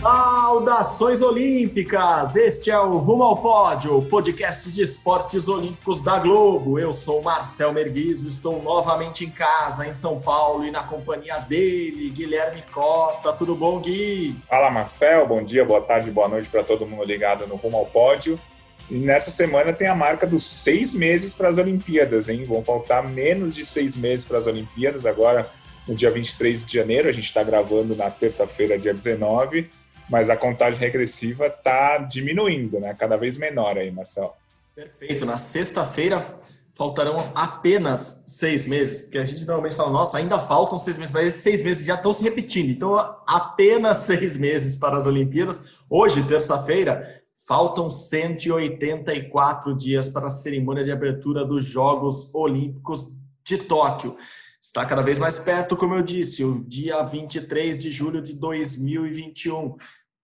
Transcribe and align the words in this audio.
Saudações 0.00 1.22
Olímpicas! 1.22 2.36
Este 2.36 2.70
é 2.70 2.78
o 2.78 2.98
Rumo 2.98 3.22
ao 3.22 3.36
Pódio, 3.38 4.02
podcast 4.02 4.70
de 4.70 4.82
esportes 4.82 5.48
olímpicos 5.48 6.02
da 6.02 6.18
Globo. 6.18 6.78
Eu 6.78 6.92
sou 6.92 7.22
Marcel 7.22 7.72
Merguizo, 7.72 8.28
estou 8.28 8.62
novamente 8.62 9.24
em 9.24 9.30
casa, 9.30 9.86
em 9.86 9.94
São 9.94 10.20
Paulo, 10.20 10.66
e 10.66 10.70
na 10.70 10.82
companhia 10.82 11.38
dele, 11.38 12.10
Guilherme 12.10 12.62
Costa. 12.70 13.32
Tudo 13.32 13.54
bom, 13.54 13.80
Gui? 13.80 14.36
Fala, 14.46 14.70
Marcel. 14.70 15.26
Bom 15.26 15.42
dia, 15.42 15.64
boa 15.64 15.80
tarde, 15.80 16.10
boa 16.10 16.28
noite 16.28 16.48
para 16.48 16.62
todo 16.62 16.86
mundo 16.86 17.04
ligado 17.04 17.46
no 17.46 17.56
Rumo 17.56 17.78
ao 17.78 17.86
Pódio. 17.86 18.38
E 18.90 18.96
nessa 18.96 19.30
semana 19.30 19.72
tem 19.72 19.88
a 19.88 19.94
marca 19.94 20.26
dos 20.26 20.44
seis 20.44 20.92
meses 20.92 21.32
para 21.32 21.48
as 21.48 21.56
Olimpíadas, 21.56 22.28
hein? 22.28 22.44
Vão 22.44 22.62
faltar 22.62 23.02
menos 23.02 23.54
de 23.54 23.64
seis 23.64 23.96
meses 23.96 24.26
para 24.26 24.38
as 24.38 24.46
Olimpíadas, 24.46 25.06
agora 25.06 25.50
no 25.88 25.94
dia 25.94 26.10
23 26.10 26.64
de 26.66 26.74
janeiro. 26.74 27.08
A 27.08 27.12
gente 27.12 27.24
está 27.24 27.42
gravando 27.42 27.96
na 27.96 28.10
terça-feira, 28.10 28.78
dia 28.78 28.92
19 28.92 29.68
mas 30.08 30.30
a 30.30 30.36
contagem 30.36 30.78
regressiva 30.78 31.46
está 31.46 31.98
diminuindo, 31.98 32.78
né? 32.78 32.94
Cada 32.94 33.16
vez 33.16 33.36
menor 33.36 33.76
aí, 33.76 33.90
Marcelo. 33.90 34.32
Perfeito. 34.74 35.24
Na 35.24 35.38
sexta-feira 35.38 36.24
faltarão 36.74 37.16
apenas 37.34 38.24
seis 38.26 38.66
meses, 38.66 39.02
porque 39.02 39.16
a 39.16 39.24
gente 39.24 39.46
normalmente 39.46 39.74
fala, 39.74 39.90
nossa, 39.90 40.18
ainda 40.18 40.38
faltam 40.38 40.78
seis 40.78 40.98
meses, 40.98 41.12
mas 41.12 41.26
esses 41.28 41.42
seis 41.42 41.62
meses 41.62 41.86
já 41.86 41.94
estão 41.94 42.12
se 42.12 42.22
repetindo. 42.22 42.68
Então, 42.68 42.94
apenas 43.26 43.98
seis 43.98 44.36
meses 44.36 44.76
para 44.76 44.98
as 44.98 45.06
Olimpíadas. 45.06 45.76
Hoje, 45.88 46.22
terça-feira, 46.24 47.02
faltam 47.46 47.88
184 47.88 49.74
dias 49.74 50.08
para 50.08 50.26
a 50.26 50.30
cerimônia 50.30 50.84
de 50.84 50.92
abertura 50.92 51.44
dos 51.44 51.64
Jogos 51.64 52.34
Olímpicos 52.34 53.20
de 53.42 53.58
Tóquio. 53.58 54.16
Está 54.66 54.84
cada 54.84 55.00
vez 55.00 55.16
mais 55.16 55.38
perto, 55.38 55.76
como 55.76 55.94
eu 55.94 56.02
disse, 56.02 56.44
o 56.44 56.68
dia 56.68 57.00
23 57.00 57.78
de 57.78 57.88
julho 57.88 58.20
de 58.20 58.34
2021. 58.34 59.76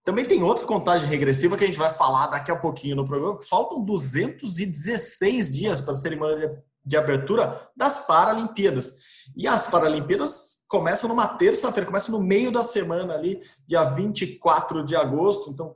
Também 0.04 0.24
tem 0.24 0.42
outra 0.42 0.66
contagem 0.66 1.08
regressiva 1.08 1.56
que 1.56 1.62
a 1.62 1.66
gente 1.68 1.78
vai 1.78 1.90
falar 1.90 2.26
daqui 2.26 2.50
a 2.50 2.56
pouquinho 2.56 2.96
no 2.96 3.04
programa. 3.04 3.38
Faltam 3.48 3.84
216 3.84 5.48
dias 5.48 5.80
para 5.80 5.92
a 5.92 5.96
cerimônia 5.96 6.60
de 6.84 6.96
abertura 6.96 7.70
das 7.76 8.04
Paralimpíadas. 8.04 8.94
E 9.36 9.46
as 9.46 9.68
Paralimpíadas 9.68 10.64
começam 10.68 11.08
numa 11.08 11.28
terça-feira, 11.28 11.86
começam 11.86 12.18
no 12.18 12.26
meio 12.26 12.50
da 12.50 12.64
semana 12.64 13.14
ali, 13.14 13.38
dia 13.64 13.84
24 13.84 14.84
de 14.84 14.96
agosto. 14.96 15.50
Então, 15.50 15.72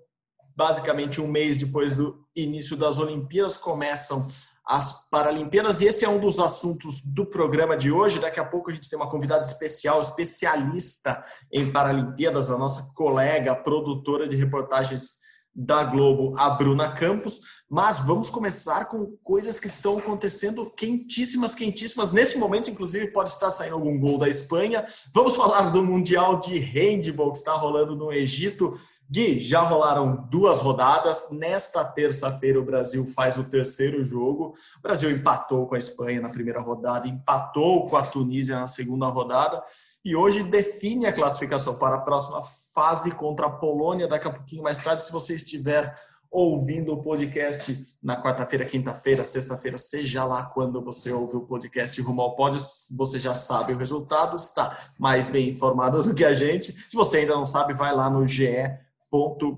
basicamente 0.56 1.20
um 1.20 1.28
mês 1.28 1.56
depois 1.56 1.94
do 1.94 2.18
início 2.34 2.76
das 2.76 2.98
Olimpíadas, 2.98 3.56
começam 3.56 4.26
as 4.66 5.08
Paralimpíadas, 5.08 5.80
e 5.80 5.84
esse 5.84 6.04
é 6.04 6.08
um 6.08 6.18
dos 6.18 6.40
assuntos 6.40 7.00
do 7.00 7.24
programa 7.24 7.76
de 7.76 7.92
hoje. 7.92 8.18
Daqui 8.18 8.40
a 8.40 8.44
pouco 8.44 8.70
a 8.70 8.74
gente 8.74 8.90
tem 8.90 8.98
uma 8.98 9.08
convidada 9.08 9.42
especial, 9.42 10.02
especialista 10.02 11.22
em 11.52 11.70
Paralimpíadas, 11.70 12.50
a 12.50 12.58
nossa 12.58 12.92
colega, 12.94 13.54
produtora 13.54 14.26
de 14.26 14.34
reportagens 14.34 15.24
da 15.56 15.84
Globo, 15.84 16.36
a 16.36 16.50
Bruna 16.50 16.92
Campos. 16.92 17.40
Mas 17.70 18.00
vamos 18.00 18.28
começar 18.28 18.84
com 18.84 19.16
coisas 19.24 19.58
que 19.58 19.68
estão 19.68 19.98
acontecendo 19.98 20.70
quentíssimas, 20.76 21.54
quentíssimas. 21.54 22.12
Neste 22.12 22.36
momento, 22.36 22.70
inclusive, 22.70 23.10
pode 23.12 23.30
estar 23.30 23.50
saindo 23.50 23.74
algum 23.74 23.98
gol 23.98 24.18
da 24.18 24.28
Espanha. 24.28 24.84
Vamos 25.14 25.34
falar 25.34 25.70
do 25.70 25.82
Mundial 25.82 26.38
de 26.38 26.58
Handball 26.58 27.32
que 27.32 27.38
está 27.38 27.54
rolando 27.54 27.96
no 27.96 28.12
Egito 28.12 28.78
Gui, 29.08 29.40
já 29.40 29.60
rolaram 29.60 30.26
duas 30.28 30.58
rodadas. 30.58 31.28
Nesta 31.30 31.84
terça-feira, 31.84 32.58
o 32.58 32.64
Brasil 32.64 33.04
faz 33.04 33.38
o 33.38 33.44
terceiro 33.44 34.02
jogo. 34.02 34.54
O 34.78 34.82
Brasil 34.82 35.10
empatou 35.10 35.66
com 35.66 35.76
a 35.76 35.78
Espanha 35.78 36.20
na 36.20 36.28
primeira 36.28 36.60
rodada, 36.60 37.06
empatou 37.06 37.86
com 37.86 37.96
a 37.96 38.02
Tunísia 38.02 38.58
na 38.58 38.66
segunda 38.66 39.06
rodada 39.06 39.62
e 40.04 40.16
hoje 40.16 40.42
define 40.42 41.06
a 41.06 41.12
classificação 41.12 41.76
para 41.76 41.96
a 41.96 42.00
próxima 42.00 42.42
fase 42.74 43.12
contra 43.12 43.46
a 43.46 43.50
Polônia. 43.50 44.08
Daqui 44.08 44.26
a 44.26 44.32
pouquinho 44.32 44.64
mais 44.64 44.78
tarde, 44.80 45.04
se 45.04 45.12
você 45.12 45.36
estiver 45.36 45.94
ouvindo 46.28 46.92
o 46.92 47.00
podcast 47.00 47.96
na 48.02 48.20
quarta-feira, 48.20 48.64
quinta-feira, 48.64 49.24
sexta-feira, 49.24 49.78
seja 49.78 50.24
lá 50.24 50.44
quando 50.44 50.82
você 50.82 51.12
ouve 51.12 51.36
o 51.36 51.46
podcast 51.46 52.00
Rumo 52.02 52.22
ao 52.22 52.34
Pódio, 52.34 52.60
você 52.96 53.20
já 53.20 53.34
sabe 53.34 53.72
o 53.72 53.78
resultado, 53.78 54.36
está 54.36 54.76
mais 54.98 55.28
bem 55.28 55.48
informado 55.48 56.02
do 56.02 56.14
que 56.14 56.24
a 56.24 56.34
gente. 56.34 56.72
Se 56.72 56.96
você 56.96 57.18
ainda 57.18 57.34
não 57.34 57.46
sabe, 57.46 57.72
vai 57.72 57.94
lá 57.94 58.10
no 58.10 58.26
GE 58.26 58.84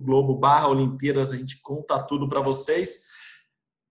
globo 0.01 0.35
barra 0.35 0.69
Olimpíadas, 0.69 1.33
a 1.33 1.37
gente 1.37 1.61
conta 1.61 2.03
tudo 2.03 2.29
para 2.29 2.41
vocês. 2.41 3.09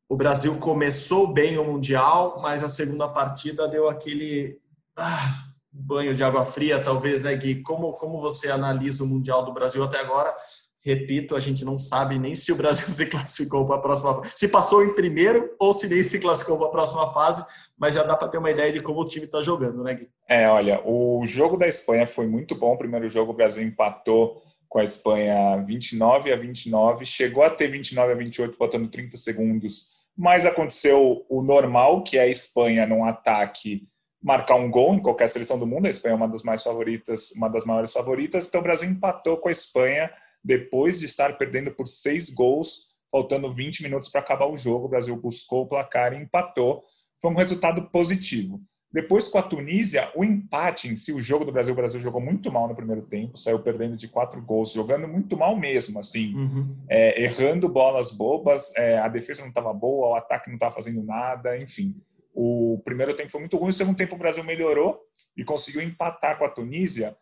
O 0.10 0.16
Brasil 0.16 0.58
começou 0.60 1.34
bem 1.34 1.58
o 1.58 1.66
Mundial, 1.66 2.40
mas 2.42 2.64
a 2.64 2.68
segunda 2.68 3.10
partida 3.10 3.68
deu 3.68 3.90
aquele 3.90 4.58
ah, 4.96 5.34
banho 5.72 6.16
de 6.16 6.24
água 6.24 6.46
fria, 6.46 6.82
talvez, 6.82 7.22
né, 7.22 7.36
Gui? 7.36 7.62
Como, 7.62 7.92
como 7.94 8.22
você 8.22 8.50
analisa 8.50 9.04
o 9.04 9.08
Mundial 9.08 9.44
do 9.44 9.54
Brasil 9.54 9.84
até 9.84 10.00
agora? 10.00 10.34
Repito, 10.80 11.36
a 11.36 11.40
gente 11.42 11.66
não 11.66 11.78
sabe 11.78 12.18
nem 12.18 12.34
se 12.34 12.52
o 12.52 12.56
Brasil 12.56 12.88
se 12.90 13.06
classificou 13.06 13.66
para 13.66 13.76
a 13.76 13.82
próxima 13.82 14.14
fase, 14.14 14.32
se 14.36 14.48
passou 14.48 14.84
em 14.84 14.96
primeiro 14.96 15.54
ou 15.60 15.74
se 15.74 15.88
nem 15.90 16.02
se 16.02 16.18
classificou 16.20 16.58
para 16.58 16.68
a 16.68 16.72
próxima 16.72 17.12
fase, 17.12 17.46
mas 17.78 17.94
já 17.94 18.04
dá 18.04 18.16
para 18.16 18.30
ter 18.30 18.38
uma 18.38 18.50
ideia 18.50 18.72
de 18.72 18.80
como 18.80 19.02
o 19.02 19.06
time 19.06 19.26
está 19.26 19.42
jogando, 19.42 19.84
né, 19.84 19.94
Gui? 19.94 20.10
É, 20.30 20.50
olha, 20.50 20.82
o 20.86 21.26
jogo 21.26 21.58
da 21.58 21.68
Espanha 21.68 22.08
foi 22.08 22.26
muito 22.28 22.56
bom. 22.56 22.74
O 22.74 22.78
primeiro 22.78 23.10
jogo 23.10 23.34
o 23.34 23.36
Brasil 23.36 23.62
empatou 23.62 24.42
com 24.68 24.80
a 24.80 24.84
Espanha 24.84 25.58
29 25.66 26.32
a 26.32 26.36
29, 26.36 27.06
chegou 27.06 27.44
a 27.44 27.50
ter 27.50 27.68
29 27.68 28.12
a 28.12 28.16
28 28.16 28.58
faltando 28.58 28.88
30 28.88 29.18
segundos, 29.18 29.88
mas 30.16 30.46
aconteceu 30.46 31.26
o 31.30 31.42
normal, 31.42 32.04
que 32.04 32.18
é 32.18 32.22
a 32.22 32.28
Espanha 32.28 32.86
num 32.86 33.06
ataque 33.06 33.88
marcar 34.22 34.56
um 34.56 34.70
gol 34.70 34.96
em 34.96 35.02
qualquer 35.02 35.30
seleção 35.30 35.60
do 35.60 35.68
mundo. 35.68 35.86
A 35.86 35.90
Espanha 35.90 36.14
é 36.14 36.16
uma 36.16 36.28
das 36.28 36.44
mais 36.44 36.64
favoritas, 36.64 37.32
uma 37.32 37.48
das 37.48 37.66
maiores 37.66 37.94
favoritas. 37.94 38.48
Então 38.48 38.62
o 38.62 38.64
Brasil 38.64 38.90
empatou 38.90 39.38
com 39.38 39.50
a 39.50 39.52
Espanha 39.52 40.12
depois 40.44 41.00
de 41.00 41.06
estar 41.06 41.38
perdendo 41.38 41.72
por 41.72 41.88
seis 41.88 42.30
gols, 42.30 42.96
faltando 43.12 43.54
20 43.54 43.84
minutos 43.84 44.10
para 44.10 44.22
acabar 44.22 44.48
o 44.48 44.58
jogo. 44.58 44.86
O 44.86 44.90
Brasil 44.90 45.16
buscou 45.16 45.64
o 45.64 45.68
placar 45.68 46.14
e 46.14 46.18
empatou. 46.18 46.84
Foi 47.22 47.32
um 47.32 47.36
resultado 47.36 47.90
positivo. 47.90 48.62
Depois, 48.92 49.28
com 49.28 49.38
a 49.38 49.44
Tunísia, 49.44 50.10
o 50.16 50.24
empate 50.24 50.88
em 50.88 50.96
si, 50.96 51.12
o 51.12 51.22
jogo 51.22 51.44
do 51.44 51.52
Brasil, 51.52 51.74
o 51.74 51.76
Brasil 51.76 52.00
jogou 52.00 52.22
muito 52.22 52.52
mal 52.52 52.70
no 52.70 52.76
primeiro 52.76 53.02
tempo, 53.02 53.38
saiu 53.38 53.60
perdendo 53.60 53.98
de 53.98 54.08
quatro 54.08 54.42
gols, 54.42 54.72
jogando 54.72 55.08
muito 55.08 55.36
mal 55.36 55.58
mesmo, 55.58 56.00
assim, 56.00 56.34
uhum. 56.34 56.78
é, 56.90 57.22
errando 57.22 57.68
bolas 57.68 58.12
bobas, 58.12 58.74
é, 58.78 58.98
a 58.98 59.10
defesa 59.10 59.42
não 59.42 59.50
estava 59.50 59.74
boa, 59.74 60.10
o 60.10 60.16
ataque 60.16 60.48
não 60.48 60.56
estava 60.56 60.74
fazendo 60.74 61.04
nada, 61.04 61.58
enfim. 61.58 61.96
O 62.34 62.82
primeiro 62.86 63.14
tempo 63.14 63.30
foi 63.30 63.42
muito 63.42 63.58
ruim, 63.58 63.72
o 63.72 63.74
segundo 63.74 63.98
tempo 63.98 64.16
o 64.16 64.20
Brasil 64.20 64.44
melhorou 64.44 65.02
e 65.36 65.44
conseguiu 65.44 65.82
empatar 65.82 66.38
com 66.38 66.46
a 66.46 66.50
Tunísia. 66.50 67.16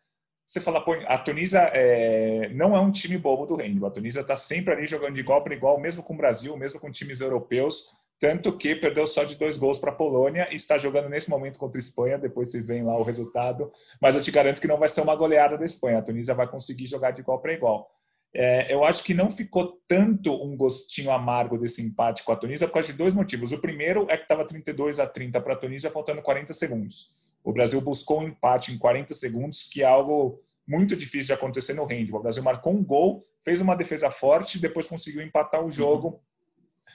Você 0.45 0.61
fala, 0.61 0.79
pô, 0.85 0.93
a 1.07 1.17
Tunísia 1.17 1.71
é, 1.73 2.49
não 2.53 2.75
é 2.75 2.79
um 2.79 2.91
time 2.91 3.17
bobo 3.17 3.47
do 3.47 3.55
handball, 3.55 3.89
a 3.89 3.93
Tunísia 3.93 4.19
está 4.19 4.37
sempre 4.37 4.71
ali 4.71 4.85
jogando 4.85 5.15
de 5.15 5.21
igual 5.21 5.43
para 5.43 5.55
igual, 5.55 5.79
mesmo 5.79 6.03
com 6.03 6.13
o 6.13 6.17
Brasil, 6.17 6.55
mesmo 6.55 6.79
com 6.79 6.91
times 6.91 7.21
europeus, 7.21 7.85
tanto 8.19 8.57
que 8.57 8.75
perdeu 8.75 9.05
só 9.05 9.23
de 9.23 9.35
dois 9.35 9.57
gols 9.57 9.77
para 9.77 9.91
a 9.91 9.95
Polônia 9.95 10.47
e 10.51 10.55
está 10.55 10.77
jogando 10.77 11.09
nesse 11.09 11.29
momento 11.29 11.59
contra 11.59 11.77
a 11.77 11.83
Espanha. 11.83 12.17
Depois 12.17 12.49
vocês 12.49 12.65
veem 12.65 12.83
lá 12.83 12.97
o 12.97 13.03
resultado. 13.03 13.71
Mas 14.01 14.15
eu 14.15 14.21
te 14.21 14.31
garanto 14.31 14.61
que 14.61 14.67
não 14.67 14.77
vai 14.77 14.87
ser 14.87 15.01
uma 15.01 15.15
goleada 15.15 15.57
da 15.57 15.65
Espanha. 15.65 15.99
A 15.99 16.01
Tunísia 16.01 16.33
vai 16.33 16.47
conseguir 16.47 16.87
jogar 16.87 17.11
de 17.11 17.21
igual 17.21 17.39
para 17.39 17.53
igual. 17.53 17.91
É, 18.33 18.73
eu 18.73 18.83
acho 18.83 19.03
que 19.03 19.13
não 19.13 19.31
ficou 19.31 19.81
tanto 19.87 20.33
um 20.43 20.57
gostinho 20.57 21.11
amargo 21.11 21.57
desse 21.57 21.81
empate 21.81 22.23
com 22.23 22.31
a 22.31 22.35
Tunísia 22.35 22.67
por 22.67 22.73
causa 22.75 22.91
de 22.91 22.97
dois 22.97 23.13
motivos. 23.13 23.51
O 23.51 23.59
primeiro 23.59 24.05
é 24.09 24.17
que 24.17 24.23
estava 24.23 24.45
32 24.45 24.99
a 24.99 25.07
30 25.07 25.39
para 25.41 25.53
a 25.53 25.57
Tunísia, 25.57 25.91
faltando 25.91 26.21
40 26.21 26.53
segundos. 26.53 27.11
O 27.43 27.53
Brasil 27.53 27.79
buscou 27.79 28.21
um 28.21 28.27
empate 28.27 28.73
em 28.73 28.77
40 28.77 29.13
segundos, 29.13 29.63
que 29.63 29.83
é 29.83 29.85
algo 29.85 30.41
muito 30.67 30.95
difícil 30.95 31.27
de 31.27 31.33
acontecer 31.33 31.73
no 31.73 31.85
handball. 31.85 32.19
O 32.19 32.23
Brasil 32.23 32.43
marcou 32.43 32.73
um 32.73 32.83
gol, 32.83 33.23
fez 33.43 33.61
uma 33.61 33.75
defesa 33.75 34.09
forte, 34.09 34.59
depois 34.59 34.87
conseguiu 34.87 35.21
empatar 35.21 35.63
o 35.63 35.69
jogo. 35.69 36.07
Uhum 36.07 36.34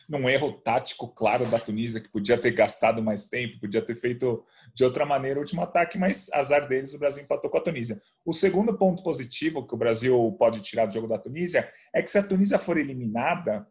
num 0.08 0.28
erro 0.28 0.52
tático 0.52 1.08
claro 1.08 1.46
da 1.46 1.58
Tunísia, 1.58 2.00
que 2.00 2.08
podia 2.08 2.36
ter 2.36 2.50
gastado 2.50 3.02
mais 3.02 3.28
tempo, 3.28 3.60
podia 3.60 3.80
ter 3.80 3.94
feito 3.94 4.44
de 4.74 4.84
outra 4.84 5.06
maneira 5.06 5.38
o 5.38 5.42
último 5.42 5.62
ataque, 5.62 5.98
mas 5.98 6.32
azar 6.32 6.66
deles, 6.66 6.94
o 6.94 6.98
Brasil 6.98 7.22
empatou 7.22 7.50
com 7.50 7.58
a 7.58 7.60
Tunísia. 7.60 8.00
O 8.24 8.32
segundo 8.32 8.76
ponto 8.76 9.02
positivo 9.02 9.66
que 9.66 9.74
o 9.74 9.78
Brasil 9.78 10.34
pode 10.38 10.60
tirar 10.60 10.86
do 10.86 10.94
jogo 10.94 11.08
da 11.08 11.18
Tunísia 11.18 11.70
é 11.92 12.02
que 12.02 12.10
se 12.10 12.18
a 12.18 12.22
Tunísia 12.22 12.58
for 12.58 12.78
eliminada, 12.78 13.66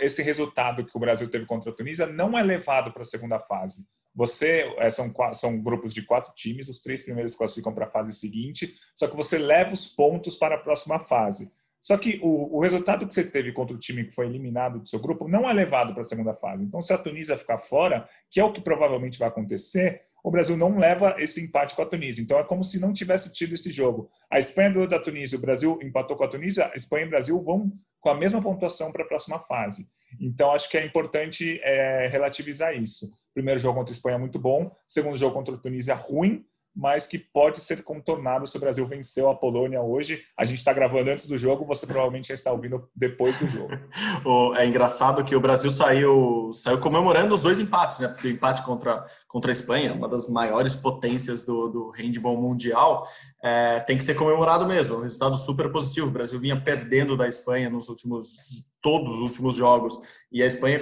esse 0.00 0.22
resultado 0.22 0.84
que 0.84 0.96
o 0.96 1.00
Brasil 1.00 1.28
teve 1.28 1.46
contra 1.46 1.70
a 1.70 1.74
Tunísia 1.74 2.06
não 2.06 2.36
é 2.36 2.42
levado 2.42 2.92
para 2.92 3.02
a 3.02 3.04
segunda 3.04 3.38
fase. 3.38 3.86
Você 4.14 4.74
é, 4.78 4.90
são, 4.90 5.12
são 5.34 5.62
grupos 5.62 5.92
de 5.92 6.02
quatro 6.02 6.32
times, 6.34 6.68
os 6.68 6.80
três 6.80 7.02
primeiros 7.02 7.34
classificam 7.34 7.74
para 7.74 7.84
a 7.84 7.90
fase 7.90 8.14
seguinte, 8.14 8.74
só 8.94 9.06
que 9.06 9.14
você 9.14 9.36
leva 9.36 9.72
os 9.72 9.86
pontos 9.86 10.34
para 10.34 10.54
a 10.54 10.58
próxima 10.58 10.98
fase. 10.98 11.52
Só 11.86 11.96
que 11.96 12.18
o, 12.20 12.56
o, 12.56 12.60
resultado 12.60 13.06
que 13.06 13.14
você 13.14 13.22
teve 13.22 13.52
contra 13.52 13.76
o 13.76 13.78
time 13.78 14.02
que 14.02 14.10
foi 14.10 14.26
eliminado 14.26 14.80
do 14.80 14.88
seu 14.88 14.98
grupo 14.98 15.28
não 15.28 15.48
é 15.48 15.52
levado 15.52 15.92
para 15.92 16.00
a 16.00 16.04
segunda 16.04 16.34
fase. 16.34 16.64
Então, 16.64 16.80
se 16.80 16.92
a 16.92 16.98
Tunísia 16.98 17.38
ficar 17.38 17.58
fora, 17.58 18.08
que 18.28 18.40
é 18.40 18.44
o 18.44 18.52
que 18.52 18.60
provavelmente 18.60 19.20
vai 19.20 19.28
acontecer, 19.28 20.02
o 20.24 20.30
Brasil 20.32 20.56
não 20.56 20.76
leva 20.76 21.14
esse 21.16 21.40
empate 21.40 21.76
com 21.76 21.82
a 21.82 21.86
Tunísia. 21.86 22.20
Então 22.20 22.40
é 22.40 22.42
como 22.42 22.64
se 22.64 22.80
não 22.80 22.92
tivesse 22.92 23.32
tido 23.32 23.54
esse 23.54 23.70
jogo. 23.70 24.10
A 24.28 24.40
Espanha 24.40 24.70
ganhou 24.70 24.88
da 24.88 24.98
Tunísia, 24.98 25.38
o 25.38 25.40
Brasil 25.40 25.78
empatou 25.80 26.16
com 26.16 26.24
a 26.24 26.28
Tunísia, 26.28 26.68
a 26.74 26.76
Espanha 26.76 27.04
e 27.04 27.06
o 27.06 27.10
Brasil 27.10 27.40
vão 27.40 27.70
com 28.00 28.10
a 28.10 28.16
mesma 28.16 28.42
pontuação 28.42 28.90
para 28.90 29.04
a 29.04 29.06
próxima 29.06 29.38
fase. 29.38 29.86
Então 30.20 30.50
acho 30.50 30.68
que 30.68 30.76
é 30.76 30.84
importante 30.84 31.60
é, 31.62 32.08
relativizar 32.08 32.74
isso. 32.74 33.06
Primeiro 33.32 33.60
jogo 33.60 33.78
contra 33.78 33.94
a 33.94 33.96
Espanha 33.96 34.18
muito 34.18 34.40
bom, 34.40 34.74
segundo 34.88 35.16
jogo 35.16 35.36
contra 35.36 35.54
a 35.54 35.58
Tunísia 35.58 35.94
ruim, 35.94 36.44
mas 36.76 37.06
que 37.06 37.18
pode 37.18 37.58
ser 37.60 37.82
contornado 37.82 38.46
se 38.46 38.56
o 38.56 38.60
Brasil 38.60 38.86
venceu 38.86 39.30
a 39.30 39.34
Polônia 39.34 39.80
hoje. 39.80 40.22
A 40.36 40.44
gente 40.44 40.58
está 40.58 40.74
gravando 40.74 41.10
antes 41.10 41.26
do 41.26 41.38
jogo, 41.38 41.64
você 41.64 41.86
provavelmente 41.86 42.28
já 42.28 42.34
está 42.34 42.52
ouvindo 42.52 42.86
depois 42.94 43.38
do 43.38 43.48
jogo. 43.48 43.72
é 44.58 44.66
engraçado 44.66 45.24
que 45.24 45.34
o 45.34 45.40
Brasil 45.40 45.70
saiu, 45.70 46.50
saiu 46.52 46.78
comemorando 46.78 47.34
os 47.34 47.40
dois 47.40 47.58
empates, 47.58 48.00
né? 48.00 48.14
O 48.22 48.28
empate 48.28 48.62
contra, 48.62 49.06
contra 49.26 49.50
a 49.50 49.54
Espanha, 49.54 49.94
uma 49.94 50.06
das 50.06 50.28
maiores 50.28 50.76
potências 50.76 51.44
do, 51.44 51.68
do 51.68 51.90
handball 51.90 52.36
mundial, 52.36 53.06
é, 53.42 53.80
tem 53.80 53.96
que 53.96 54.04
ser 54.04 54.14
comemorado 54.14 54.66
mesmo. 54.66 54.96
Um 54.96 55.02
resultado 55.02 55.36
super 55.36 55.72
positivo. 55.72 56.08
O 56.08 56.12
Brasil 56.12 56.38
vinha 56.38 56.60
perdendo 56.60 57.16
da 57.16 57.26
Espanha 57.26 57.70
nos 57.70 57.88
últimos 57.88 58.36
todos 58.82 59.16
os 59.16 59.20
últimos 59.22 59.56
jogos 59.56 59.98
e 60.30 60.42
a 60.42 60.46
Espanha 60.46 60.80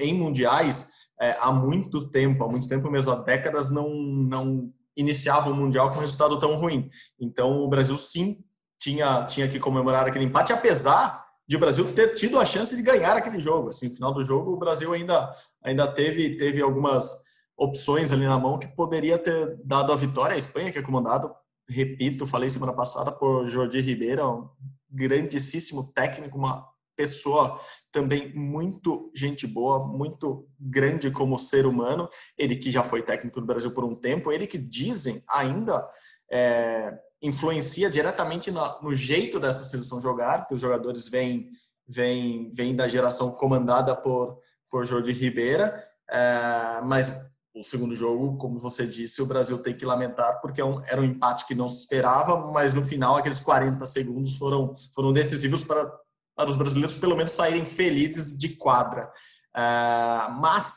em 0.00 0.12
mundiais 0.12 1.06
é, 1.18 1.34
há 1.40 1.50
muito 1.50 2.10
tempo, 2.10 2.44
há 2.44 2.48
muito 2.48 2.68
tempo 2.68 2.90
mesmo, 2.90 3.12
há 3.12 3.16
décadas 3.16 3.70
não 3.70 3.88
não 3.88 4.70
iniciava 4.96 5.50
o 5.50 5.54
Mundial 5.54 5.90
com 5.90 5.98
um 5.98 6.00
resultado 6.00 6.38
tão 6.38 6.56
ruim. 6.56 6.88
Então, 7.20 7.62
o 7.62 7.68
Brasil 7.68 7.96
sim 7.96 8.42
tinha, 8.78 9.24
tinha 9.24 9.48
que 9.48 9.58
comemorar 9.58 10.06
aquele 10.06 10.24
empate, 10.24 10.52
apesar 10.52 11.24
de 11.48 11.56
o 11.56 11.60
Brasil 11.60 11.92
ter 11.92 12.14
tido 12.14 12.38
a 12.38 12.44
chance 12.44 12.76
de 12.76 12.82
ganhar 12.82 13.16
aquele 13.16 13.38
jogo. 13.38 13.68
Assim, 13.68 13.88
no 13.88 13.94
final 13.94 14.12
do 14.12 14.24
jogo, 14.24 14.52
o 14.52 14.58
Brasil 14.58 14.92
ainda, 14.92 15.30
ainda 15.62 15.86
teve, 15.86 16.36
teve 16.36 16.60
algumas 16.60 17.24
opções 17.56 18.12
ali 18.12 18.26
na 18.26 18.38
mão 18.38 18.58
que 18.58 18.68
poderia 18.68 19.18
ter 19.18 19.56
dado 19.64 19.92
a 19.92 19.96
vitória. 19.96 20.34
A 20.34 20.38
Espanha, 20.38 20.72
que 20.72 20.78
é 20.78 20.82
comandado, 20.82 21.32
repito, 21.68 22.26
falei 22.26 22.50
semana 22.50 22.72
passada, 22.72 23.12
por 23.12 23.48
Jordi 23.48 23.80
Ribeira, 23.80 24.26
um 24.28 24.48
grandíssimo 24.90 25.92
técnico, 25.92 26.36
uma 26.36 26.66
pessoa 26.96 27.60
também 27.92 28.34
muito 28.34 29.12
gente 29.14 29.46
boa, 29.46 29.86
muito 29.86 30.48
grande 30.58 31.10
como 31.10 31.38
ser 31.38 31.66
humano. 31.66 32.08
Ele 32.36 32.56
que 32.56 32.70
já 32.70 32.82
foi 32.82 33.02
técnico 33.02 33.40
do 33.40 33.46
Brasil 33.46 33.70
por 33.72 33.84
um 33.84 33.94
tempo, 33.94 34.32
ele 34.32 34.46
que 34.46 34.58
dizem 34.58 35.22
ainda 35.28 35.88
é, 36.30 36.92
influencia 37.22 37.88
diretamente 37.88 38.50
no, 38.50 38.82
no, 38.82 38.94
jeito 38.94 39.38
dessa 39.38 39.64
seleção 39.64 40.00
jogar, 40.00 40.46
que 40.46 40.54
os 40.54 40.60
jogadores 40.60 41.08
vêm, 41.08 41.50
vêm, 41.88 42.50
vêm 42.50 42.74
da 42.74 42.88
geração 42.88 43.32
comandada 43.32 43.94
por, 43.94 44.38
por 44.70 44.84
Jordi 44.84 45.12
Ribeira, 45.12 45.82
é, 46.10 46.80
mas 46.84 47.20
o 47.54 47.62
segundo 47.62 47.96
jogo, 47.96 48.36
como 48.36 48.58
você 48.58 48.86
disse, 48.86 49.22
o 49.22 49.26
Brasil 49.26 49.56
tem 49.62 49.74
que 49.74 49.86
lamentar 49.86 50.40
porque 50.40 50.60
é 50.60 50.64
era 50.88 51.00
um 51.00 51.04
empate 51.04 51.46
que 51.46 51.54
não 51.54 51.68
se 51.68 51.80
esperava, 51.80 52.52
mas 52.52 52.74
no 52.74 52.82
final 52.82 53.16
aqueles 53.16 53.40
40 53.40 53.84
segundos 53.86 54.36
foram, 54.36 54.74
foram 54.94 55.12
decisivos 55.12 55.64
para 55.64 55.90
para 56.36 56.50
os 56.50 56.56
brasileiros 56.56 56.94
pelo 56.94 57.16
menos 57.16 57.32
saírem 57.32 57.64
felizes 57.64 58.36
de 58.36 58.50
quadra. 58.50 59.10
Uh, 59.56 60.38
mas, 60.38 60.76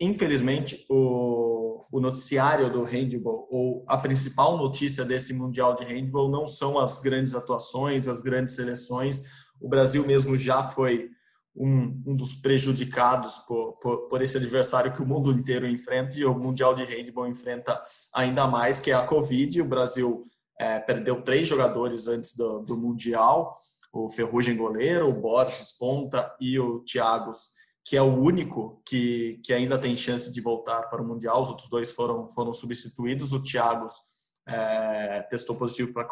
infelizmente, 0.00 0.86
o, 0.88 1.84
o, 1.92 2.00
noticiário 2.00 2.70
do 2.70 2.82
handball, 2.82 3.46
ou 3.50 3.84
a 3.86 3.98
principal 3.98 4.56
notícia 4.56 5.04
desse 5.04 5.34
Mundial 5.34 5.76
de 5.76 5.84
Handball, 5.84 6.30
não 6.30 6.46
são 6.46 6.78
as 6.78 6.98
grandes 6.98 7.34
atuações, 7.34 8.08
as 8.08 8.22
grandes 8.22 8.56
seleções. 8.56 9.22
O 9.60 9.68
Brasil 9.68 10.04
mesmo 10.06 10.38
já 10.38 10.62
foi 10.62 11.10
um, 11.54 12.02
um 12.06 12.16
dos 12.16 12.36
prejudicados 12.36 13.38
por, 13.40 13.74
por, 13.80 14.08
por, 14.08 14.22
esse 14.22 14.38
adversário 14.38 14.92
que 14.92 15.02
o 15.02 15.06
mundo 15.06 15.30
inteiro 15.30 15.68
enfrenta 15.68 16.18
e 16.18 16.24
o 16.24 16.32
Mundial 16.32 16.74
de 16.74 16.84
Handball 16.84 17.28
enfrenta 17.28 17.82
ainda 18.14 18.46
mais, 18.46 18.78
que 18.78 18.90
é 18.90 18.94
a 18.94 19.04
Covid. 19.04 19.60
O 19.60 19.68
Brasil 19.68 20.24
é, 20.58 20.78
perdeu 20.78 21.20
três 21.20 21.46
jogadores 21.46 22.06
antes 22.06 22.34
do, 22.34 22.60
do 22.60 22.78
Mundial 22.78 23.54
o 23.92 24.08
Ferrugem 24.08 24.56
goleiro, 24.56 25.08
o 25.08 25.20
Borges 25.20 25.72
ponta 25.72 26.34
e 26.40 26.58
o 26.58 26.80
Thiagos, 26.80 27.50
que 27.84 27.96
é 27.96 28.02
o 28.02 28.14
único 28.14 28.80
que, 28.86 29.40
que 29.44 29.52
ainda 29.52 29.78
tem 29.78 29.96
chance 29.96 30.30
de 30.32 30.40
voltar 30.40 30.82
para 30.88 31.02
o 31.02 31.06
Mundial. 31.06 31.42
Os 31.42 31.48
outros 31.48 31.68
dois 31.68 31.90
foram, 31.90 32.28
foram 32.28 32.52
substituídos. 32.52 33.32
O 33.32 33.42
Thiagos 33.42 33.92
é, 34.46 35.22
testou 35.22 35.56
positivo 35.56 35.92
para 35.92 36.08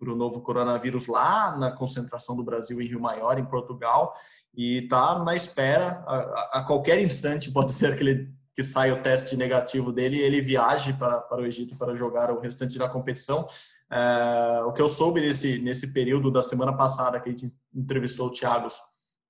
o 0.00 0.16
novo 0.16 0.40
coronavírus 0.40 1.06
lá 1.06 1.56
na 1.56 1.70
concentração 1.70 2.36
do 2.36 2.44
Brasil 2.44 2.80
em 2.80 2.86
Rio 2.86 3.00
Maior, 3.00 3.38
em 3.38 3.44
Portugal, 3.44 4.12
e 4.54 4.78
está 4.78 5.18
na 5.22 5.34
espera. 5.34 6.02
A, 6.06 6.58
a, 6.58 6.64
qualquer 6.64 7.00
instante 7.00 7.50
pode 7.52 7.72
ser 7.72 7.96
que 7.96 8.02
ele 8.02 8.32
que 8.54 8.62
saia 8.62 8.94
o 8.94 9.02
teste 9.02 9.36
negativo 9.36 9.92
dele 9.92 10.16
e 10.16 10.20
ele 10.20 10.40
viaje 10.40 10.92
para, 10.94 11.20
para 11.20 11.42
o 11.42 11.46
Egito 11.46 11.76
para 11.76 11.94
jogar 11.94 12.30
o 12.30 12.40
restante 12.40 12.78
da 12.78 12.88
competição. 12.88 13.46
É, 13.90 14.62
o 14.64 14.72
que 14.72 14.82
eu 14.82 14.88
soube 14.88 15.20
nesse, 15.20 15.58
nesse 15.58 15.92
período 15.92 16.30
da 16.30 16.42
semana 16.42 16.72
passada 16.72 17.20
que 17.20 17.28
a 17.28 17.32
gente 17.32 17.52
entrevistou 17.74 18.28
o 18.28 18.32
Thiago 18.32 18.68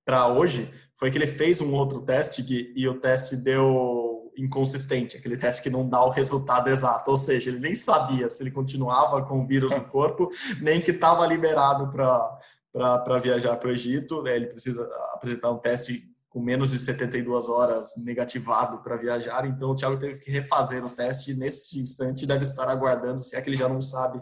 para 0.05 0.27
hoje 0.27 0.69
foi 0.95 1.09
que 1.09 1.17
ele 1.17 1.27
fez 1.27 1.61
um 1.61 1.73
outro 1.73 2.01
teste 2.01 2.43
que, 2.43 2.73
e 2.75 2.87
o 2.87 2.99
teste 2.99 3.37
deu 3.37 4.31
inconsistente, 4.37 5.17
aquele 5.17 5.37
teste 5.37 5.61
que 5.61 5.69
não 5.69 5.87
dá 5.87 6.03
o 6.03 6.09
resultado 6.09 6.69
exato, 6.69 7.09
ou 7.09 7.17
seja, 7.17 7.49
ele 7.49 7.59
nem 7.59 7.75
sabia 7.75 8.27
se 8.29 8.41
ele 8.41 8.51
continuava 8.51 9.23
com 9.23 9.41
o 9.41 9.47
vírus 9.47 9.71
no 9.73 9.83
corpo, 9.85 10.29
nem 10.59 10.81
que 10.81 10.91
estava 10.91 11.25
liberado 11.27 11.91
para 11.91 13.19
viajar 13.19 13.55
para 13.57 13.69
o 13.69 13.71
Egito, 13.71 14.25
ele 14.27 14.47
precisa 14.47 14.83
apresentar 15.13 15.51
um 15.51 15.59
teste 15.59 16.12
com 16.33 16.41
menos 16.41 16.71
de 16.71 16.79
72 16.79 17.47
horas 17.47 17.93
negativado 17.97 18.81
para 18.81 18.97
viajar, 18.97 19.45
então 19.45 19.69
o 19.69 19.75
Thiago 19.75 19.99
teve 19.99 20.19
que 20.19 20.31
refazer 20.31 20.83
o 20.83 20.89
teste 20.89 21.31
e 21.31 21.35
nesse 21.35 21.79
instante 21.79 22.25
deve 22.25 22.41
estar 22.41 22.67
aguardando, 22.67 23.23
se 23.23 23.35
é 23.35 23.41
que 23.41 23.51
ele 23.51 23.55
já 23.55 23.69
não 23.69 23.79
sabe 23.79 24.19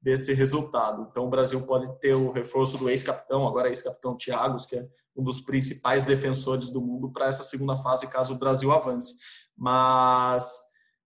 desse 0.00 0.32
resultado. 0.32 1.06
Então, 1.10 1.26
o 1.26 1.28
Brasil 1.28 1.60
pode 1.66 2.00
ter 2.00 2.14
o 2.14 2.30
reforço 2.30 2.78
do 2.78 2.88
ex-capitão, 2.88 3.46
agora 3.46 3.68
ex-capitão 3.68 4.16
Thiago, 4.16 4.56
que 4.66 4.76
é 4.76 4.88
um 5.14 5.22
dos 5.22 5.42
principais 5.42 6.06
defensores 6.06 6.70
do 6.70 6.80
mundo 6.80 7.12
para 7.12 7.26
essa 7.26 7.44
segunda 7.44 7.76
fase, 7.76 8.06
caso 8.06 8.32
o 8.32 8.38
Brasil 8.38 8.72
avance. 8.72 9.16
Mas, 9.54 10.50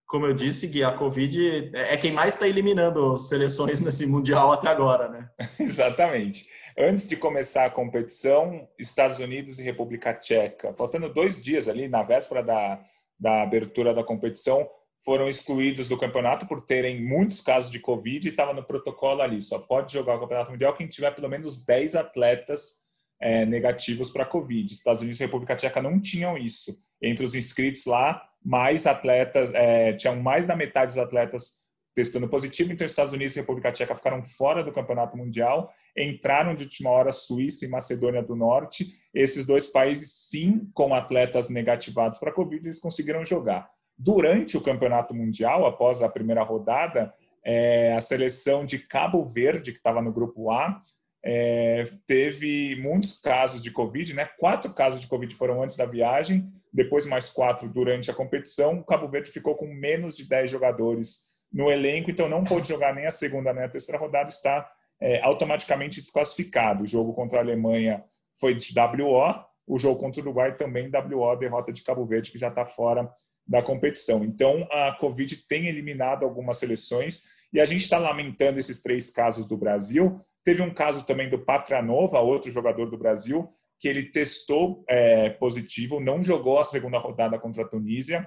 como 0.06 0.24
eu 0.24 0.34
disse, 0.34 0.68
Gui, 0.68 0.84
a 0.84 0.96
Covid 0.96 1.72
é 1.74 1.96
quem 1.96 2.12
mais 2.12 2.34
está 2.34 2.46
eliminando 2.46 3.16
seleções 3.16 3.80
nesse 3.82 4.06
Mundial 4.06 4.52
até 4.52 4.68
agora, 4.68 5.08
né? 5.08 5.28
Exatamente. 5.58 6.46
Antes 6.76 7.08
de 7.08 7.16
começar 7.16 7.66
a 7.66 7.70
competição, 7.70 8.68
Estados 8.78 9.20
Unidos 9.20 9.58
e 9.58 9.62
República 9.62 10.12
Tcheca, 10.12 10.74
faltando 10.74 11.12
dois 11.12 11.40
dias 11.40 11.68
ali, 11.68 11.86
na 11.86 12.02
véspera 12.02 12.42
da, 12.42 12.84
da 13.18 13.42
abertura 13.42 13.94
da 13.94 14.02
competição, 14.02 14.68
foram 15.04 15.28
excluídos 15.28 15.86
do 15.86 15.96
campeonato 15.98 16.46
por 16.46 16.64
terem 16.64 17.04
muitos 17.04 17.40
casos 17.40 17.70
de 17.70 17.78
Covid 17.78 18.26
e 18.26 18.30
estava 18.30 18.52
no 18.52 18.64
protocolo 18.64 19.22
ali. 19.22 19.40
Só 19.40 19.58
pode 19.58 19.92
jogar 19.92 20.16
o 20.16 20.20
Campeonato 20.20 20.50
Mundial 20.50 20.74
quem 20.74 20.88
tiver 20.88 21.14
pelo 21.14 21.28
menos 21.28 21.64
10 21.64 21.94
atletas 21.94 22.82
é, 23.20 23.44
negativos 23.44 24.10
para 24.10 24.24
Covid. 24.24 24.72
Estados 24.72 25.02
Unidos 25.02 25.20
e 25.20 25.24
República 25.24 25.54
Tcheca 25.54 25.80
não 25.80 26.00
tinham 26.00 26.36
isso. 26.36 26.76
Entre 27.00 27.24
os 27.24 27.34
inscritos 27.34 27.84
lá, 27.84 28.20
mais 28.42 28.86
atletas, 28.86 29.52
é, 29.54 29.92
tinham 29.92 30.16
mais 30.16 30.46
da 30.46 30.56
metade 30.56 30.94
dos 30.94 30.98
atletas 30.98 31.63
testando 31.94 32.28
positivo, 32.28 32.72
então 32.72 32.84
Estados 32.84 33.12
Unidos 33.12 33.36
e 33.36 33.40
República 33.40 33.70
Tcheca 33.70 33.94
ficaram 33.94 34.24
fora 34.24 34.64
do 34.64 34.72
Campeonato 34.72 35.16
Mundial, 35.16 35.72
entraram 35.96 36.54
de 36.54 36.64
última 36.64 36.90
hora 36.90 37.12
Suíça 37.12 37.64
e 37.64 37.68
Macedônia 37.68 38.22
do 38.22 38.34
Norte. 38.34 38.92
Esses 39.14 39.46
dois 39.46 39.66
países, 39.66 40.10
sim, 40.12 40.68
com 40.74 40.92
atletas 40.92 41.48
negativados 41.48 42.18
para 42.18 42.32
Covid, 42.32 42.66
eles 42.66 42.80
conseguiram 42.80 43.24
jogar. 43.24 43.70
Durante 43.96 44.56
o 44.56 44.60
Campeonato 44.60 45.14
Mundial, 45.14 45.64
após 45.66 46.02
a 46.02 46.08
primeira 46.08 46.42
rodada, 46.42 47.14
é, 47.44 47.94
a 47.94 48.00
seleção 48.00 48.64
de 48.64 48.78
Cabo 48.78 49.24
Verde, 49.24 49.70
que 49.70 49.78
estava 49.78 50.02
no 50.02 50.12
grupo 50.12 50.50
A, 50.50 50.80
é, 51.26 51.84
teve 52.06 52.76
muitos 52.82 53.18
casos 53.18 53.62
de 53.62 53.70
Covid, 53.70 54.12
né? 54.12 54.28
Quatro 54.38 54.74
casos 54.74 55.00
de 55.00 55.06
Covid 55.06 55.34
foram 55.34 55.62
antes 55.62 55.76
da 55.76 55.86
viagem, 55.86 56.46
depois 56.72 57.06
mais 57.06 57.30
quatro 57.30 57.68
durante 57.68 58.10
a 58.10 58.14
competição. 58.14 58.80
O 58.80 58.84
Cabo 58.84 59.08
Verde 59.08 59.30
ficou 59.30 59.54
com 59.54 59.66
menos 59.66 60.16
de 60.16 60.28
10 60.28 60.50
jogadores 60.50 61.33
no 61.54 61.70
elenco, 61.70 62.10
então 62.10 62.28
não 62.28 62.42
pôde 62.42 62.68
jogar 62.68 62.92
nem 62.92 63.06
a 63.06 63.12
segunda 63.12 63.54
nem 63.54 63.62
a 63.62 63.68
terceira 63.68 63.96
rodada, 63.96 64.28
está 64.28 64.68
é, 65.00 65.22
automaticamente 65.22 66.00
desclassificado. 66.00 66.82
O 66.82 66.86
jogo 66.86 67.14
contra 67.14 67.38
a 67.38 67.42
Alemanha 67.42 68.02
foi 68.40 68.56
de 68.56 68.74
WO, 68.76 69.34
o 69.64 69.78
jogo 69.78 70.00
contra 70.00 70.20
o 70.20 70.24
Uruguai 70.24 70.56
também 70.56 70.90
WO, 70.90 71.36
derrota 71.36 71.72
de 71.72 71.84
Cabo 71.84 72.04
Verde, 72.04 72.32
que 72.32 72.38
já 72.38 72.48
está 72.48 72.66
fora 72.66 73.08
da 73.46 73.62
competição. 73.62 74.24
Então, 74.24 74.66
a 74.70 74.96
Covid 74.98 75.46
tem 75.46 75.68
eliminado 75.68 76.24
algumas 76.24 76.58
seleções 76.58 77.22
e 77.52 77.60
a 77.60 77.64
gente 77.64 77.82
está 77.82 77.98
lamentando 77.98 78.58
esses 78.58 78.82
três 78.82 79.08
casos 79.10 79.46
do 79.46 79.56
Brasil. 79.56 80.18
Teve 80.42 80.60
um 80.60 80.74
caso 80.74 81.06
também 81.06 81.30
do 81.30 81.38
Patranova, 81.38 82.18
outro 82.18 82.50
jogador 82.50 82.90
do 82.90 82.98
Brasil, 82.98 83.48
que 83.78 83.86
ele 83.86 84.10
testou 84.10 84.84
é, 84.88 85.30
positivo, 85.30 86.00
não 86.00 86.20
jogou 86.20 86.58
a 86.58 86.64
segunda 86.64 86.98
rodada 86.98 87.38
contra 87.38 87.62
a 87.62 87.68
Tunísia, 87.68 88.26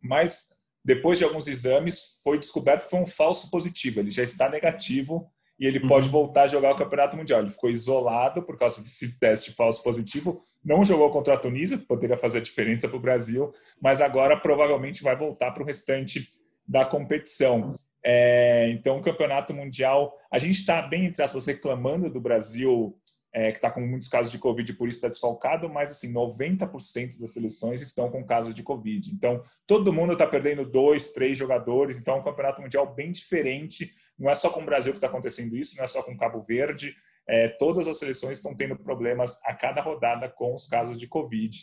mas 0.00 0.51
depois 0.84 1.18
de 1.18 1.24
alguns 1.24 1.46
exames 1.46 2.20
foi 2.22 2.38
descoberto 2.38 2.84
que 2.84 2.90
foi 2.90 3.00
um 3.00 3.06
falso 3.06 3.50
positivo. 3.50 4.00
Ele 4.00 4.10
já 4.10 4.22
está 4.22 4.48
negativo 4.48 5.30
e 5.58 5.66
ele 5.66 5.80
pode 5.80 6.06
uhum. 6.06 6.12
voltar 6.12 6.42
a 6.42 6.46
jogar 6.48 6.72
o 6.72 6.76
Campeonato 6.76 7.16
Mundial. 7.16 7.40
Ele 7.40 7.50
ficou 7.50 7.70
isolado 7.70 8.42
por 8.42 8.58
causa 8.58 8.80
desse 8.80 9.18
teste 9.18 9.52
falso 9.52 9.82
positivo, 9.82 10.40
não 10.64 10.84
jogou 10.84 11.10
contra 11.10 11.34
a 11.34 11.38
Tunísia, 11.38 11.78
que 11.78 11.86
poderia 11.86 12.16
fazer 12.16 12.38
a 12.38 12.42
diferença 12.42 12.88
para 12.88 12.96
o 12.96 13.00
Brasil, 13.00 13.52
mas 13.80 14.00
agora 14.00 14.36
provavelmente 14.38 15.02
vai 15.02 15.16
voltar 15.16 15.52
para 15.52 15.62
o 15.62 15.66
restante 15.66 16.28
da 16.66 16.84
competição. 16.84 17.76
É, 18.04 18.68
então, 18.72 18.98
o 18.98 19.02
campeonato 19.02 19.54
mundial, 19.54 20.12
a 20.32 20.38
gente 20.38 20.58
está 20.58 20.82
bem, 20.82 21.04
entre 21.04 21.22
aspas, 21.22 21.46
reclamando 21.46 22.10
do 22.10 22.20
Brasil, 22.20 22.98
é, 23.32 23.50
que 23.50 23.58
está 23.58 23.70
com 23.70 23.80
muitos 23.80 24.08
casos 24.08 24.30
de 24.30 24.38
Covid, 24.38 24.74
por 24.74 24.86
isso 24.86 24.98
está 24.98 25.08
desfalcado, 25.08 25.68
mas 25.68 25.90
assim, 25.90 26.12
90% 26.12 27.18
das 27.18 27.30
seleções 27.30 27.80
estão 27.80 28.10
com 28.10 28.24
casos 28.24 28.54
de 28.54 28.62
Covid. 28.62 29.10
Então, 29.10 29.42
todo 29.66 29.92
mundo 29.92 30.12
está 30.12 30.26
perdendo 30.26 30.68
dois, 30.68 31.12
três 31.12 31.38
jogadores. 31.38 31.98
Então, 31.98 32.16
é 32.16 32.20
um 32.20 32.24
campeonato 32.24 32.60
mundial 32.60 32.94
bem 32.94 33.10
diferente. 33.10 33.90
Não 34.18 34.30
é 34.30 34.34
só 34.34 34.50
com 34.50 34.60
o 34.60 34.66
Brasil 34.66 34.92
que 34.92 34.98
está 34.98 35.06
acontecendo 35.06 35.56
isso, 35.56 35.76
não 35.76 35.84
é 35.84 35.86
só 35.86 36.02
com 36.02 36.16
Cabo 36.16 36.42
Verde. 36.42 36.94
É, 37.26 37.48
todas 37.48 37.88
as 37.88 37.98
seleções 37.98 38.36
estão 38.36 38.54
tendo 38.54 38.76
problemas 38.76 39.40
a 39.44 39.54
cada 39.54 39.80
rodada 39.80 40.28
com 40.28 40.52
os 40.52 40.66
casos 40.66 40.98
de 40.98 41.06
Covid. 41.06 41.56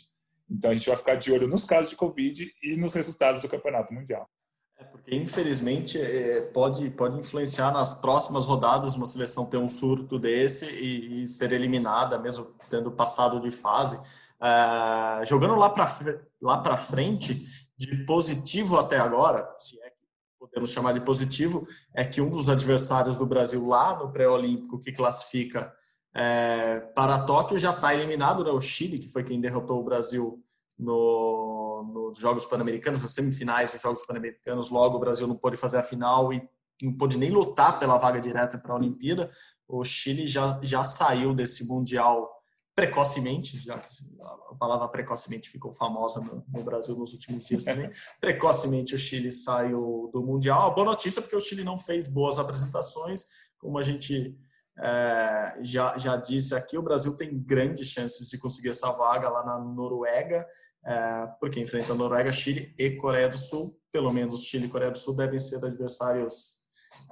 Então, 0.50 0.72
a 0.72 0.74
gente 0.74 0.88
vai 0.88 0.96
ficar 0.96 1.14
de 1.14 1.30
olho 1.30 1.46
nos 1.46 1.64
casos 1.64 1.90
de 1.90 1.96
Covid 1.96 2.52
e 2.62 2.76
nos 2.76 2.94
resultados 2.94 3.42
do 3.42 3.48
campeonato 3.48 3.94
mundial. 3.94 4.28
É 4.80 4.84
porque, 4.84 5.14
infelizmente, 5.14 6.00
é, 6.00 6.40
pode, 6.40 6.88
pode 6.90 7.18
influenciar 7.18 7.70
nas 7.70 7.92
próximas 7.92 8.46
rodadas 8.46 8.94
uma 8.94 9.04
seleção 9.04 9.44
ter 9.44 9.58
um 9.58 9.68
surto 9.68 10.18
desse 10.18 10.64
e, 10.64 11.22
e 11.22 11.28
ser 11.28 11.52
eliminada, 11.52 12.18
mesmo 12.18 12.46
tendo 12.70 12.90
passado 12.90 13.38
de 13.40 13.50
fase. 13.50 14.00
É, 14.42 15.24
jogando 15.26 15.54
lá 15.54 15.68
para 15.68 15.86
lá 16.40 16.76
frente, 16.78 17.44
de 17.76 18.04
positivo 18.06 18.78
até 18.78 18.98
agora, 18.98 19.54
se 19.58 19.78
é 19.82 19.90
que 19.90 19.96
podemos 20.38 20.70
chamar 20.70 20.92
de 20.92 21.00
positivo, 21.00 21.68
é 21.94 22.02
que 22.02 22.22
um 22.22 22.30
dos 22.30 22.48
adversários 22.48 23.18
do 23.18 23.26
Brasil 23.26 23.66
lá 23.66 23.98
no 23.98 24.10
pré-olímpico 24.10 24.78
que 24.78 24.92
classifica 24.92 25.70
é, 26.14 26.80
para 26.94 27.24
Tóquio 27.26 27.58
já 27.58 27.70
está 27.70 27.94
eliminado, 27.94 28.42
né? 28.42 28.50
o 28.50 28.60
Chile, 28.60 28.98
que 28.98 29.12
foi 29.12 29.24
quem 29.24 29.40
derrotou 29.40 29.78
o 29.78 29.84
Brasil 29.84 30.42
no, 30.78 31.49
nos 31.82 32.18
Jogos 32.18 32.44
Pan-Americanos, 32.44 33.02
nas 33.02 33.12
semifinais 33.12 33.72
dos 33.72 33.80
Jogos 33.80 34.04
Pan-Americanos, 34.06 34.70
logo 34.70 34.96
o 34.96 35.00
Brasil 35.00 35.26
não 35.26 35.36
pôde 35.36 35.56
fazer 35.56 35.78
a 35.78 35.82
final 35.82 36.32
e 36.32 36.42
não 36.82 36.92
pôde 36.92 37.18
nem 37.18 37.30
lutar 37.30 37.78
pela 37.78 37.98
vaga 37.98 38.20
direta 38.20 38.58
para 38.58 38.72
a 38.72 38.76
Olimpíada. 38.76 39.30
O 39.68 39.84
Chile 39.84 40.26
já, 40.26 40.58
já 40.62 40.82
saiu 40.82 41.34
desse 41.34 41.66
Mundial 41.66 42.28
precocemente, 42.74 43.58
já 43.58 43.78
que 43.78 43.88
a 44.50 44.54
palavra 44.54 44.88
precocemente 44.88 45.50
ficou 45.50 45.72
famosa 45.72 46.20
no, 46.20 46.44
no 46.48 46.64
Brasil 46.64 46.96
nos 46.96 47.12
últimos 47.12 47.44
dias 47.44 47.64
também. 47.64 47.90
precocemente 48.20 48.94
o 48.94 48.98
Chile 48.98 49.30
saiu 49.30 50.10
do 50.12 50.22
Mundial. 50.22 50.70
A 50.70 50.74
boa 50.74 50.86
notícia 50.86 51.20
porque 51.20 51.36
o 51.36 51.40
Chile 51.40 51.62
não 51.62 51.76
fez 51.76 52.08
boas 52.08 52.38
apresentações, 52.38 53.24
como 53.58 53.78
a 53.78 53.82
gente 53.82 54.34
é, 54.78 55.58
já, 55.60 55.98
já 55.98 56.16
disse 56.16 56.54
aqui, 56.54 56.78
o 56.78 56.82
Brasil 56.82 57.14
tem 57.16 57.38
grandes 57.38 57.88
chances 57.88 58.28
de 58.28 58.38
conseguir 58.38 58.70
essa 58.70 58.90
vaga 58.92 59.28
lá 59.28 59.44
na 59.44 59.58
Noruega 59.58 60.46
porque 61.38 61.60
enfrenta 61.60 61.94
Noruega, 61.94 62.32
Chile 62.32 62.74
e 62.78 62.90
Coreia 62.92 63.28
do 63.28 63.38
Sul. 63.38 63.78
Pelo 63.92 64.12
menos 64.12 64.44
Chile 64.44 64.66
e 64.66 64.68
Coreia 64.68 64.90
do 64.90 64.98
Sul 64.98 65.16
devem 65.16 65.38
ser 65.38 65.64
adversários 65.64 66.60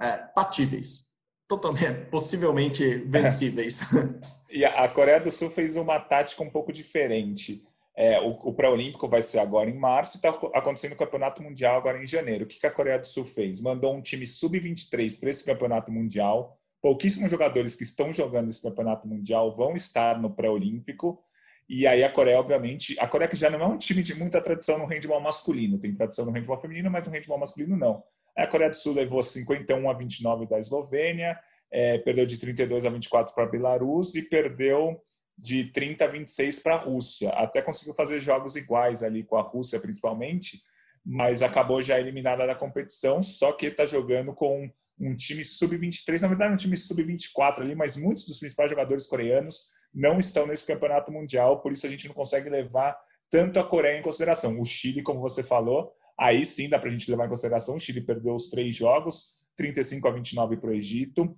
é, 0.01 0.17
patíveis, 0.33 1.15
totalmente, 1.47 2.05
possivelmente 2.09 2.83
vencíveis. 3.07 3.81
e 4.49 4.65
a 4.65 4.87
Coreia 4.87 5.19
do 5.19 5.31
Sul 5.31 5.49
fez 5.49 5.75
uma 5.75 5.99
tática 5.99 6.43
um 6.43 6.49
pouco 6.49 6.71
diferente. 6.71 7.63
É, 7.95 8.19
o, 8.21 8.29
o 8.29 8.53
pré-olímpico 8.53 9.09
vai 9.09 9.21
ser 9.21 9.39
agora 9.39 9.69
em 9.69 9.77
março 9.77 10.15
e 10.15 10.17
está 10.19 10.29
acontecendo 10.57 10.93
o 10.93 10.97
campeonato 10.97 11.43
mundial 11.43 11.77
agora 11.77 12.01
em 12.01 12.05
janeiro. 12.05 12.45
O 12.45 12.47
que, 12.47 12.59
que 12.59 12.67
a 12.67 12.71
Coreia 12.71 12.97
do 12.97 13.05
Sul 13.05 13.25
fez? 13.25 13.59
Mandou 13.59 13.93
um 13.93 14.01
time 14.01 14.25
sub-23 14.25 15.19
para 15.19 15.29
esse 15.29 15.43
campeonato 15.43 15.91
mundial. 15.91 16.57
Pouquíssimos 16.81 17.29
jogadores 17.29 17.75
que 17.75 17.83
estão 17.83 18.13
jogando 18.13 18.49
esse 18.49 18.61
campeonato 18.61 19.05
mundial 19.05 19.53
vão 19.53 19.75
estar 19.75 20.17
no 20.17 20.33
pré-olímpico 20.33 21.21
e 21.69 21.85
aí 21.85 22.03
a 22.03 22.11
Coreia, 22.11 22.39
obviamente, 22.39 22.99
a 22.99 23.07
Coreia 23.07 23.29
que 23.29 23.35
já 23.35 23.47
não 23.47 23.61
é 23.61 23.67
um 23.67 23.77
time 23.77 24.01
de 24.01 24.15
muita 24.15 24.41
tradição 24.41 24.79
no 24.79 24.87
handball 24.87 25.21
masculino, 25.21 25.77
tem 25.77 25.93
tradição 25.93 26.25
no 26.25 26.31
handball 26.31 26.59
feminino, 26.59 26.89
mas 26.89 27.07
no 27.07 27.13
handball 27.13 27.37
masculino 27.37 27.77
não. 27.77 28.03
A 28.35 28.47
Coreia 28.47 28.71
do 28.71 28.75
Sul 28.75 28.95
levou 28.95 29.21
51 29.21 29.87
a 29.87 29.93
29 29.93 30.47
da 30.47 30.57
Eslovênia, 30.57 31.39
é, 31.71 31.99
perdeu 31.99 32.25
de 32.25 32.39
32 32.39 32.85
a 32.85 32.89
24 32.89 33.35
para 33.35 33.43
a 33.43 33.47
Belarus 33.47 34.15
e 34.15 34.23
perdeu 34.23 34.99
de 35.37 35.65
30 35.65 36.05
a 36.05 36.07
26 36.07 36.59
para 36.59 36.73
a 36.73 36.77
Rússia. 36.77 37.29
Até 37.29 37.61
conseguiu 37.61 37.93
fazer 37.93 38.19
jogos 38.19 38.55
iguais 38.55 39.03
ali 39.03 39.23
com 39.23 39.37
a 39.37 39.41
Rússia, 39.43 39.79
principalmente, 39.79 40.63
mas 41.05 41.43
acabou 41.43 41.83
já 41.83 41.99
eliminada 41.99 42.47
da 42.47 42.55
competição, 42.55 43.21
só 43.21 43.51
que 43.51 43.67
está 43.67 43.85
jogando 43.85 44.33
com 44.33 44.69
um 44.99 45.15
time 45.15 45.45
sub-23, 45.45 46.21
na 46.21 46.27
verdade 46.27 46.53
um 46.53 46.57
time 46.57 46.75
sub-24 46.75 47.59
ali, 47.59 47.75
mas 47.75 47.95
muitos 47.95 48.25
dos 48.25 48.39
principais 48.39 48.69
jogadores 48.71 49.05
coreanos 49.05 49.69
não 49.93 50.19
estão 50.19 50.45
nesse 50.45 50.65
campeonato 50.65 51.11
mundial, 51.11 51.61
por 51.61 51.71
isso 51.71 51.85
a 51.85 51.89
gente 51.89 52.07
não 52.07 52.15
consegue 52.15 52.49
levar 52.49 52.97
tanto 53.29 53.59
a 53.59 53.63
Coreia 53.63 53.99
em 53.99 54.01
consideração. 54.01 54.59
O 54.59 54.65
Chile, 54.65 55.03
como 55.03 55.19
você 55.19 55.43
falou, 55.43 55.91
aí 56.17 56.45
sim 56.45 56.69
dá 56.69 56.79
para 56.79 56.89
a 56.89 56.91
gente 56.91 57.09
levar 57.09 57.25
em 57.25 57.29
consideração. 57.29 57.75
O 57.75 57.79
Chile 57.79 58.01
perdeu 58.01 58.33
os 58.33 58.49
três 58.49 58.75
jogos, 58.75 59.45
35 59.55 60.07
a 60.07 60.11
29 60.11 60.57
para 60.57 60.69
o 60.69 60.73
Egito, 60.73 61.37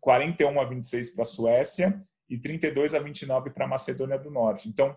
41 0.00 0.60
a 0.60 0.64
26 0.64 1.10
para 1.14 1.22
a 1.22 1.26
Suécia 1.26 2.02
e 2.28 2.38
32 2.38 2.94
a 2.94 2.98
29 2.98 3.50
para 3.50 3.64
a 3.64 3.68
Macedônia 3.68 4.18
do 4.18 4.30
Norte. 4.30 4.68
Então, 4.68 4.96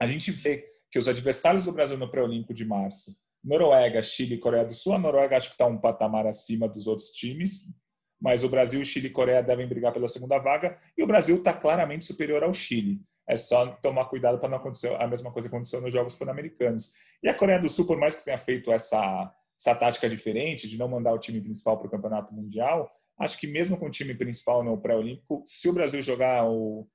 a 0.00 0.06
gente 0.06 0.30
vê 0.30 0.66
que 0.90 0.98
os 0.98 1.08
adversários 1.08 1.64
do 1.64 1.72
Brasil 1.72 1.96
no 1.96 2.10
pré-olímpico 2.10 2.52
de 2.52 2.64
março, 2.64 3.16
Noruega, 3.42 4.02
Chile 4.02 4.34
e 4.34 4.38
Coreia 4.38 4.64
do 4.64 4.72
Sul, 4.72 4.94
a 4.94 4.98
Noruega 4.98 5.36
acho 5.36 5.48
que 5.48 5.54
está 5.54 5.66
um 5.66 5.78
patamar 5.78 6.26
acima 6.26 6.68
dos 6.68 6.86
outros 6.86 7.08
times, 7.08 7.74
mas 8.22 8.44
o 8.44 8.48
Brasil, 8.48 8.82
Chile 8.84 9.08
e 9.08 9.10
Coreia 9.10 9.42
devem 9.42 9.66
brigar 9.66 9.92
pela 9.92 10.06
segunda 10.06 10.38
vaga 10.38 10.78
e 10.96 11.02
o 11.02 11.06
Brasil 11.08 11.36
está 11.36 11.52
claramente 11.52 12.04
superior 12.04 12.44
ao 12.44 12.54
Chile. 12.54 13.00
É 13.28 13.36
só 13.36 13.66
tomar 13.82 14.04
cuidado 14.04 14.38
para 14.38 14.48
não 14.48 14.58
acontecer 14.58 14.94
a 14.94 15.06
mesma 15.08 15.32
coisa 15.32 15.48
que 15.48 15.54
aconteceu 15.54 15.80
nos 15.80 15.92
Jogos 15.92 16.14
Pan-Americanos. 16.14 16.92
E 17.20 17.28
a 17.28 17.34
Coreia 17.34 17.58
do 17.58 17.68
Sul, 17.68 17.84
por 17.84 17.98
mais 17.98 18.14
que 18.14 18.24
tenha 18.24 18.38
feito 18.38 18.70
essa, 18.72 19.34
essa 19.60 19.74
tática 19.74 20.08
diferente 20.08 20.68
de 20.68 20.78
não 20.78 20.86
mandar 20.86 21.12
o 21.12 21.18
time 21.18 21.40
principal 21.40 21.76
para 21.76 21.88
o 21.88 21.90
Campeonato 21.90 22.32
Mundial, 22.32 22.88
acho 23.18 23.38
que 23.38 23.48
mesmo 23.48 23.76
com 23.76 23.86
o 23.86 23.90
time 23.90 24.14
principal 24.14 24.62
no 24.62 24.78
pré-olímpico, 24.78 25.42
se 25.44 25.68
o 25.68 25.72
Brasil 25.72 26.00
jogar 26.00 26.48
o 26.48 26.86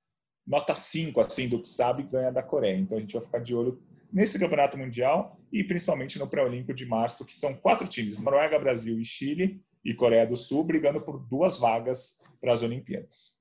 nota 0.46 0.75
5 0.75 1.19
assim 1.19 1.50
do 1.50 1.60
que 1.60 1.67
sabe, 1.67 2.03
ganha 2.03 2.31
da 2.31 2.41
Coreia. 2.41 2.77
Então 2.77 2.98
a 2.98 3.01
gente 3.01 3.13
vai 3.13 3.22
ficar 3.22 3.39
de 3.39 3.53
olho 3.53 3.81
nesse 4.13 4.39
Campeonato 4.39 4.77
Mundial 4.77 5.38
e 5.51 5.62
principalmente 5.62 6.17
no 6.17 6.27
pré-olímpico 6.27 6.74
de 6.74 6.86
março, 6.86 7.25
que 7.25 7.34
são 7.34 7.53
quatro 7.53 7.86
times: 7.86 8.17
Noruega, 8.17 8.57
Brasil 8.57 8.98
e 8.98 9.03
Chile 9.03 9.62
e 9.88 9.94
Coreia 9.94 10.27
do 10.27 10.36
Sul 10.36 10.65
brigando 10.65 11.00
por 11.00 11.17
duas 11.17 11.58
vagas 11.58 12.22
para 12.41 12.51
as 12.51 12.62
Olimpíadas. 12.62 13.38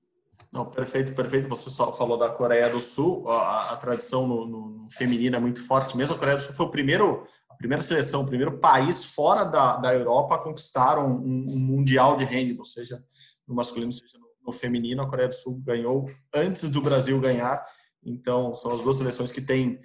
Não, 0.53 0.65
perfeito, 0.65 1.13
perfeito. 1.13 1.49
Você 1.49 1.69
só 1.69 1.93
falou 1.93 2.17
da 2.17 2.31
Coreia 2.31 2.71
do 2.71 2.81
Sul, 2.81 3.29
a, 3.29 3.73
a 3.73 3.77
tradição 3.77 4.29
no, 4.29 4.47
no, 4.47 4.87
feminino 4.89 5.35
é 5.35 5.41
muito 5.41 5.61
forte. 5.67 5.97
Mesmo 5.97 6.15
a 6.15 6.19
Coreia 6.19 6.37
do 6.37 6.45
Sul 6.45 6.53
foi 6.53 6.67
o 6.67 6.71
primeiro, 6.71 7.27
a 7.51 7.55
primeira 7.57 7.83
seleção, 7.83 8.23
o 8.23 8.27
primeiro 8.27 8.59
país 8.59 9.05
fora 9.05 9.43
da, 9.43 9.77
da 9.77 9.93
Europa 9.93 10.37
a 10.37 10.39
conquistar 10.39 11.01
um, 11.01 11.17
um 11.17 11.59
mundial 11.59 12.15
de 12.15 12.23
handball, 12.23 12.65
seja 12.65 13.05
no 13.45 13.53
masculino, 13.53 13.91
seja 13.91 14.17
no, 14.17 14.29
no 14.47 14.53
feminino. 14.53 15.03
A 15.03 15.11
Coreia 15.11 15.29
do 15.29 15.35
Sul 15.35 15.61
ganhou 15.65 16.09
antes 16.33 16.71
do 16.71 16.81
Brasil 16.81 17.21
ganhar. 17.21 17.61
Então, 18.05 18.55
são 18.55 18.71
as 18.71 18.83
duas 18.83 18.99
seleções 18.99 19.33
que 19.33 19.41
têm 19.41 19.81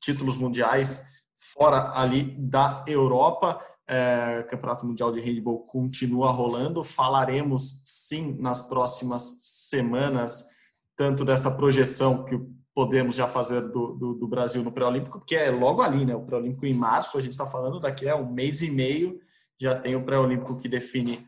títulos 0.00 0.36
mundiais 0.36 1.13
fora 1.36 1.92
ali 1.98 2.36
da 2.38 2.84
Europa. 2.86 3.58
É, 3.86 4.42
Campeonato 4.48 4.86
Mundial 4.86 5.12
de 5.12 5.20
Handball 5.20 5.66
continua 5.66 6.30
rolando. 6.30 6.82
Falaremos 6.82 7.82
sim 7.84 8.36
nas 8.40 8.62
próximas 8.62 9.38
semanas, 9.40 10.46
tanto 10.96 11.24
dessa 11.24 11.50
projeção 11.50 12.24
que 12.24 12.38
podemos 12.74 13.14
já 13.14 13.28
fazer 13.28 13.60
do, 13.60 13.94
do, 13.94 14.14
do 14.14 14.28
Brasil 14.28 14.62
no 14.62 14.72
pré-olímpico, 14.72 15.18
porque 15.18 15.36
é 15.36 15.50
logo 15.50 15.80
ali, 15.80 16.04
né? 16.04 16.14
O 16.16 16.24
pré-olímpico 16.24 16.66
em 16.66 16.74
março, 16.74 17.16
a 17.16 17.20
gente 17.20 17.32
está 17.32 17.46
falando 17.46 17.78
daqui 17.78 18.08
a 18.08 18.16
um 18.16 18.32
mês 18.32 18.62
e 18.62 18.70
meio, 18.70 19.20
já 19.60 19.76
tem 19.76 19.94
o 19.94 20.04
pré-olímpico 20.04 20.56
que 20.56 20.68
define 20.68 21.24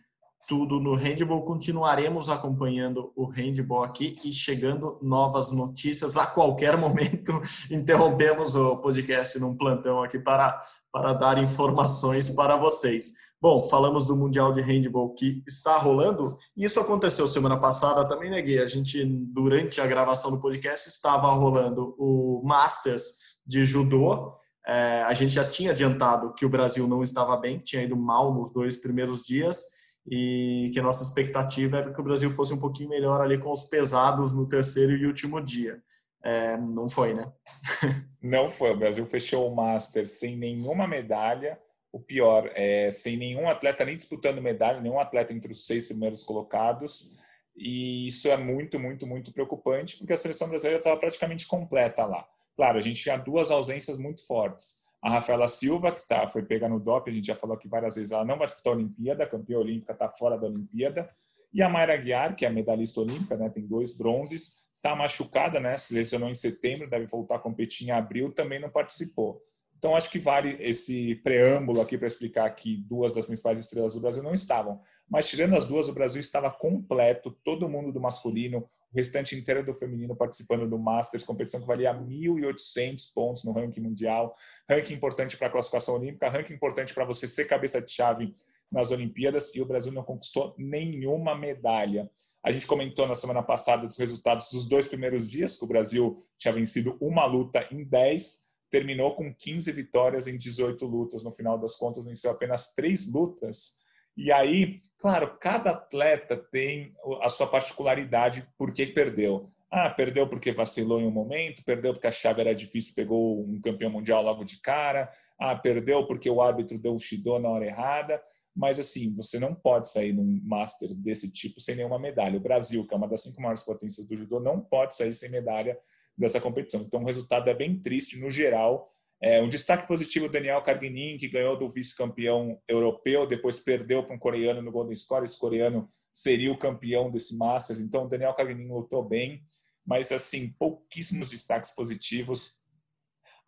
tudo 0.47 0.79
no 0.79 0.95
handball. 0.95 1.45
Continuaremos 1.45 2.29
acompanhando 2.29 3.13
o 3.17 3.27
handball 3.27 3.83
aqui 3.83 4.17
e 4.25 4.33
chegando 4.33 4.99
novas 5.03 5.51
notícias 5.51 6.17
a 6.17 6.25
qualquer 6.25 6.77
momento. 6.77 7.33
Interrompemos 7.71 8.55
o 8.55 8.77
podcast 8.77 9.39
num 9.41 9.57
plantão 9.57 10.03
aqui 10.03 10.19
para, 10.19 10.63
para 10.93 11.13
dar 11.13 11.43
informações 11.43 12.31
para 12.31 12.57
vocês. 12.57 13.13
Bom, 13.41 13.63
falamos 13.65 14.07
do 14.07 14.17
Mundial 14.17 14.55
de 14.55 14.63
Handball 14.63 15.13
que 15.15 15.43
está 15.47 15.77
rolando. 15.77 16.37
Isso 16.57 16.81
aconteceu 16.81 17.27
semana 17.27 17.59
passada 17.59 18.07
também, 18.09 18.31
né, 18.31 18.41
Gui? 18.41 18.59
A 18.59 18.67
gente, 18.67 19.05
durante 19.05 19.81
a 19.81 19.87
gravação 19.87 20.31
do 20.31 20.41
podcast, 20.41 20.89
estava 20.89 21.29
rolando 21.33 21.95
o 21.99 22.41
Masters 22.45 23.05
de 23.47 23.65
Judô. 23.67 24.33
É, 24.67 25.03
a 25.03 25.13
gente 25.13 25.35
já 25.35 25.45
tinha 25.45 25.73
adiantado 25.73 26.33
que 26.35 26.47
o 26.47 26.49
Brasil 26.49 26.89
não 26.89 27.03
estava 27.03 27.37
bem, 27.37 27.59
tinha 27.59 27.83
ido 27.83 27.97
mal 27.97 28.33
nos 28.35 28.51
dois 28.51 28.77
primeiros 28.77 29.23
dias 29.23 29.86
e 30.09 30.71
que 30.73 30.81
nossa 30.81 31.03
expectativa 31.03 31.79
era 31.79 31.93
que 31.93 32.01
o 32.01 32.05
Brasil 32.05 32.31
fosse 32.31 32.55
um 32.55 32.59
pouquinho 32.59 32.91
melhor 32.91 33.21
ali 33.21 33.39
com 33.39 33.51
os 33.51 33.65
pesados 33.65 34.33
no 34.33 34.49
terceiro 34.49 34.93
e 34.93 35.07
último 35.07 35.41
dia. 35.41 35.83
É, 36.25 36.57
não 36.57 36.89
foi, 36.89 37.15
né? 37.15 37.33
não 38.23 38.51
foi. 38.51 38.73
O 38.73 38.77
Brasil 38.77 39.05
fechou 39.07 39.51
o 39.51 39.55
Master 39.55 40.07
sem 40.07 40.37
nenhuma 40.37 40.87
medalha. 40.87 41.59
O 41.93 42.01
pior, 42.01 42.51
é, 42.55 42.91
sem 42.91 43.17
nenhum 43.17 43.49
atleta 43.49 43.85
nem 43.85 43.97
disputando 43.97 44.43
medalha, 44.43 44.81
nenhum 44.81 45.01
atleta 45.01 45.33
entre 45.33 45.51
os 45.51 45.67
seis 45.67 45.87
primeiros 45.87 46.23
colocados. 46.23 47.13
E 47.57 48.09
isso 48.09 48.29
é 48.29 48.37
muito, 48.37 48.79
muito, 48.79 49.07
muito 49.07 49.33
preocupante, 49.33 49.97
porque 49.97 50.13
a 50.13 50.17
seleção 50.17 50.49
brasileira 50.49 50.79
estava 50.79 50.99
praticamente 50.99 51.47
completa 51.47 52.05
lá. 52.05 52.27
Claro, 52.55 52.79
a 52.79 52.81
gente 52.81 53.03
tinha 53.03 53.17
duas 53.17 53.51
ausências 53.51 53.97
muito 53.97 54.27
fortes. 54.27 54.83
A 55.03 55.11
Rafaela 55.11 55.47
Silva, 55.47 55.93
que 55.93 56.07
tá, 56.09 56.27
foi 56.29 56.43
pegar 56.43 56.69
no 56.69 56.81
DOP, 56.81 57.11
a 57.11 57.13
gente 57.13 57.27
já 57.27 57.35
falou 57.35 57.57
aqui 57.57 57.69
várias 57.69 57.97
vezes, 57.97 58.13
ela 58.13 58.25
não 58.25 58.39
vai 58.39 58.47
disputar 58.47 58.73
a 58.73 58.77
Olimpíada, 58.77 59.27
campeã 59.27 59.59
olímpica, 59.59 59.93
está 59.93 60.09
fora 60.09 60.37
da 60.37 60.47
Olimpíada. 60.47 61.09
E 61.53 61.63
a 61.63 61.69
Mayra 61.69 61.97
Guiar, 61.97 62.35
que 62.35 62.45
é 62.45 62.51
medalhista 62.51 63.01
olímpica, 63.01 63.37
né, 63.37 63.49
tem 63.49 63.67
dois 63.67 63.97
bronzes, 63.97 64.67
está 64.77 64.97
machucada, 64.97 65.61
né, 65.61 65.79
se 65.79 65.95
lesionou 65.95 66.29
em 66.29 66.35
setembro, 66.35 66.91
deve 66.91 67.07
voltar 67.07 67.37
a 67.37 67.39
competir 67.39 67.89
em 67.89 67.93
abril, 67.93 68.33
também 68.33 68.61
não 68.61 68.71
participou. 68.71 69.43
Então, 69.79 69.95
acho 69.95 70.11
que 70.11 70.19
vale 70.19 70.57
esse 70.59 71.17
preâmbulo 71.17 71.81
aqui 71.81 71.99
para 71.99 72.07
explicar 72.07 72.49
que 72.51 72.77
duas 72.77 73.13
das 73.13 73.27
principais 73.27 73.59
estrelas 73.59 73.93
do 73.95 74.01
Brasil 74.01 74.23
não 74.23 74.33
estavam. 74.33 74.81
Mas, 75.09 75.29
tirando 75.29 75.55
as 75.55 75.67
duas, 75.67 75.89
o 75.89 75.93
Brasil 75.93 76.21
estava 76.21 76.51
completo, 76.51 77.31
todo 77.45 77.69
mundo 77.69 77.93
do 77.93 78.01
masculino, 78.01 78.59
o 78.59 78.97
restante 78.97 79.37
inteiro 79.37 79.65
do 79.65 79.75
feminino 79.75 80.17
participando 80.17 80.67
do 80.67 80.79
Masters, 80.79 81.25
competição 81.25 81.61
que 81.61 81.67
valia 81.67 81.93
1.800 81.95 83.13
pontos 83.15 83.45
no 83.45 83.53
ranking 83.53 83.81
mundial, 83.81 84.35
ranking 84.69 84.95
importante 84.95 85.37
para 85.37 85.49
a 85.49 85.51
classificação 85.51 85.97
olímpica, 85.97 86.31
ranking 86.31 86.55
importante 86.55 86.95
para 86.95 87.05
você 87.05 87.29
ser 87.29 87.45
cabeça 87.45 87.81
de 87.81 87.91
chave 87.91 88.35
nas 88.73 88.91
Olimpíadas, 88.91 89.55
e 89.55 89.61
o 89.61 89.67
Brasil 89.67 89.93
não 89.93 90.03
conquistou 90.03 90.55
nenhuma 90.57 91.37
medalha. 91.37 92.11
A 92.43 92.51
gente 92.51 92.67
comentou 92.67 93.07
na 93.07 93.15
semana 93.15 93.43
passada 93.43 93.87
dos 93.87 93.99
resultados 93.99 94.49
dos 94.49 94.67
dois 94.67 94.89
primeiros 94.89 95.29
dias, 95.29 95.57
que 95.57 95.65
o 95.65 95.69
Brasil 95.69 96.17
tinha 96.39 96.55
vencido 96.55 96.97
uma 97.01 97.27
luta 97.27 97.69
em 97.71 97.85
10 97.85 98.46
terminou 98.71 99.15
com 99.15 99.35
15 99.35 99.71
vitórias 99.73 100.27
em 100.27 100.37
18 100.37 100.85
lutas. 100.87 101.25
No 101.25 101.33
final 101.33 101.59
das 101.59 101.77
contas, 101.77 102.05
venceu 102.05 102.31
apenas 102.31 102.75
três 102.75 103.11
lutas. 103.11 103.75
E 104.17 104.33
aí, 104.33 104.81
claro, 104.99 105.37
cada 105.39 105.71
atleta 105.71 106.37
tem 106.37 106.95
a 107.23 107.29
sua 107.29 107.47
particularidade 107.47 108.49
por 108.57 108.73
que 108.73 108.87
perdeu. 108.87 109.53
Ah, 109.71 109.91
perdeu 109.91 110.29
porque 110.29 110.53
vacilou 110.53 111.01
em 111.01 111.07
um 111.07 111.11
momento, 111.11 111.65
perdeu 111.65 111.93
porque 111.93 112.07
a 112.07 112.13
chave 112.13 112.41
era 112.41 112.55
difícil, 112.55 112.95
pegou 112.95 113.43
um 113.43 113.61
campeão 113.61 113.91
mundial 113.91 114.23
logo 114.23 114.45
de 114.45 114.61
cara. 114.61 115.11
Ah, 115.39 115.55
perdeu 115.55 116.07
porque 116.07 116.31
o 116.31 116.41
árbitro 116.41 116.79
deu 116.79 116.95
o 116.95 116.99
Shido 116.99 117.39
na 117.39 117.49
hora 117.49 117.67
errada. 117.67 118.23
Mas 118.55 118.79
assim, 118.79 119.15
você 119.15 119.39
não 119.39 119.55
pode 119.55 119.91
sair 119.91 120.15
num 120.15 120.41
Masters 120.45 120.97
desse 120.97 121.31
tipo 121.31 121.61
sem 121.61 121.77
nenhuma 121.77 121.99
medalha. 121.99 122.39
O 122.39 122.43
Brasil, 122.43 122.87
que 122.87 122.95
é 122.95 122.97
uma 122.97 123.09
das 123.09 123.23
cinco 123.23 123.43
maiores 123.43 123.63
potências 123.63 124.07
do 124.07 124.17
judô, 124.17 124.41
não 124.41 124.61
pode 124.61 124.95
sair 124.95 125.13
sem 125.13 125.31
medalha 125.31 125.77
dessa 126.17 126.41
competição. 126.41 126.83
Então, 126.83 127.03
o 127.03 127.07
resultado 127.07 127.49
é 127.51 127.55
bem 127.55 127.79
triste 127.79 128.19
no 128.19 128.31
geral. 128.31 128.91
É, 129.21 129.41
um 129.43 129.49
destaque 129.49 129.87
positivo, 129.89 130.29
Daniel 130.29 130.63
Karginin, 130.63 131.19
que 131.19 131.29
ganhou 131.29 131.57
do 131.59 131.69
vice-campeão 131.69 132.61
europeu, 132.69 133.27
depois 133.27 133.61
perdeu 133.61 134.03
para 134.03 134.15
um 134.15 134.19
coreano 134.19 134.63
no 134.63 134.73
Golden 134.73 134.95
Score. 134.95 135.25
Esse 135.25 135.39
coreano 135.39 135.91
seria 136.13 136.53
o 136.53 136.59
campeão 136.59 137.11
desse 137.11 137.37
Masters. 137.37 137.81
Então, 137.81 138.05
o 138.05 138.09
Daniel 138.09 138.35
Karginin 138.35 138.69
lutou 138.69 139.03
bem, 139.03 139.43
mas, 139.85 140.13
assim, 140.13 140.55
pouquíssimos 140.59 141.31
destaques 141.31 141.71
positivos. 141.71 142.59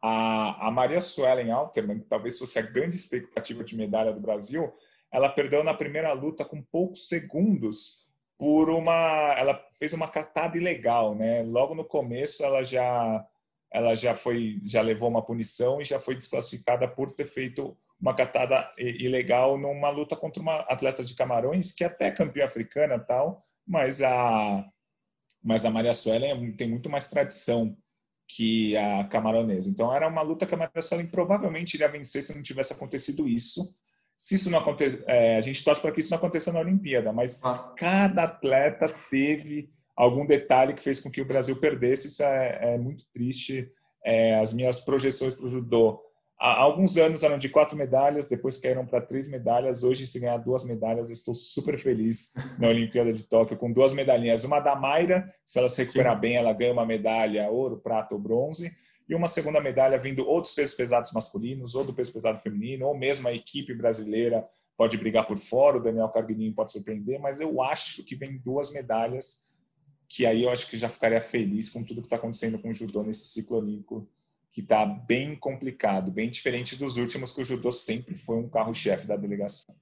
A, 0.02 0.68
a 0.68 0.70
Maria 0.70 1.00
Suelen 1.00 1.50
Alterman, 1.50 2.00
que 2.00 2.06
talvez 2.06 2.38
fosse 2.38 2.58
a 2.58 2.62
grande 2.62 2.96
expectativa 2.96 3.64
de 3.64 3.76
medalha 3.76 4.12
do 4.12 4.20
Brasil, 4.20 4.72
ela 5.10 5.28
perdeu 5.28 5.64
na 5.64 5.74
primeira 5.74 6.12
luta 6.12 6.44
com 6.44 6.62
poucos 6.62 7.08
segundos 7.08 8.07
por 8.38 8.70
uma 8.70 9.34
ela 9.36 9.60
fez 9.78 9.92
uma 9.92 10.08
catada 10.08 10.56
ilegal, 10.56 11.14
né? 11.14 11.42
Logo 11.42 11.74
no 11.74 11.84
começo 11.84 12.44
ela 12.44 12.62
já 12.62 13.26
ela 13.70 13.94
já 13.94 14.14
foi 14.14 14.60
já 14.64 14.80
levou 14.80 15.08
uma 15.08 15.24
punição 15.24 15.80
e 15.80 15.84
já 15.84 15.98
foi 15.98 16.14
desclassificada 16.14 16.88
por 16.88 17.10
ter 17.10 17.26
feito 17.26 17.76
uma 18.00 18.14
catada 18.14 18.72
ilegal 18.78 19.58
numa 19.58 19.90
luta 19.90 20.14
contra 20.14 20.40
uma 20.40 20.60
atleta 20.60 21.02
de 21.04 21.14
Camarões 21.14 21.72
que 21.72 21.82
é 21.82 21.88
até 21.88 22.10
campeã 22.12 22.44
africana 22.44 22.98
tal, 22.98 23.40
mas 23.66 24.00
a 24.00 24.64
mas 25.42 25.64
a 25.64 25.70
Maria 25.70 25.94
Suelen 25.94 26.52
tem 26.52 26.68
muito 26.68 26.88
mais 26.90 27.08
tradição 27.08 27.76
que 28.28 28.76
a 28.76 29.04
camaronesa. 29.04 29.68
Então 29.70 29.92
era 29.94 30.06
uma 30.06 30.22
luta 30.22 30.46
que 30.46 30.54
a 30.54 30.58
Maria 30.58 30.82
Suelen 30.82 31.06
provavelmente 31.06 31.74
iria 31.74 31.88
vencer 31.88 32.22
se 32.22 32.34
não 32.34 32.42
tivesse 32.42 32.72
acontecido 32.72 33.26
isso. 33.26 33.74
Se 34.18 34.34
isso 34.34 34.50
não 34.50 34.58
acontecer, 34.58 35.04
é, 35.06 35.36
a 35.36 35.40
gente 35.40 35.62
torce 35.62 35.80
para 35.80 35.92
que 35.92 36.00
isso 36.00 36.10
não 36.10 36.18
aconteça 36.18 36.52
na 36.52 36.58
Olimpíada, 36.58 37.12
mas 37.12 37.40
ah. 37.42 37.72
cada 37.76 38.24
atleta 38.24 38.86
teve 39.08 39.70
algum 39.96 40.26
detalhe 40.26 40.74
que 40.74 40.82
fez 40.82 40.98
com 40.98 41.10
que 41.10 41.22
o 41.22 41.24
Brasil 41.24 41.56
perdesse. 41.60 42.08
Isso 42.08 42.24
é, 42.24 42.74
é 42.74 42.78
muito 42.78 43.04
triste. 43.12 43.70
É, 44.04 44.40
as 44.40 44.52
minhas 44.52 44.80
projeções 44.80 45.34
para 45.34 45.46
o 45.46 45.48
judô 45.48 46.00
há 46.38 46.60
alguns 46.60 46.96
anos 46.96 47.22
eram 47.22 47.36
de 47.38 47.48
quatro 47.48 47.76
medalhas, 47.76 48.26
depois 48.26 48.58
caíram 48.58 48.86
para 48.86 49.00
três 49.00 49.28
medalhas. 49.28 49.82
Hoje, 49.82 50.06
se 50.06 50.20
ganhar 50.20 50.36
duas 50.38 50.64
medalhas, 50.64 51.10
estou 51.10 51.34
super 51.34 51.76
feliz 51.76 52.32
na 52.58 52.68
Olimpíada 52.68 53.12
de 53.12 53.26
Tóquio 53.26 53.56
com 53.56 53.72
duas 53.72 53.92
medalhinhas. 53.92 54.44
Uma 54.44 54.60
da 54.60 54.76
Mayra, 54.76 55.28
se 55.44 55.58
ela 55.58 55.68
se 55.68 55.82
recuperar 55.82 56.14
Sim. 56.14 56.20
bem, 56.20 56.36
ela 56.36 56.52
ganha 56.52 56.72
uma 56.72 56.86
medalha 56.86 57.48
ouro, 57.50 57.78
prata 57.78 58.14
ou 58.14 58.20
bronze 58.20 58.72
e 59.08 59.14
uma 59.14 59.26
segunda 59.26 59.60
medalha 59.60 59.98
vindo 59.98 60.26
ou 60.26 60.40
dos 60.40 60.52
pesos 60.52 60.74
pesados 60.74 61.12
masculinos, 61.12 61.74
ou 61.74 61.82
do 61.82 61.94
peso 61.94 62.12
pesado 62.12 62.38
feminino, 62.40 62.86
ou 62.86 62.96
mesmo 62.96 63.26
a 63.26 63.32
equipe 63.32 63.74
brasileira 63.74 64.46
pode 64.76 64.96
brigar 64.96 65.26
por 65.26 65.38
fora, 65.38 65.78
o 65.78 65.82
Daniel 65.82 66.08
Carguininho 66.08 66.54
pode 66.54 66.70
surpreender, 66.70 67.18
mas 67.18 67.40
eu 67.40 67.62
acho 67.62 68.04
que 68.04 68.14
vem 68.14 68.36
duas 68.36 68.70
medalhas, 68.70 69.44
que 70.06 70.24
aí 70.26 70.44
eu 70.44 70.50
acho 70.50 70.68
que 70.68 70.78
já 70.78 70.88
ficaria 70.88 71.20
feliz 71.20 71.70
com 71.70 71.82
tudo 71.82 72.00
que 72.00 72.06
está 72.06 72.16
acontecendo 72.16 72.58
com 72.58 72.68
o 72.68 72.72
judô 72.72 73.02
nesse 73.02 73.26
ciclo 73.26 73.56
olímpico, 73.56 74.06
que 74.52 74.60
está 74.60 74.84
bem 74.84 75.34
complicado, 75.34 76.10
bem 76.10 76.30
diferente 76.30 76.76
dos 76.76 76.96
últimos, 76.96 77.32
que 77.32 77.40
o 77.40 77.44
judô 77.44 77.72
sempre 77.72 78.16
foi 78.16 78.36
um 78.36 78.48
carro-chefe 78.48 79.06
da 79.06 79.16
delegação. 79.16 79.74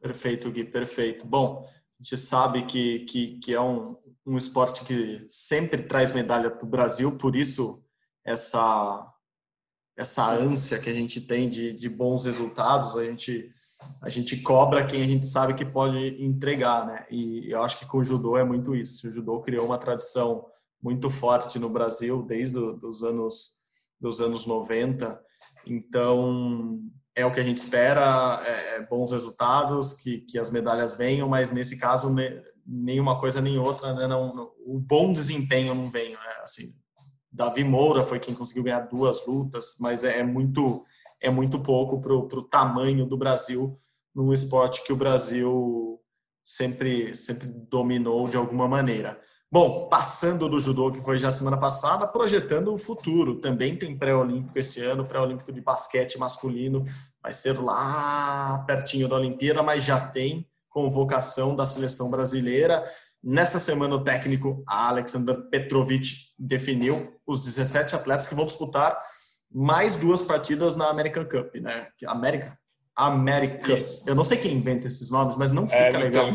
Perfeito, 0.00 0.50
Gui, 0.50 0.64
perfeito. 0.64 1.26
Bom, 1.26 1.66
a 1.98 2.02
gente 2.02 2.16
sabe 2.16 2.66
que, 2.66 3.00
que, 3.00 3.38
que 3.38 3.54
é 3.54 3.60
um, 3.60 3.96
um 4.26 4.36
esporte 4.36 4.84
que 4.84 5.24
sempre 5.28 5.82
traz 5.82 6.12
medalha 6.12 6.50
para 6.50 6.64
o 6.64 6.68
Brasil, 6.68 7.16
por 7.16 7.34
isso 7.34 7.83
essa 8.24 9.10
essa 9.96 10.28
ânsia 10.28 10.80
que 10.80 10.90
a 10.90 10.94
gente 10.94 11.20
tem 11.20 11.48
de, 11.48 11.72
de 11.72 11.88
bons 11.88 12.24
resultados, 12.24 12.96
a 12.96 13.04
gente 13.04 13.52
a 14.02 14.08
gente 14.08 14.38
cobra 14.38 14.84
quem 14.84 15.02
a 15.02 15.06
gente 15.06 15.24
sabe 15.24 15.54
que 15.54 15.64
pode 15.64 15.96
entregar, 16.22 16.86
né? 16.86 17.06
E 17.10 17.50
eu 17.50 17.62
acho 17.62 17.78
que 17.78 17.86
com 17.86 17.98
o 17.98 18.04
judô 18.04 18.36
é 18.36 18.44
muito 18.44 18.74
isso. 18.74 19.06
O 19.06 19.12
judô 19.12 19.40
criou 19.40 19.66
uma 19.66 19.78
tradição 19.78 20.46
muito 20.82 21.08
forte 21.10 21.58
no 21.58 21.68
Brasil 21.68 22.22
desde 22.22 22.58
os 22.58 23.02
anos 23.04 23.62
dos 24.00 24.20
anos 24.20 24.46
90. 24.46 25.20
Então, 25.66 26.80
é 27.16 27.24
o 27.24 27.32
que 27.32 27.40
a 27.40 27.44
gente 27.44 27.58
espera, 27.58 28.42
é, 28.44 28.76
é 28.76 28.86
bons 28.86 29.12
resultados, 29.12 29.94
que, 29.94 30.20
que 30.20 30.38
as 30.38 30.50
medalhas 30.50 30.96
venham, 30.96 31.28
mas 31.28 31.50
nesse 31.50 31.78
caso 31.78 32.14
nenhuma 32.66 33.18
coisa 33.18 33.40
nem 33.40 33.58
outra, 33.58 33.94
né? 33.94 34.06
Não, 34.06 34.52
o 34.66 34.78
bom 34.78 35.12
desempenho 35.12 35.74
não 35.74 35.88
vem, 35.88 36.12
né? 36.12 36.18
Assim, 36.42 36.74
Davi 37.34 37.64
Moura 37.64 38.04
foi 38.04 38.20
quem 38.20 38.32
conseguiu 38.32 38.62
ganhar 38.62 38.82
duas 38.82 39.26
lutas, 39.26 39.74
mas 39.80 40.04
é, 40.04 40.20
é 40.20 40.22
muito 40.22 40.84
é 41.20 41.30
muito 41.30 41.58
pouco 41.58 42.00
para 42.00 42.12
o 42.14 42.42
tamanho 42.42 43.06
do 43.06 43.16
Brasil 43.16 43.72
num 44.14 44.32
esporte 44.32 44.84
que 44.84 44.92
o 44.92 44.96
Brasil 44.96 45.98
sempre 46.44 47.14
sempre 47.16 47.48
dominou 47.68 48.28
de 48.28 48.36
alguma 48.36 48.68
maneira. 48.68 49.20
Bom, 49.50 49.88
passando 49.88 50.48
do 50.48 50.60
judô 50.60 50.92
que 50.92 51.00
foi 51.00 51.18
já 51.18 51.30
semana 51.30 51.56
passada, 51.56 52.06
projetando 52.06 52.72
o 52.72 52.78
futuro. 52.78 53.40
Também 53.40 53.76
tem 53.76 53.96
pré-olímpico 53.96 54.58
esse 54.58 54.80
ano, 54.80 55.04
pré-olímpico 55.04 55.52
de 55.52 55.60
basquete 55.60 56.18
masculino, 56.18 56.84
vai 57.22 57.32
ser 57.32 57.60
lá 57.60 58.64
pertinho 58.66 59.08
da 59.08 59.16
Olimpíada, 59.16 59.62
mas 59.62 59.84
já 59.84 60.00
tem 60.00 60.48
convocação 60.68 61.54
da 61.54 61.64
seleção 61.64 62.10
brasileira. 62.10 62.84
Nessa 63.26 63.58
semana, 63.58 63.94
o 63.94 64.04
técnico 64.04 64.62
Alexander 64.66 65.48
Petrovic 65.48 66.34
definiu 66.38 67.18
os 67.26 67.42
17 67.42 67.96
atletas 67.96 68.26
que 68.26 68.34
vão 68.34 68.44
disputar 68.44 68.98
mais 69.50 69.96
duas 69.96 70.20
partidas 70.20 70.76
na 70.76 70.90
American 70.90 71.24
Cup, 71.24 71.54
né? 71.54 71.88
América, 72.06 72.58
América. 72.94 73.78
Eu 74.06 74.14
não 74.14 74.24
sei 74.24 74.36
quem 74.36 74.52
inventa 74.52 74.86
esses 74.86 75.10
nomes, 75.10 75.36
mas 75.36 75.50
não 75.50 75.66
fica 75.66 75.78
é, 75.96 75.98
legal. 75.98 76.26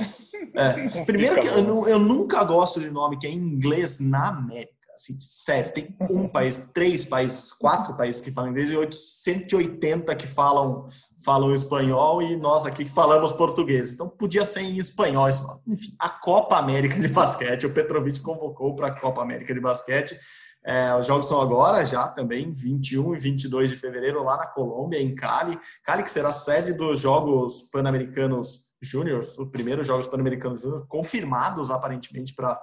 É. 0.56 1.04
Primeiro 1.06 1.40
que 1.40 1.48
eu, 1.48 1.88
eu, 1.88 2.00
nunca 2.00 2.44
gosto 2.44 2.80
de 2.80 2.90
nome 2.90 3.20
que 3.20 3.28
é 3.28 3.32
inglês 3.32 4.00
na 4.00 4.30
América. 4.30 4.79
Assim, 5.00 5.18
sério, 5.18 5.72
tem 5.72 5.96
um 6.12 6.28
país, 6.28 6.70
três 6.74 7.06
países, 7.06 7.54
quatro 7.54 7.96
países 7.96 8.20
que 8.22 8.34
falam 8.34 8.52
inglês 8.52 8.70
e 8.70 8.92
180 8.92 10.14
que 10.14 10.28
falam, 10.28 10.90
falam 11.24 11.56
espanhol 11.56 12.22
e 12.22 12.36
nós 12.36 12.66
aqui 12.66 12.84
que 12.84 12.92
falamos 12.92 13.32
português. 13.32 13.94
Então 13.94 14.10
podia 14.10 14.44
ser 14.44 14.60
em 14.60 14.78
espanhol 14.78 15.30
nome. 15.30 15.62
Enfim, 15.68 15.96
a 15.98 16.10
Copa 16.10 16.58
América 16.58 17.00
de 17.00 17.08
Basquete, 17.08 17.66
o 17.66 17.74
Petrovic 17.74 18.20
convocou 18.20 18.76
para 18.76 18.88
a 18.88 18.92
Copa 18.92 19.22
América 19.22 19.54
de 19.54 19.62
Basquete. 19.62 20.20
É, 20.66 20.94
os 20.94 21.08
jogos 21.08 21.30
são 21.30 21.40
agora, 21.40 21.86
já 21.86 22.10
também, 22.10 22.52
21 22.52 23.16
e 23.16 23.20
22 23.20 23.70
de 23.70 23.78
fevereiro, 23.78 24.22
lá 24.22 24.36
na 24.36 24.48
Colômbia, 24.48 25.02
em 25.02 25.16
Cali. 25.16 25.58
Cali, 25.82 26.04
que 26.04 26.12
será 26.12 26.34
sede 26.34 26.74
dos 26.74 27.00
Jogos 27.00 27.70
Pan-Americanos 27.72 28.74
Júniors, 28.82 29.38
os 29.40 29.50
primeiros 29.50 29.88
Jogos 29.88 30.08
Pan-Americanos 30.08 30.60
Júniors, 30.60 30.84
confirmados 30.90 31.72
aparentemente 31.72 32.36
para 32.36 32.62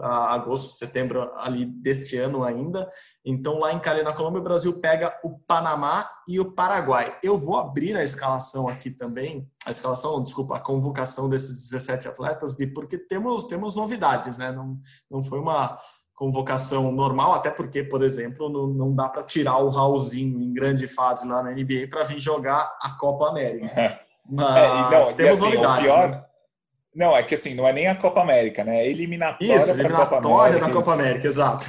agosto, 0.00 0.72
setembro 0.72 1.30
ali 1.34 1.64
deste 1.64 2.16
ano 2.16 2.44
ainda. 2.44 2.88
Então, 3.24 3.58
lá 3.58 3.72
em 3.72 3.78
Cali, 3.78 4.02
na 4.02 4.12
Colômbia, 4.12 4.40
o 4.40 4.44
Brasil 4.44 4.80
pega 4.80 5.18
o 5.22 5.38
Panamá 5.38 6.08
e 6.26 6.38
o 6.38 6.52
Paraguai. 6.52 7.16
Eu 7.22 7.36
vou 7.36 7.56
abrir 7.56 7.96
a 7.96 8.04
escalação 8.04 8.68
aqui 8.68 8.90
também, 8.90 9.48
a 9.66 9.70
escalação, 9.70 10.22
desculpa, 10.22 10.56
a 10.56 10.60
convocação 10.60 11.28
desses 11.28 11.70
17 11.70 12.08
atletas, 12.08 12.56
porque 12.74 12.98
temos, 12.98 13.44
temos 13.46 13.74
novidades, 13.74 14.38
né? 14.38 14.52
Não, 14.52 14.78
não 15.10 15.22
foi 15.22 15.38
uma 15.38 15.78
convocação 16.14 16.90
normal, 16.90 17.32
até 17.32 17.48
porque, 17.48 17.84
por 17.84 18.02
exemplo, 18.02 18.48
não, 18.48 18.66
não 18.66 18.94
dá 18.94 19.08
para 19.08 19.22
tirar 19.22 19.58
o 19.58 19.70
Raulzinho 19.70 20.42
em 20.42 20.52
grande 20.52 20.88
fase 20.88 21.26
lá 21.26 21.42
na 21.42 21.52
NBA 21.52 21.86
para 21.88 22.02
vir 22.02 22.18
jogar 22.18 22.76
a 22.82 22.90
Copa 22.98 23.28
América. 23.28 24.00
Mas 24.28 24.56
é, 24.56 24.68
não, 24.68 25.16
temos 25.16 25.38
assim, 25.38 25.44
novidades. 25.44 25.82
Pior, 25.82 26.08
né? 26.10 26.24
Não, 26.98 27.16
é 27.16 27.22
que 27.22 27.36
assim, 27.36 27.54
não 27.54 27.66
é 27.66 27.72
nem 27.72 27.86
a 27.86 27.94
Copa 27.94 28.20
América, 28.20 28.64
né? 28.64 28.80
É 28.84 28.90
eliminatória, 28.90 29.54
Isso, 29.54 29.70
eliminatória 29.70 30.20
Copa 30.20 30.28
América, 30.28 30.66
da 30.66 30.72
Copa 30.72 30.94
América, 30.94 31.28
exato. 31.28 31.66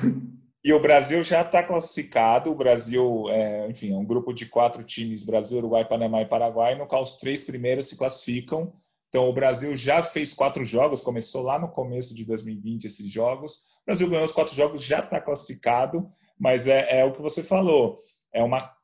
E 0.64 0.74
o 0.74 0.82
Brasil 0.82 1.22
já 1.22 1.42
está 1.42 1.62
classificado. 1.62 2.52
O 2.52 2.56
Brasil, 2.56 3.30
é, 3.30 3.70
enfim, 3.70 3.94
é 3.94 3.96
um 3.96 4.04
grupo 4.04 4.34
de 4.34 4.48
quatro 4.48 4.84
times: 4.84 5.24
Brasil, 5.24 5.60
Uruguai, 5.60 5.86
Panamá 5.86 6.24
e 6.24 6.26
Paraguai, 6.26 6.76
no 6.76 6.88
qual 6.88 7.04
os 7.04 7.12
três 7.18 7.44
primeiros 7.44 7.86
se 7.86 7.96
classificam. 7.96 8.74
Então, 9.08 9.30
o 9.30 9.34
Brasil 9.34 9.76
já 9.76 10.02
fez 10.02 10.34
quatro 10.34 10.66
jogos, 10.66 11.02
começou 11.02 11.44
lá 11.44 11.60
no 11.60 11.70
começo 11.70 12.16
de 12.16 12.26
2020 12.26 12.86
esses 12.86 13.12
jogos. 13.12 13.54
O 13.84 13.86
Brasil 13.86 14.10
ganhou 14.10 14.26
os 14.26 14.32
quatro 14.32 14.56
jogos, 14.56 14.84
já 14.84 14.98
está 14.98 15.22
classificado, 15.22 16.08
mas 16.40 16.68
é, 16.68 17.02
é 17.02 17.06
o 17.06 17.14
que 17.14 17.22
você 17.22 17.44
falou: 17.44 18.00
é 18.34 18.44
uma 18.44 18.79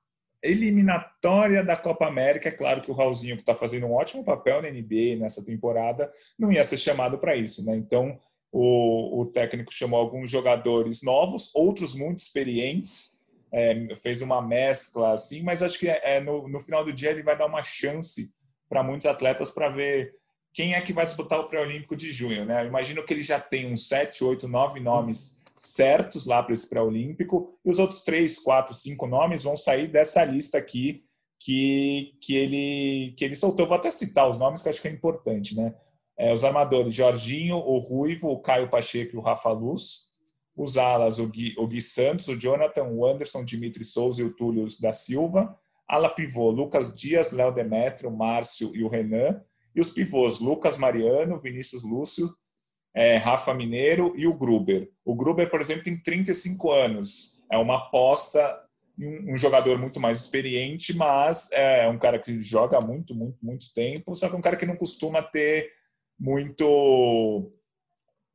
eliminatória 0.46 1.64
da 1.64 1.76
Copa 1.76 2.08
América. 2.08 2.50
É 2.50 2.52
claro 2.52 2.82
que 2.82 2.92
o 2.92 2.94
Raulzinho, 2.94 3.36
que 3.36 3.42
está 3.42 3.56
fazendo 3.56 3.88
um 3.88 3.94
ótimo 3.94 4.24
papel 4.24 4.62
na 4.62 4.70
NBA 4.70 5.18
nessa 5.18 5.44
temporada, 5.44 6.10
não 6.38 6.52
ia 6.52 6.64
ser 6.64 6.78
chamado 6.78 7.18
para 7.18 7.36
isso. 7.36 7.66
Né? 7.66 7.76
Então, 7.76 8.20
o, 8.52 9.22
o, 9.22 9.26
técnico 9.26 9.74
chamou 9.74 10.00
alguns 10.00 10.30
jogadores 10.30 11.02
novos, 11.04 11.54
outros 11.54 11.94
muito 11.94 12.20
experientes, 12.20 13.20
é, 13.52 13.96
fez 13.98 14.22
uma 14.22 14.42
mescla 14.42 15.14
assim, 15.14 15.44
mas 15.44 15.62
acho 15.62 15.78
que 15.80 15.90
é, 15.90 16.22
no, 16.22 16.48
no 16.48 16.60
final 16.60 16.84
do 16.84 16.94
dia 16.94 17.12
ele 17.12 17.24
vai 17.24 17.38
dar 17.38 17.46
uma 17.46 17.64
chance 17.64 18.34
para 18.70 18.84
muitos 18.84 19.06
atletas 19.08 19.50
para 19.50 19.70
ver 19.70 20.14
quem 20.54 20.74
é 20.74 20.82
que 20.82 20.94
vai 20.94 21.06
disputar 21.06 21.40
o 21.40 21.48
pré-olímpico 21.48 21.96
de 21.96 22.12
junho. 22.12 22.46
Né? 22.46 22.64
Eu 22.64 22.68
imagino 22.68 23.04
que 23.04 23.14
ele 23.14 23.24
já 23.24 23.40
tem 23.40 23.72
uns 23.72 23.88
sete, 23.88 24.24
oito, 24.24 24.48
nove 24.48 24.80
nomes 24.80 25.44
certos 25.56 26.26
lá 26.26 26.44
para 26.44 26.54
esse 26.54 26.68
pré-olímpico, 26.70 27.58
e 27.64 27.70
os 27.70 27.80
outros 27.80 28.04
três, 28.04 28.38
quatro, 28.38 28.74
cinco 28.74 29.08
nomes 29.08 29.44
vão 29.44 29.56
sair 29.56 29.88
dessa 29.88 30.24
lista 30.24 30.58
aqui 30.58 31.04
que, 31.40 32.14
que, 32.22 32.36
ele, 32.36 33.14
que 33.18 33.26
ele 33.26 33.36
soltou. 33.36 33.68
Vou 33.68 33.78
até 33.78 33.92
citar 33.92 34.28
os 34.28 34.38
nomes 34.38 34.62
que 34.62 34.70
acho 34.70 34.82
que 34.82 34.88
é 34.88 34.92
importante, 34.92 35.56
né? 35.56 35.74
É, 36.18 36.34
os 36.34 36.44
armadores, 36.44 36.94
Jorginho, 36.94 37.58
o 37.58 37.78
Ruivo, 37.78 38.30
o 38.30 38.40
Caio 38.40 38.70
Pacheco 38.70 39.16
e 39.16 39.18
o 39.18 39.22
Rafa 39.22 39.52
Luz. 39.52 40.06
Os 40.56 40.78
alas, 40.78 41.20
o 41.20 41.28
Gui, 41.28 41.54
o 41.58 41.68
Gui 41.68 41.82
Santos, 41.82 42.30
o 42.30 42.38
Jonathan, 42.38 42.86
o 42.86 43.06
Anderson, 43.06 43.44
Dimitri 43.44 43.84
Souza 43.84 44.22
e 44.22 44.26
o 44.26 44.34
Túlio 44.34 44.66
da 44.80 44.94
Silva. 44.94 45.58
Ala 45.88 46.10
pivô, 46.10 46.50
Lucas 46.50 46.92
Dias, 46.94 47.32
Léo 47.32 47.54
Demetrio, 47.54 48.10
Márcio 48.10 48.74
e 48.74 48.82
o 48.82 48.88
Renan. 48.88 49.42
E 49.76 49.82
os 49.82 49.90
pivôs, 49.90 50.40
Lucas 50.40 50.78
Mariano, 50.78 51.38
Vinícius 51.38 51.84
Lúcio, 51.84 52.30
é, 52.96 53.18
Rafa 53.18 53.54
Mineiro 53.54 54.14
e 54.16 54.26
o 54.26 54.34
Gruber. 54.34 54.90
O 55.04 55.14
Gruber, 55.14 55.50
por 55.50 55.60
exemplo, 55.60 55.84
tem 55.84 55.96
35 56.02 56.72
anos. 56.72 57.40
É 57.52 57.58
uma 57.58 57.78
aposta 57.78 58.62
um 58.98 59.38
jogador 59.38 59.78
muito 59.78 60.00
mais 60.00 60.22
experiente, 60.22 60.96
mas 60.96 61.52
é 61.52 61.88
um 61.88 61.98
cara 61.98 62.18
que 62.18 62.42
joga 62.42 62.80
muito, 62.80 63.14
muito, 63.14 63.38
muito 63.44 63.74
tempo, 63.74 64.16
só 64.16 64.30
que 64.30 64.36
é 64.36 64.38
um 64.38 64.42
cara 64.42 64.56
que 64.56 64.66
não 64.66 64.78
costuma 64.78 65.22
ter 65.22 65.74
muito 66.18 67.52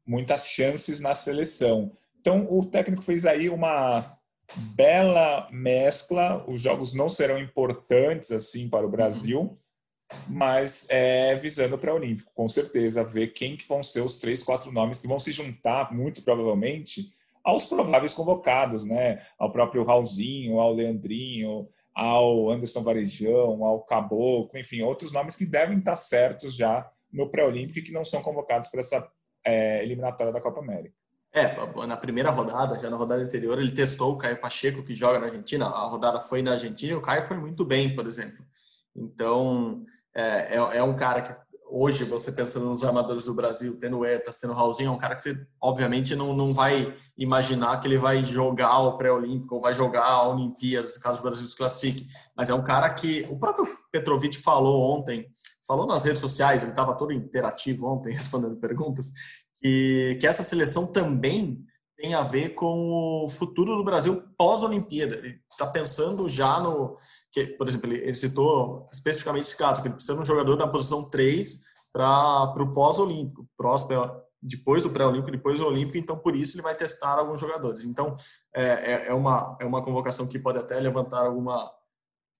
muitas 0.06 0.48
chances 0.48 1.00
na 1.00 1.14
seleção. 1.14 1.92
Então, 2.20 2.46
o 2.50 2.66
técnico 2.66 3.02
fez 3.02 3.24
aí 3.24 3.48
uma 3.48 4.18
bela 4.74 5.48
mescla. 5.50 6.44
Os 6.48 6.60
jogos 6.60 6.92
não 6.92 7.08
serão 7.08 7.38
importantes 7.38 8.32
assim 8.32 8.68
para 8.68 8.84
o 8.84 8.90
Brasil, 8.90 9.56
mas 10.28 10.86
é, 10.88 11.34
visando 11.36 11.78
para 11.78 11.92
o 11.92 11.96
Olímpico, 11.96 12.32
com 12.34 12.48
certeza, 12.48 13.04
ver 13.04 13.28
quem 13.28 13.56
que 13.56 13.66
vão 13.66 13.82
ser 13.82 14.00
os 14.00 14.16
três, 14.16 14.42
quatro 14.42 14.72
nomes 14.72 14.98
que 14.98 15.08
vão 15.08 15.18
se 15.18 15.32
juntar, 15.32 15.92
muito 15.92 16.22
provavelmente, 16.22 17.14
aos 17.42 17.64
prováveis 17.64 18.12
convocados, 18.14 18.84
né? 18.84 19.22
Ao 19.38 19.50
próprio 19.50 19.82
Raulzinho, 19.82 20.60
ao 20.60 20.72
Leandrinho, 20.72 21.68
ao 21.94 22.50
Anderson 22.50 22.82
Varejão, 22.82 23.64
ao 23.64 23.80
Caboclo, 23.80 24.58
enfim, 24.58 24.82
outros 24.82 25.12
nomes 25.12 25.36
que 25.36 25.46
devem 25.46 25.78
estar 25.78 25.96
certos 25.96 26.54
já 26.54 26.90
no 27.12 27.28
pré-olímpico 27.28 27.78
e 27.78 27.82
que 27.82 27.92
não 27.92 28.04
são 28.04 28.22
convocados 28.22 28.68
para 28.68 28.80
essa 28.80 29.10
é, 29.44 29.82
eliminatória 29.82 30.32
da 30.32 30.40
Copa 30.40 30.60
América. 30.60 30.94
É, 31.32 31.56
na 31.86 31.96
primeira 31.96 32.30
rodada, 32.30 32.78
já 32.78 32.90
na 32.90 32.96
rodada 32.96 33.22
anterior, 33.22 33.58
ele 33.58 33.70
testou 33.70 34.12
o 34.12 34.18
Caio 34.18 34.40
Pacheco, 34.40 34.82
que 34.82 34.96
joga 34.96 35.18
na 35.18 35.26
Argentina. 35.26 35.66
A 35.66 35.84
rodada 35.84 36.20
foi 36.20 36.42
na 36.42 36.52
Argentina 36.52 36.92
e 36.92 36.96
o 36.96 37.00
Caio 37.00 37.22
foi 37.22 37.36
muito 37.36 37.64
bem, 37.64 37.94
por 37.94 38.06
exemplo. 38.06 38.44
Então, 38.94 39.84
é, 40.14 40.56
é, 40.56 40.78
é, 40.78 40.82
um 40.82 40.94
cara 40.94 41.20
que 41.22 41.34
hoje, 41.70 42.04
você 42.04 42.32
pensando 42.32 42.66
nos 42.66 42.82
armadores 42.82 43.24
do 43.24 43.34
Brasil, 43.34 43.78
tendo 43.78 43.98
o 43.98 44.04
Etas, 44.04 44.38
tendo 44.38 44.52
o 44.52 44.56
Raulzinho, 44.56 44.88
é 44.88 44.90
um 44.90 44.98
cara 44.98 45.14
que 45.14 45.22
você, 45.22 45.36
obviamente, 45.60 46.16
não, 46.16 46.34
não 46.34 46.52
vai 46.52 46.92
imaginar 47.16 47.78
que 47.78 47.86
ele 47.86 47.96
vai 47.96 48.24
jogar 48.24 48.78
o 48.80 48.98
pré-olímpico 48.98 49.54
ou 49.54 49.60
vai 49.60 49.72
jogar 49.72 50.04
a 50.04 50.28
Olimpíadas, 50.28 50.98
caso 50.98 51.20
o 51.20 51.22
Brasil 51.22 51.46
se 51.46 51.56
classifique. 51.56 52.06
Mas 52.36 52.50
é 52.50 52.54
um 52.54 52.64
cara 52.64 52.90
que 52.90 53.26
o 53.30 53.38
próprio 53.38 53.66
Petrovic 53.92 54.36
falou 54.36 54.96
ontem, 54.96 55.28
falou 55.66 55.86
nas 55.86 56.04
redes 56.04 56.20
sociais, 56.20 56.62
ele 56.62 56.72
estava 56.72 56.96
todo 56.96 57.12
interativo 57.12 57.86
ontem, 57.86 58.12
respondendo 58.14 58.56
perguntas, 58.56 59.12
que, 59.56 60.18
que 60.20 60.26
essa 60.26 60.42
seleção 60.42 60.92
também 60.92 61.64
tem 61.96 62.14
a 62.14 62.22
ver 62.22 62.50
com 62.50 63.24
o 63.24 63.28
futuro 63.28 63.76
do 63.76 63.84
Brasil 63.84 64.22
pós-Olimpíada. 64.36 65.16
Ele 65.16 65.38
está 65.50 65.66
pensando 65.66 66.28
já 66.28 66.58
no 66.58 66.96
que, 67.32 67.46
por 67.46 67.68
exemplo, 67.68 67.90
ele, 67.90 68.02
ele 68.02 68.14
citou 68.14 68.88
especificamente 68.92 69.44
esse 69.44 69.56
caso, 69.56 69.80
que 69.80 69.88
ele 69.88 69.94
precisa 69.94 70.14
de 70.14 70.20
um 70.20 70.24
jogador 70.24 70.56
na 70.56 70.66
posição 70.66 71.08
3 71.08 71.62
para 71.92 72.54
o 72.62 72.72
pós-olímpico, 72.72 73.46
depois 74.42 74.82
do 74.82 74.90
pré-olímpico, 74.90 75.30
depois 75.30 75.58
do 75.58 75.66
olímpico, 75.66 75.98
então 75.98 76.18
por 76.18 76.34
isso 76.34 76.56
ele 76.56 76.62
vai 76.62 76.74
testar 76.74 77.18
alguns 77.18 77.40
jogadores. 77.40 77.84
Então 77.84 78.16
é, 78.54 78.64
é, 78.64 79.06
é, 79.08 79.14
uma, 79.14 79.56
é 79.60 79.64
uma 79.64 79.82
convocação 79.82 80.26
que 80.26 80.38
pode 80.38 80.58
até 80.58 80.78
levantar 80.80 81.26
alguma, 81.26 81.70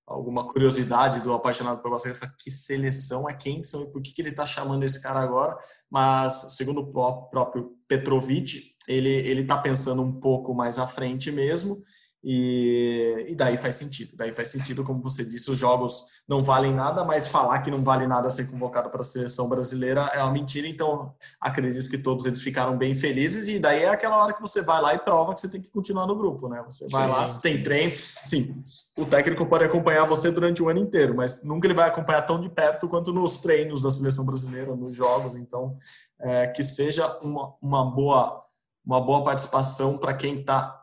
alguma 0.06 0.46
curiosidade 0.46 1.20
do 1.20 1.32
apaixonado 1.32 1.82
por 1.82 1.90
basquete, 1.90 2.18
que 2.38 2.50
seleção 2.50 3.28
é 3.28 3.34
quem 3.34 3.62
são 3.62 3.82
e 3.82 3.92
por 3.92 4.00
que, 4.00 4.12
que 4.12 4.22
ele 4.22 4.30
está 4.30 4.46
chamando 4.46 4.84
esse 4.84 5.00
cara 5.00 5.20
agora, 5.20 5.58
mas 5.90 6.56
segundo 6.56 6.80
o 6.80 7.30
próprio 7.30 7.76
Petrovic, 7.86 8.74
ele 8.88 9.42
está 9.42 9.58
pensando 9.58 10.02
um 10.02 10.18
pouco 10.18 10.54
mais 10.54 10.78
à 10.78 10.86
frente 10.86 11.30
mesmo, 11.30 11.76
e, 12.22 13.26
e, 13.30 13.34
daí 13.34 13.56
faz 13.56 13.76
sentido. 13.76 14.12
Daí 14.14 14.30
faz 14.32 14.48
sentido, 14.48 14.84
como 14.84 15.00
você 15.00 15.24
disse, 15.24 15.50
os 15.50 15.58
jogos 15.58 16.22
não 16.28 16.42
valem 16.42 16.74
nada, 16.74 17.02
mas 17.02 17.26
falar 17.26 17.60
que 17.60 17.70
não 17.70 17.82
vale 17.82 18.06
nada 18.06 18.28
ser 18.28 18.50
convocado 18.50 18.90
para 18.90 19.00
a 19.00 19.04
seleção 19.04 19.48
brasileira 19.48 20.02
é 20.12 20.22
uma 20.22 20.32
mentira. 20.32 20.68
Então, 20.68 21.14
acredito 21.40 21.88
que 21.88 21.96
todos 21.96 22.26
eles 22.26 22.42
ficaram 22.42 22.76
bem 22.76 22.94
felizes. 22.94 23.48
E 23.48 23.58
daí 23.58 23.84
é 23.84 23.88
aquela 23.88 24.22
hora 24.22 24.34
que 24.34 24.40
você 24.42 24.60
vai 24.60 24.82
lá 24.82 24.94
e 24.94 24.98
prova 24.98 25.32
que 25.32 25.40
você 25.40 25.48
tem 25.48 25.62
que 25.62 25.70
continuar 25.70 26.06
no 26.06 26.14
grupo, 26.14 26.46
né? 26.46 26.62
Você 26.66 26.86
vai 26.88 27.06
sim, 27.06 27.10
lá, 27.14 27.26
sim. 27.26 27.40
tem 27.40 27.62
treino. 27.62 27.92
Sim, 27.96 28.62
o 28.98 29.06
técnico 29.06 29.46
pode 29.46 29.64
acompanhar 29.64 30.04
você 30.04 30.30
durante 30.30 30.62
o 30.62 30.68
ano 30.68 30.80
inteiro, 30.80 31.14
mas 31.14 31.42
nunca 31.42 31.66
ele 31.66 31.74
vai 31.74 31.88
acompanhar 31.88 32.22
tão 32.22 32.38
de 32.38 32.50
perto 32.50 32.86
quanto 32.86 33.14
nos 33.14 33.38
treinos 33.38 33.80
da 33.80 33.90
seleção 33.90 34.26
brasileira, 34.26 34.76
nos 34.76 34.94
jogos. 34.94 35.34
Então, 35.36 35.74
é, 36.20 36.48
que 36.48 36.62
seja 36.62 37.18
uma, 37.22 37.54
uma 37.62 37.90
boa 37.90 38.42
uma 38.84 39.00
boa 39.00 39.22
participação 39.22 39.98
para 39.98 40.14
quem 40.14 40.40
está 40.40 40.79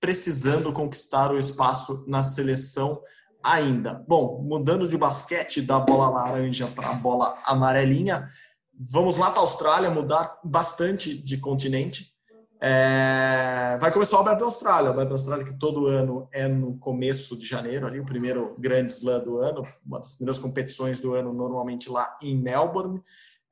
precisando 0.00 0.72
conquistar 0.72 1.30
o 1.30 1.38
espaço 1.38 2.04
na 2.08 2.22
seleção 2.22 3.02
ainda. 3.42 4.04
Bom, 4.08 4.42
mudando 4.42 4.88
de 4.88 4.96
basquete 4.96 5.60
da 5.62 5.78
bola 5.78 6.08
laranja 6.08 6.66
para 6.68 6.90
a 6.90 6.94
bola 6.94 7.36
amarelinha, 7.44 8.28
vamos 8.78 9.16
lá 9.16 9.30
para 9.30 9.40
a 9.40 9.42
Austrália, 9.42 9.90
mudar 9.90 10.38
bastante 10.42 11.16
de 11.16 11.36
continente. 11.38 12.10
É... 12.62 13.78
vai 13.80 13.90
começar 13.90 14.18
o 14.18 14.20
Aberto 14.20 14.40
da 14.40 14.44
Austrália, 14.44 14.90
o 14.90 14.92
Aberto 14.92 15.08
da 15.08 15.14
Austrália 15.14 15.44
que 15.46 15.58
todo 15.58 15.86
ano 15.86 16.28
é 16.30 16.46
no 16.46 16.76
começo 16.78 17.36
de 17.36 17.46
janeiro, 17.46 17.86
ali 17.86 17.98
o 17.98 18.04
primeiro 18.04 18.54
grande 18.58 18.92
slam 18.92 19.22
do 19.22 19.38
ano, 19.38 19.66
uma 19.84 19.98
das 19.98 20.14
primeiras 20.14 20.38
competições 20.38 21.00
do 21.00 21.14
ano 21.14 21.32
normalmente 21.32 21.88
lá 21.88 22.16
em 22.22 22.36
Melbourne. 22.36 23.02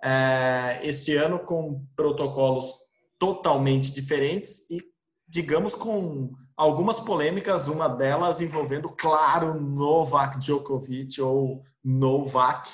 É... 0.02 0.80
esse 0.82 1.14
ano 1.16 1.38
com 1.38 1.84
protocolos 1.96 2.72
totalmente 3.18 3.92
diferentes 3.92 4.70
e 4.70 4.80
digamos, 5.28 5.74
com 5.74 6.30
algumas 6.56 6.98
polêmicas, 6.98 7.68
uma 7.68 7.88
delas 7.88 8.40
envolvendo, 8.40 8.88
claro, 8.88 9.60
Novak 9.60 10.38
Djokovic 10.38 11.20
ou 11.20 11.62
Novak. 11.84 12.68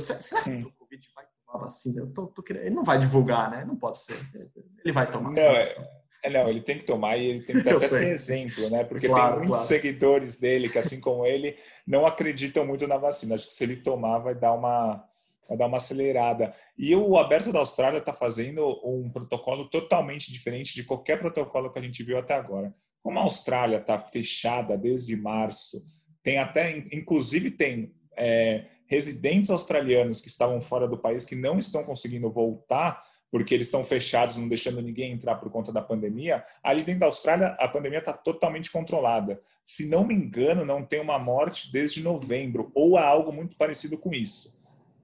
Será 0.00 0.42
que 0.42 0.56
Djokovic 0.58 1.08
vai 1.14 1.24
tomar 1.46 1.64
vacina? 1.64 2.02
Eu 2.02 2.12
tô, 2.12 2.26
tô 2.26 2.42
querendo... 2.42 2.64
Ele 2.64 2.74
não 2.74 2.84
vai 2.84 2.98
divulgar, 2.98 3.50
né? 3.50 3.64
Não 3.64 3.76
pode 3.76 3.98
ser. 3.98 4.18
Ele 4.84 4.92
vai 4.92 5.10
tomar. 5.10 5.30
Não, 5.30 5.40
é, 5.40 5.74
é, 6.24 6.30
não 6.30 6.48
ele 6.48 6.60
tem 6.60 6.76
que 6.76 6.84
tomar 6.84 7.16
e 7.16 7.26
ele 7.26 7.40
tem 7.40 7.62
que 7.62 7.68
até 7.70 7.86
ser 7.86 8.08
exemplo, 8.08 8.68
né? 8.68 8.84
Porque 8.84 9.06
claro, 9.06 9.36
tem 9.36 9.44
muitos 9.44 9.58
claro. 9.58 9.68
seguidores 9.68 10.36
dele 10.38 10.68
que, 10.68 10.78
assim 10.78 11.00
como 11.00 11.24
ele, 11.24 11.56
não 11.86 12.06
acreditam 12.06 12.66
muito 12.66 12.86
na 12.86 12.96
vacina. 12.96 13.34
Acho 13.36 13.46
que 13.46 13.52
se 13.52 13.64
ele 13.64 13.76
tomar, 13.76 14.18
vai 14.18 14.34
dar 14.34 14.52
uma 14.52 15.04
vai 15.48 15.56
dar 15.56 15.66
uma 15.66 15.76
acelerada. 15.76 16.54
E 16.76 16.94
o 16.94 17.16
Aberto 17.16 17.52
da 17.52 17.58
Austrália 17.58 17.98
está 17.98 18.12
fazendo 18.12 18.66
um 18.84 19.10
protocolo 19.10 19.68
totalmente 19.68 20.32
diferente 20.32 20.74
de 20.74 20.84
qualquer 20.84 21.18
protocolo 21.18 21.72
que 21.72 21.78
a 21.78 21.82
gente 21.82 22.02
viu 22.02 22.18
até 22.18 22.34
agora. 22.34 22.74
Como 23.02 23.18
a 23.18 23.22
Austrália 23.22 23.78
está 23.78 23.98
fechada 23.98 24.76
desde 24.76 25.14
março, 25.16 25.84
tem 26.22 26.38
até, 26.38 26.78
inclusive 26.92 27.50
tem 27.50 27.94
é, 28.16 28.64
residentes 28.86 29.50
australianos 29.50 30.20
que 30.20 30.28
estavam 30.28 30.60
fora 30.60 30.88
do 30.88 30.98
país 30.98 31.24
que 31.24 31.36
não 31.36 31.58
estão 31.58 31.84
conseguindo 31.84 32.30
voltar 32.30 33.02
porque 33.30 33.54
eles 33.54 33.66
estão 33.66 33.84
fechados, 33.84 34.36
não 34.36 34.48
deixando 34.48 34.80
ninguém 34.80 35.12
entrar 35.12 35.36
por 35.36 35.50
conta 35.50 35.72
da 35.72 35.82
pandemia. 35.82 36.44
Ali 36.62 36.82
dentro 36.82 37.00
da 37.00 37.06
Austrália, 37.06 37.48
a 37.58 37.68
pandemia 37.68 37.98
está 37.98 38.12
totalmente 38.12 38.70
controlada. 38.70 39.40
Se 39.64 39.86
não 39.88 40.06
me 40.06 40.14
engano, 40.14 40.64
não 40.64 40.84
tem 40.84 41.00
uma 41.00 41.18
morte 41.18 41.70
desde 41.70 42.02
novembro, 42.02 42.70
ou 42.74 42.96
há 42.96 43.06
algo 43.06 43.32
muito 43.32 43.56
parecido 43.56 43.98
com 43.98 44.14
isso. 44.14 44.56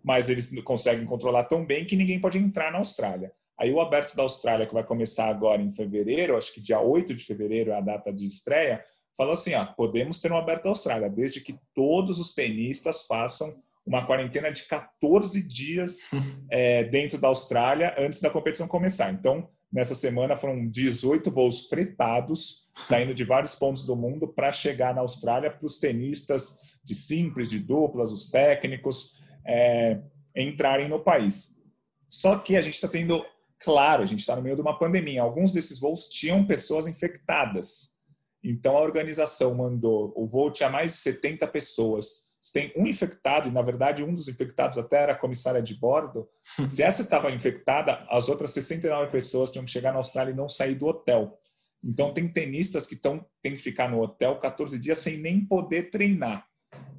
Mas 0.03 0.29
eles 0.29 0.53
conseguem 0.63 1.07
controlar 1.07 1.45
tão 1.45 1.65
bem 1.65 1.85
que 1.85 1.97
ninguém 1.97 2.21
pode 2.21 2.39
entrar 2.39 2.73
na 2.73 2.79
Austrália. 2.79 3.33
Aí 3.59 3.73
o 3.73 3.81
Aberto 3.81 4.17
da 4.17 4.23
Austrália, 4.23 4.67
que 4.67 4.75
vai 4.75 4.83
começar 4.83 5.29
agora 5.29 5.63
em 5.63 5.71
fevereiro, 5.71 6.37
acho 6.37 6.53
que 6.53 6.61
dia 6.61 6.81
8 6.81 7.15
de 7.15 7.25
fevereiro 7.25 7.71
é 7.71 7.77
a 7.77 7.81
data 7.81 8.13
de 8.13 8.27
estreia, 8.27 8.85
falou 9.17 9.35
assim: 9.35 9.55
ó, 9.55 9.65
podemos 9.65 10.19
ter 10.19 10.33
um 10.33 10.37
Aberto 10.37 10.65
da 10.65 10.71
Austrália, 10.71 11.09
desde 11.09 11.41
que 11.41 11.59
todos 11.75 12.19
os 12.19 12.35
tenistas 12.35 13.07
façam 13.07 13.55
uma 13.87 14.07
quarentena 14.07 14.51
de 14.51 14.65
14 14.65 15.43
dias 15.43 16.11
é, 16.51 16.85
dentro 16.85 17.19
da 17.19 17.29
Austrália 17.29 17.95
antes 17.99 18.21
da 18.21 18.31
competição 18.31 18.67
começar. 18.67 19.13
Então, 19.13 19.49
nessa 19.73 19.95
semana 19.95 20.37
foram 20.37 20.69
18 20.69 21.31
voos 21.31 21.69
fretados, 21.69 22.69
saindo 22.75 23.15
de 23.15 23.25
vários 23.25 23.55
pontos 23.55 23.85
do 23.85 23.97
mundo 23.97 24.29
para 24.29 24.53
chegar 24.53 24.95
na 24.95 25.01
Austrália 25.01 25.51
para 25.51 25.65
os 25.65 25.79
tenistas 25.79 26.79
de 26.83 26.95
simples, 26.95 27.51
de 27.51 27.59
duplas, 27.59 28.11
os 28.11 28.31
técnicos 28.31 29.22
é, 29.47 30.01
entrarem 30.37 30.89
no 30.89 31.01
país. 31.01 31.61
Só 32.09 32.39
que 32.39 32.57
a 32.57 32.61
gente 32.61 32.75
está 32.75 32.89
tendo, 32.89 33.25
claro, 33.59 34.03
a 34.03 34.07
gente 34.07 34.21
está 34.21 34.37
no 34.37 34.43
meio 34.43 34.57
de 34.57 34.63
uma 34.63 34.79
pandemia. 34.79 35.23
Alguns 35.23 35.53
desses 35.53 35.81
voos 35.81 36.09
tinham 36.09 36.47
pessoas 36.47 36.87
infectadas. 36.87 37.93
Então 38.43 38.77
a 38.77 38.83
organização 38.83 39.55
mandou, 39.55 40.13
o 40.17 40.27
voo 40.27 40.51
tinha 40.51 40.69
mais 40.69 40.93
de 40.93 40.99
70 40.99 41.47
pessoas 41.47 42.33
se 42.43 42.53
tem 42.53 42.73
um 42.77 42.89
infectado, 42.89 43.49
e 43.49 43.53
na 43.53 43.63
verdade 43.63 44.03
um 44.03 44.13
dos 44.13 44.27
infectados 44.27 44.77
até 44.77 45.01
era 45.05 45.13
a 45.13 45.19
comissária 45.19 45.63
de 45.63 45.77
bordo, 45.77 46.29
se 46.67 46.83
essa 46.83 47.03
estava 47.03 47.31
infectada, 47.31 48.05
as 48.11 48.29
outras 48.29 48.51
69 48.51 49.13
pessoas 49.13 49.53
tinham 49.53 49.65
que 49.65 49.71
chegar 49.71 49.93
na 49.93 49.99
Austrália 49.99 50.33
e 50.33 50.37
não 50.37 50.49
sair 50.49 50.75
do 50.75 50.89
hotel. 50.89 51.39
Então 51.85 52.13
tem 52.13 52.27
tenistas 52.27 52.87
que 52.87 52.97
tão, 52.97 53.25
tem 53.41 53.55
que 53.55 53.63
ficar 53.63 53.89
no 53.89 54.03
hotel 54.03 54.41
14 54.41 54.77
dias 54.77 54.99
sem 54.99 55.19
nem 55.19 55.45
poder 55.45 55.91
treinar. 55.91 56.45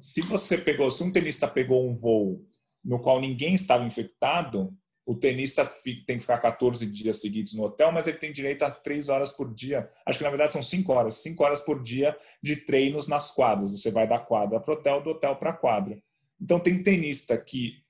Se 0.00 0.20
você 0.22 0.58
pegou, 0.58 0.90
se 0.90 1.02
um 1.02 1.12
tenista 1.12 1.48
pegou 1.48 1.88
um 1.88 1.96
voo 1.96 2.44
no 2.84 3.00
qual 3.00 3.20
ninguém 3.20 3.54
estava 3.54 3.84
infectado, 3.84 4.72
o 5.06 5.14
tenista 5.14 5.64
tem 6.06 6.16
que 6.16 6.20
ficar 6.20 6.38
14 6.38 6.86
dias 6.86 7.20
seguidos 7.20 7.52
no 7.54 7.64
hotel, 7.64 7.92
mas 7.92 8.06
ele 8.06 8.16
tem 8.16 8.32
direito 8.32 8.62
a 8.62 8.70
3 8.70 9.08
horas 9.08 9.32
por 9.32 9.52
dia. 9.52 9.90
Acho 10.06 10.18
que 10.18 10.24
na 10.24 10.30
verdade 10.30 10.52
são 10.52 10.62
5 10.62 10.92
horas, 10.92 11.16
5 11.16 11.44
horas 11.44 11.60
por 11.60 11.82
dia 11.82 12.16
de 12.42 12.56
treinos 12.56 13.06
nas 13.06 13.30
quadras. 13.30 13.70
Você 13.70 13.90
vai 13.90 14.08
da 14.08 14.18
quadra 14.18 14.60
para 14.60 14.74
o 14.74 14.78
hotel, 14.78 15.02
do 15.02 15.10
hotel 15.10 15.36
para 15.36 15.50
a 15.50 15.56
quadra. 15.56 15.98
Então 16.40 16.58
tem 16.58 16.82
tenista 16.82 17.36
que 17.36 17.82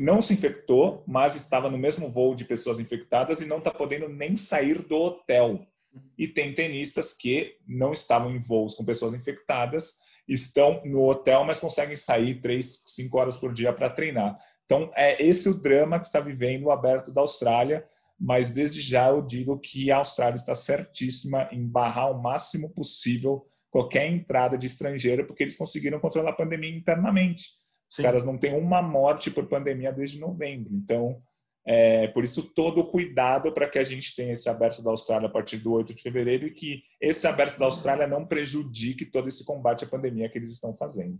não 0.00 0.20
se 0.20 0.34
infectou, 0.34 1.04
mas 1.06 1.36
estava 1.36 1.70
no 1.70 1.78
mesmo 1.78 2.10
voo 2.10 2.34
de 2.34 2.44
pessoas 2.44 2.80
infectadas 2.80 3.40
e 3.40 3.46
não 3.46 3.58
está 3.58 3.70
podendo 3.70 4.08
nem 4.08 4.36
sair 4.36 4.82
do 4.82 4.96
hotel. 4.96 5.64
E 6.18 6.26
tem 6.26 6.52
tenistas 6.52 7.12
que 7.12 7.58
não 7.66 7.92
estavam 7.92 8.34
em 8.34 8.40
voos 8.40 8.74
com 8.74 8.84
pessoas 8.84 9.14
infectadas, 9.14 10.00
estão 10.28 10.80
no 10.84 11.08
hotel, 11.08 11.44
mas 11.44 11.58
conseguem 11.58 11.96
sair 11.96 12.40
3, 12.40 12.84
5 12.86 13.18
horas 13.18 13.36
por 13.36 13.52
dia 13.52 13.72
para 13.72 13.90
treinar. 13.90 14.36
Então, 14.64 14.90
é 14.94 15.22
esse 15.22 15.48
o 15.48 15.60
drama 15.60 15.98
que 15.98 16.06
está 16.06 16.20
vivendo 16.20 16.64
o 16.64 16.70
aberto 16.70 17.12
da 17.12 17.20
Austrália, 17.20 17.84
mas 18.18 18.52
desde 18.52 18.80
já 18.80 19.08
eu 19.08 19.20
digo 19.20 19.58
que 19.58 19.90
a 19.90 19.96
Austrália 19.96 20.36
está 20.36 20.54
certíssima 20.54 21.48
em 21.50 21.66
barrar 21.66 22.10
o 22.10 22.22
máximo 22.22 22.70
possível 22.70 23.44
qualquer 23.70 24.06
entrada 24.06 24.56
de 24.56 24.66
estrangeiro, 24.66 25.26
porque 25.26 25.42
eles 25.42 25.56
conseguiram 25.56 25.98
controlar 25.98 26.30
a 26.30 26.34
pandemia 26.34 26.70
internamente. 26.70 27.48
Os 27.90 27.96
Sim. 27.96 28.02
caras 28.02 28.24
não 28.24 28.38
têm 28.38 28.54
uma 28.54 28.80
morte 28.80 29.30
por 29.30 29.46
pandemia 29.46 29.92
desde 29.92 30.20
novembro. 30.20 30.72
Então, 30.74 31.20
é, 31.64 32.08
por 32.08 32.24
isso, 32.24 32.52
todo 32.54 32.80
o 32.80 32.86
cuidado 32.86 33.52
para 33.52 33.68
que 33.68 33.78
a 33.78 33.82
gente 33.82 34.16
tenha 34.16 34.32
esse 34.32 34.48
aberto 34.48 34.82
da 34.82 34.90
Austrália 34.90 35.28
a 35.28 35.32
partir 35.32 35.58
do 35.58 35.72
8 35.72 35.94
de 35.94 36.02
fevereiro 36.02 36.46
e 36.46 36.50
que 36.50 36.82
esse 37.00 37.26
aberto 37.26 37.58
da 37.58 37.66
Austrália 37.66 38.06
não 38.06 38.26
prejudique 38.26 39.06
todo 39.06 39.28
esse 39.28 39.44
combate 39.44 39.84
à 39.84 39.88
pandemia 39.88 40.28
que 40.28 40.38
eles 40.38 40.50
estão 40.50 40.74
fazendo. 40.74 41.18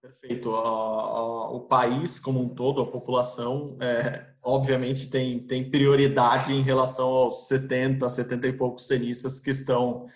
Perfeito. 0.00 0.50
o 0.50 1.60
país 1.68 2.20
como 2.20 2.40
um 2.40 2.48
todo, 2.48 2.80
a 2.80 2.86
população, 2.86 3.76
é, 3.80 4.26
obviamente 4.42 5.10
tem, 5.10 5.40
tem 5.40 5.68
prioridade 5.68 6.52
em 6.52 6.62
relação 6.62 7.08
aos 7.08 7.48
70, 7.48 8.08
70 8.08 8.46
e 8.46 8.52
poucos 8.52 8.86
tenistas 8.86 9.40
que 9.40 9.50
estão 9.50 10.06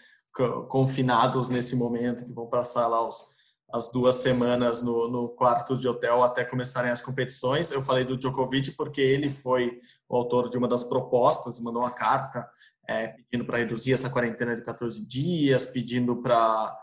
confinados 0.69 1.49
nesse 1.49 1.75
momento, 1.75 2.25
que 2.25 2.33
vão 2.33 2.47
passar 2.47 2.87
lá 2.87 3.07
os, 3.07 3.32
as 3.73 3.91
duas 3.91 4.17
semanas 4.17 4.83
no, 4.83 5.09
no, 5.09 5.29
quarto 5.31 5.77
de 5.77 5.89
hotel 5.89 6.23
até 6.23 6.45
começarem 6.45 6.91
as 6.91 7.01
competições. 7.01 7.71
Eu 7.71 7.81
falei 7.81 8.05
do 8.05 8.17
Djokovic 8.17 8.73
porque 8.73 9.01
ele 9.01 9.31
foi 9.31 9.79
o 10.09 10.17
autor 10.17 10.51
de 10.51 10.59
uma 10.59 10.69
das 10.69 10.85
propostas, 10.85 11.59
mandou 11.59 11.83
uma 11.83 11.91
carta 11.91 12.47
é, 12.89 13.09
pedindo 13.09 13.47
para 13.47 13.59
reduzir 13.59 13.93
essa 13.93 14.11
quarentena 14.11 14.55
de 14.55 14.63
14 14.63 15.07
dias, 15.07 15.67
pedindo 15.67 16.21
para 16.21 16.77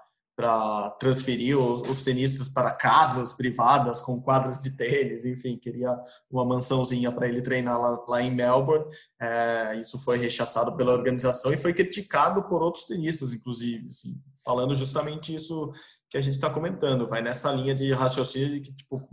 transferir 1.00 1.60
os, 1.60 1.82
os, 1.82 2.02
tenistas 2.02 2.48
para 2.48 2.72
casas 2.72 3.34
privadas 3.34 4.00
com 4.00 4.22
quadras 4.22 4.60
de 4.60 4.72
tênis, 4.78 5.26
enfim, 5.26 5.58
queria 5.58 5.94
uma 6.32 6.46
mansãozinha 6.46 7.12
para 7.12 7.28
ele 7.28 7.42
treinar 7.42 7.80
lá, 7.80 8.04
lá 8.08 8.22
em 8.24 8.34
Melbourne. 8.34 8.86
É, 9.22 9.76
isso 9.76 10.00
foi 10.00 10.18
rechaçado 10.18 10.78
pela 10.78 10.94
organização 10.94 11.52
e 11.52 11.58
foi 11.58 11.74
criticado 11.74 12.44
por 12.44 12.64
outros 12.64 12.86
tenistas, 12.86 13.34
inclusive, 13.34 13.90
assim, 13.90 14.22
falando 14.44 14.74
justamente 14.76 15.36
isso 15.36 15.74
que 16.10 16.18
a 16.18 16.22
gente 16.22 16.36
está 16.36 16.50
comentando. 16.50 17.08
Vai 17.08 17.22
nessa 17.22 17.52
linha 17.52 17.74
de 17.74 17.92
raciocínio 17.92 18.50
de 18.50 18.62
que, 18.62 18.76
tipo, 18.76 19.08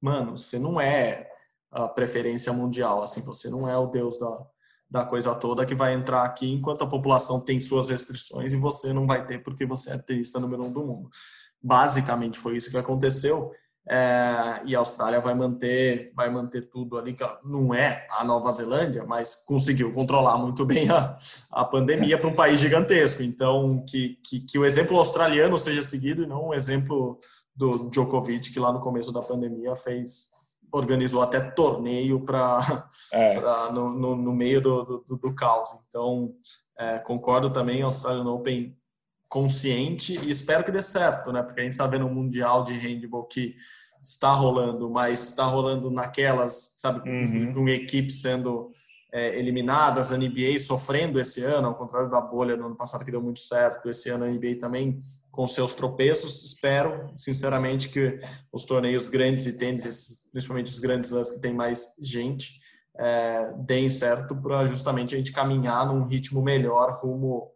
mano, 0.00 0.36
você 0.36 0.58
não 0.58 0.80
é 0.80 1.28
a 1.70 1.88
preferência 1.88 2.52
mundial, 2.52 3.02
assim, 3.02 3.22
você 3.22 3.48
não 3.48 3.68
é 3.68 3.76
o 3.78 3.86
deus 3.86 4.18
da, 4.18 4.46
da 4.90 5.04
coisa 5.04 5.34
toda 5.34 5.64
que 5.64 5.74
vai 5.74 5.94
entrar 5.94 6.24
aqui 6.24 6.50
enquanto 6.52 6.82
a 6.82 6.88
população 6.88 7.40
tem 7.40 7.60
suas 7.60 7.88
restrições 7.90 8.52
e 8.52 8.56
você 8.56 8.92
não 8.92 9.06
vai 9.06 9.24
ter 9.24 9.38
porque 9.42 9.64
você 9.64 9.92
é 9.92 9.98
turista 9.98 10.40
número 10.40 10.64
um 10.64 10.72
do 10.72 10.84
mundo. 10.84 11.08
Basicamente 11.62 12.38
foi 12.38 12.56
isso 12.56 12.70
que 12.70 12.76
aconteceu. 12.76 13.52
É, 13.92 14.62
e 14.66 14.76
a 14.76 14.78
Austrália 14.78 15.20
vai 15.20 15.34
manter 15.34 16.12
vai 16.14 16.30
manter 16.30 16.62
tudo 16.62 16.96
ali 16.96 17.12
que 17.12 17.24
não 17.42 17.74
é 17.74 18.06
a 18.10 18.22
Nova 18.22 18.52
Zelândia 18.52 19.04
mas 19.04 19.44
conseguiu 19.44 19.92
controlar 19.92 20.38
muito 20.38 20.64
bem 20.64 20.88
a, 20.88 21.18
a 21.50 21.64
pandemia 21.64 22.16
para 22.16 22.28
um 22.28 22.34
país 22.34 22.60
gigantesco 22.60 23.20
então 23.20 23.84
que, 23.84 24.16
que, 24.24 24.40
que 24.42 24.58
o 24.60 24.64
exemplo 24.64 24.96
australiano 24.96 25.58
seja 25.58 25.82
seguido 25.82 26.22
e 26.22 26.26
não 26.26 26.50
o 26.50 26.54
exemplo 26.54 27.18
do 27.52 27.90
Djokovic 27.90 28.52
que 28.52 28.60
lá 28.60 28.72
no 28.72 28.78
começo 28.78 29.12
da 29.12 29.22
pandemia 29.22 29.74
fez 29.74 30.38
organizou 30.72 31.22
até 31.22 31.40
torneio 31.40 32.20
para 32.20 32.88
é. 33.12 33.40
no, 33.72 33.90
no, 33.90 34.16
no, 34.16 34.32
meio 34.32 34.60
do, 34.60 35.04
do, 35.06 35.16
do 35.16 35.34
caos. 35.34 35.70
Então, 35.88 36.32
é, 36.78 36.98
concordo 36.98 37.50
também, 37.50 37.82
Australian 37.82 38.30
Open 38.30 38.76
consciente 39.28 40.18
e 40.18 40.30
espero 40.30 40.64
que 40.64 40.72
dê 40.72 40.82
certo, 40.82 41.32
né? 41.32 41.42
Porque 41.42 41.60
a 41.60 41.62
gente 41.62 41.72
está 41.72 41.86
vendo 41.86 42.04
um 42.04 42.14
mundial 42.14 42.64
de 42.64 42.72
handball 42.72 43.24
que 43.26 43.54
está 44.02 44.32
rolando, 44.32 44.90
mas 44.90 45.28
está 45.28 45.44
rolando 45.44 45.90
naquelas, 45.90 46.74
sabe, 46.78 47.08
uhum. 47.08 47.52
com 47.54 47.68
equipes 47.68 48.22
sendo 48.22 48.70
é, 49.12 49.38
eliminadas, 49.38 50.12
a 50.12 50.18
NBA 50.18 50.58
sofrendo 50.58 51.20
esse 51.20 51.42
ano, 51.42 51.68
ao 51.68 51.74
contrário 51.74 52.10
da 52.10 52.20
bolha 52.20 52.56
no 52.56 52.66
ano 52.66 52.76
passado 52.76 53.04
que 53.04 53.10
deu 53.10 53.22
muito 53.22 53.40
certo, 53.40 53.88
esse 53.88 54.08
ano 54.08 54.24
a 54.24 54.28
NBA 54.28 54.58
também 54.58 55.00
com 55.30 55.46
seus 55.46 55.74
tropeços. 55.74 56.44
Espero, 56.44 57.10
sinceramente, 57.14 57.88
que 57.88 58.20
os 58.52 58.64
torneios 58.64 59.08
grandes 59.08 59.46
e 59.46 59.58
tênis, 59.58 60.28
principalmente 60.32 60.72
os 60.72 60.78
grandes 60.78 61.10
lãs 61.10 61.30
que 61.30 61.40
tem 61.40 61.52
mais 61.52 61.96
gente, 62.00 62.60
é, 62.98 63.54
deem 63.58 63.90
certo 63.90 64.36
para 64.36 64.66
justamente 64.66 65.14
a 65.14 65.18
gente 65.18 65.32
caminhar 65.32 65.86
num 65.86 66.06
ritmo 66.06 66.42
melhor 66.42 67.00
rumo, 67.02 67.50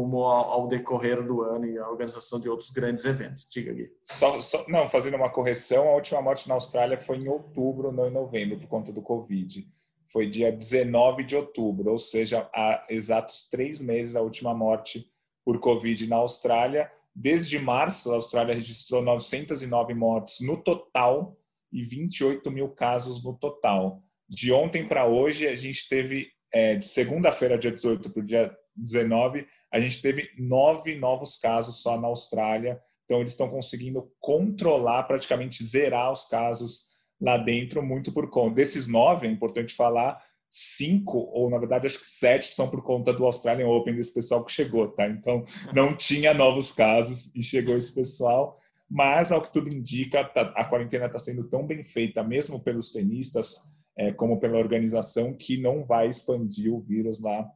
ao, 0.00 0.50
ao, 0.50 0.68
decorrer 0.68 1.22
do 1.22 1.42
ano 1.42 1.66
e 1.66 1.78
a 1.78 1.88
organização 1.88 2.40
de 2.40 2.48
outros 2.48 2.70
grandes 2.70 3.04
eventos. 3.04 3.48
Diga, 3.50 3.72
Gui. 3.72 3.90
Só, 4.04 4.40
só, 4.40 4.64
não, 4.68 4.88
fazendo 4.88 5.16
uma 5.16 5.30
correção, 5.30 5.88
a 5.88 5.94
última 5.94 6.20
morte 6.20 6.48
na 6.48 6.54
Austrália 6.54 6.98
foi 6.98 7.18
em 7.18 7.28
outubro, 7.28 7.92
não 7.92 8.06
em 8.06 8.12
novembro, 8.12 8.58
por 8.58 8.68
conta 8.68 8.92
do 8.92 9.02
Covid. 9.02 9.66
Foi 10.12 10.26
dia 10.26 10.52
19 10.52 11.24
de 11.24 11.36
outubro, 11.36 11.90
ou 11.90 11.98
seja, 11.98 12.48
há 12.54 12.84
exatos 12.88 13.48
três 13.48 13.80
meses 13.80 14.16
a 14.16 14.22
última 14.22 14.54
morte 14.54 15.10
por 15.44 15.58
Covid 15.60 16.06
na 16.08 16.16
Austrália 16.16 16.90
Desde 17.18 17.58
março, 17.58 18.12
a 18.12 18.16
Austrália 18.16 18.54
registrou 18.54 19.00
909 19.00 19.94
mortes 19.94 20.40
no 20.40 20.62
total 20.62 21.34
e 21.72 21.82
28 21.82 22.50
mil 22.50 22.68
casos 22.68 23.24
no 23.24 23.32
total. 23.32 24.02
De 24.28 24.52
ontem 24.52 24.86
para 24.86 25.06
hoje, 25.06 25.48
a 25.48 25.56
gente 25.56 25.88
teve, 25.88 26.28
é, 26.52 26.76
de 26.76 26.84
segunda-feira, 26.84 27.56
dia 27.56 27.72
18 27.72 28.10
para 28.10 28.20
o 28.20 28.24
dia 28.24 28.54
19, 28.76 29.46
a 29.72 29.80
gente 29.80 30.02
teve 30.02 30.30
nove 30.38 30.96
novos 30.96 31.36
casos 31.36 31.82
só 31.82 32.00
na 32.00 32.08
Austrália. 32.08 32.80
Então, 33.04 33.20
eles 33.20 33.32
estão 33.32 33.48
conseguindo 33.48 34.10
controlar, 34.18 35.04
praticamente 35.04 35.64
zerar 35.64 36.10
os 36.10 36.24
casos 36.24 36.96
lá 37.20 37.36
dentro, 37.36 37.82
muito 37.82 38.12
por 38.12 38.28
conta. 38.30 38.56
Desses 38.56 38.88
nove, 38.88 39.26
é 39.26 39.30
importante 39.30 39.74
falar, 39.74 40.20
cinco, 40.50 41.18
ou 41.32 41.50
na 41.50 41.58
verdade 41.58 41.86
acho 41.86 41.98
que 41.98 42.06
sete, 42.06 42.52
são 42.52 42.68
por 42.68 42.82
conta 42.82 43.12
do 43.12 43.24
Australian 43.24 43.68
Open, 43.68 43.94
desse 43.94 44.14
pessoal 44.14 44.44
que 44.44 44.52
chegou, 44.52 44.88
tá? 44.88 45.06
Então 45.06 45.44
não 45.74 45.94
tinha 45.96 46.32
novos 46.32 46.72
casos 46.72 47.30
e 47.34 47.42
chegou 47.42 47.76
esse 47.76 47.94
pessoal. 47.94 48.58
Mas, 48.88 49.32
ao 49.32 49.42
que 49.42 49.52
tudo 49.52 49.68
indica, 49.68 50.24
tá, 50.24 50.52
a 50.56 50.64
quarentena 50.64 51.06
está 51.06 51.18
sendo 51.18 51.48
tão 51.48 51.66
bem 51.66 51.82
feita, 51.82 52.22
mesmo 52.22 52.60
pelos 52.60 52.92
tenistas, 52.92 53.62
é, 53.98 54.12
como 54.12 54.38
pela 54.38 54.58
organização, 54.58 55.34
que 55.34 55.60
não 55.60 55.84
vai 55.84 56.06
expandir 56.06 56.72
o 56.72 56.78
vírus 56.78 57.20
lá 57.20 57.50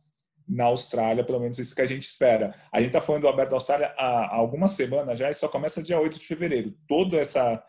na 0.51 0.65
Austrália, 0.65 1.25
pelo 1.25 1.39
menos 1.39 1.59
isso 1.59 1.75
que 1.75 1.81
a 1.81 1.87
gente 1.87 2.03
espera. 2.03 2.53
A 2.73 2.79
gente 2.79 2.89
está 2.89 3.01
falando 3.01 3.23
do 3.23 3.29
Aberto 3.29 3.51
da 3.51 3.57
Austrália 3.57 3.95
há, 3.97 4.35
algumas 4.35 4.73
semanas 4.73 5.19
já 5.19 5.31
e 5.31 5.35
só 5.35 5.47
começa 5.47 5.83
dia 5.83 6.01
8 6.01 6.19
de 6.19 6.27
fevereiro. 6.27 6.75
Todo, 6.89 7.17
essa, 7.17 7.63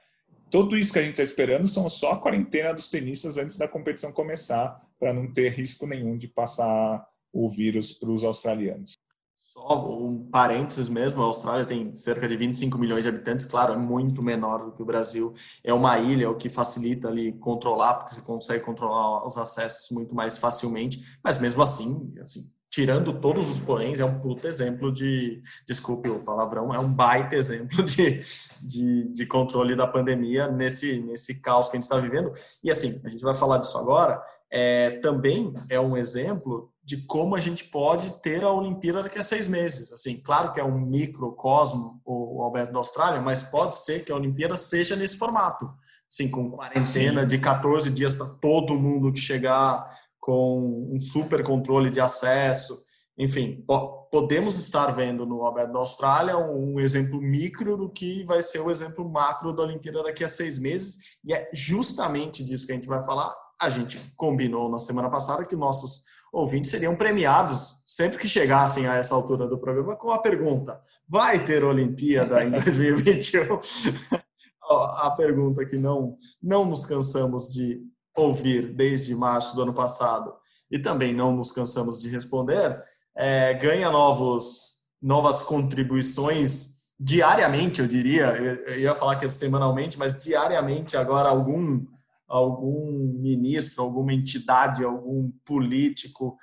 tudo 0.50 0.76
isso 0.76 0.92
que 0.92 0.98
a 0.98 1.04
gente 1.04 1.12
está 1.12 1.24
esperando 1.24 1.68
são 1.68 1.88
só 1.88 2.14
a 2.14 2.20
quarentena 2.20 2.74
dos 2.74 2.90
tenistas 2.90 3.38
antes 3.38 3.58
da 3.58 3.68
competição 3.68 4.12
começar, 4.12 4.82
para 5.00 5.14
não 5.14 5.32
ter 5.32 5.50
risco 5.50 5.86
nenhum 5.86 6.18
de 6.18 6.28
passar 6.28 7.06
o 7.32 7.48
vírus 7.48 7.92
para 7.92 8.10
os 8.10 8.24
australianos. 8.24 8.94
Só 9.38 9.90
um 10.00 10.30
parênteses 10.30 10.88
mesmo, 10.88 11.22
a 11.22 11.26
Austrália 11.26 11.66
tem 11.66 11.96
cerca 11.96 12.28
de 12.28 12.38
25 12.38 12.78
milhões 12.78 13.04
de 13.04 13.10
habitantes, 13.10 13.46
claro, 13.46 13.74
é 13.74 13.78
muito 13.78 14.22
menor 14.22 14.64
do 14.64 14.72
que 14.72 14.82
o 14.82 14.86
Brasil. 14.86 15.34
É 15.64 15.74
uma 15.74 15.98
ilha, 15.98 16.30
o 16.30 16.36
que 16.36 16.48
facilita 16.48 17.08
ali 17.08 17.34
controlar, 17.34 17.96
porque 17.96 18.14
você 18.14 18.22
consegue 18.22 18.64
controlar 18.64 19.26
os 19.26 19.38
acessos 19.38 19.90
muito 19.92 20.14
mais 20.14 20.38
facilmente, 20.38 21.00
mas 21.24 21.40
mesmo 21.40 21.64
assim, 21.64 22.14
assim 22.22 22.52
tirando 22.72 23.12
todos 23.20 23.50
os 23.50 23.60
poréns, 23.60 24.00
é 24.00 24.06
um 24.06 24.18
puto 24.18 24.48
exemplo 24.48 24.94
de, 24.94 25.42
desculpe 25.68 26.10
o 26.10 26.24
palavrão, 26.24 26.74
é 26.74 26.80
um 26.80 26.92
baita 26.92 27.36
exemplo 27.36 27.84
de, 27.84 28.22
de, 28.62 29.12
de 29.12 29.26
controle 29.26 29.76
da 29.76 29.86
pandemia 29.86 30.48
nesse, 30.48 31.00
nesse 31.02 31.42
caos 31.42 31.68
que 31.68 31.76
a 31.76 31.78
gente 31.78 31.84
está 31.84 31.98
vivendo. 31.98 32.32
E 32.64 32.72
assim, 32.72 33.02
a 33.04 33.10
gente 33.10 33.24
vai 33.24 33.36
falar 33.36 33.58
disso 33.58 33.78
agora, 33.78 34.24
é, 34.50 34.92
também 35.02 35.54
é 35.70 35.80
um 35.82 35.98
exemplo 35.98 36.72
de 36.84 36.98
como 36.98 37.36
a 37.36 37.40
gente 37.42 37.66
pode 37.66 38.22
ter 38.22 38.44
a 38.44 38.52
Olimpíada 38.52 39.04
daqui 39.04 39.20
a 39.20 39.24
seis 39.24 39.50
meses. 39.50 39.92
Assim, 39.92 40.22
claro 40.22 40.54
que 40.54 40.60
é 40.60 40.64
um 40.64 40.80
microcosmo 40.80 42.02
o 42.06 42.42
Alberto 42.42 42.72
da 42.72 42.80
Austrália, 42.80 43.22
mas 43.22 43.44
pode 43.44 43.76
ser 43.76 44.04
que 44.06 44.12
a 44.12 44.16
Olimpíada 44.16 44.56
seja 44.56 44.96
nesse 44.96 45.18
formato, 45.18 45.70
assim, 46.10 46.30
com 46.30 46.52
quarentena 46.52 47.26
de 47.26 47.38
14 47.38 47.90
dias 47.90 48.16
para 48.16 48.28
todo 48.28 48.80
mundo 48.80 49.12
que 49.12 49.20
chegar 49.20 49.90
com 50.22 50.88
um 50.94 51.00
super 51.00 51.44
controle 51.44 51.90
de 51.90 52.00
acesso. 52.00 52.80
Enfim, 53.18 53.66
podemos 54.10 54.58
estar 54.58 54.92
vendo 54.92 55.26
no 55.26 55.46
Aberto 55.46 55.74
da 55.74 55.80
Austrália 55.80 56.38
um 56.38 56.80
exemplo 56.80 57.20
micro 57.20 57.76
do 57.76 57.90
que 57.90 58.24
vai 58.24 58.42
ser 58.42 58.60
o 58.60 58.72
exemplo 58.72 59.10
macro 59.10 59.52
da 59.52 59.64
Olimpíada 59.64 60.04
daqui 60.04 60.24
a 60.24 60.28
seis 60.28 60.58
meses, 60.58 61.20
e 61.26 61.34
é 61.34 61.50
justamente 61.54 62.44
disso 62.44 62.66
que 62.66 62.72
a 62.72 62.76
gente 62.76 62.88
vai 62.88 63.02
falar. 63.02 63.36
A 63.62 63.70
gente 63.70 64.00
combinou 64.16 64.70
na 64.70 64.78
semana 64.78 65.10
passada 65.10 65.46
que 65.46 65.56
nossos 65.56 66.04
ouvintes 66.32 66.72
seriam 66.72 66.96
premiados 66.96 67.82
sempre 67.86 68.18
que 68.18 68.28
chegassem 68.28 68.88
a 68.88 68.96
essa 68.96 69.14
altura 69.14 69.48
do 69.48 69.60
programa 69.60 69.96
com 69.96 70.12
a 70.12 70.20
pergunta: 70.20 70.80
vai 71.08 71.44
ter 71.44 71.64
Olimpíada 71.64 72.44
em 72.44 72.52
2021? 72.56 73.60
a 74.64 75.12
pergunta 75.16 75.66
que 75.66 75.78
não, 75.78 76.16
não 76.42 76.66
nos 76.66 76.86
cansamos 76.86 77.50
de 77.50 77.82
ouvir 78.16 78.74
desde 78.74 79.16
março 79.16 79.56
do 79.56 79.62
ano 79.62 79.74
passado 79.74 80.34
e 80.70 80.80
também 80.80 81.14
não 81.14 81.36
nos 81.36 81.52
cansamos 81.52 82.02
de 82.02 82.10
responder, 82.10 82.82
é, 83.16 83.54
ganha 83.56 83.90
novos, 83.90 84.82
novas 85.02 85.42
contribuições 85.42 86.82
diariamente, 87.00 87.82
eu 87.82 87.88
diria. 87.88 88.28
Eu, 88.38 88.80
ia 88.80 88.96
falar 88.96 89.16
que 89.16 89.26
é 89.26 89.30
semanalmente, 89.30 89.98
mas 89.98 90.24
diariamente 90.24 90.96
agora 90.96 91.30
algum 91.30 91.86
algum 92.28 93.20
ministro, 93.20 93.84
alguma 93.84 94.14
entidade, 94.14 94.86
algum 94.86 95.30
político 95.44 96.38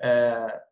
é, 0.00 0.62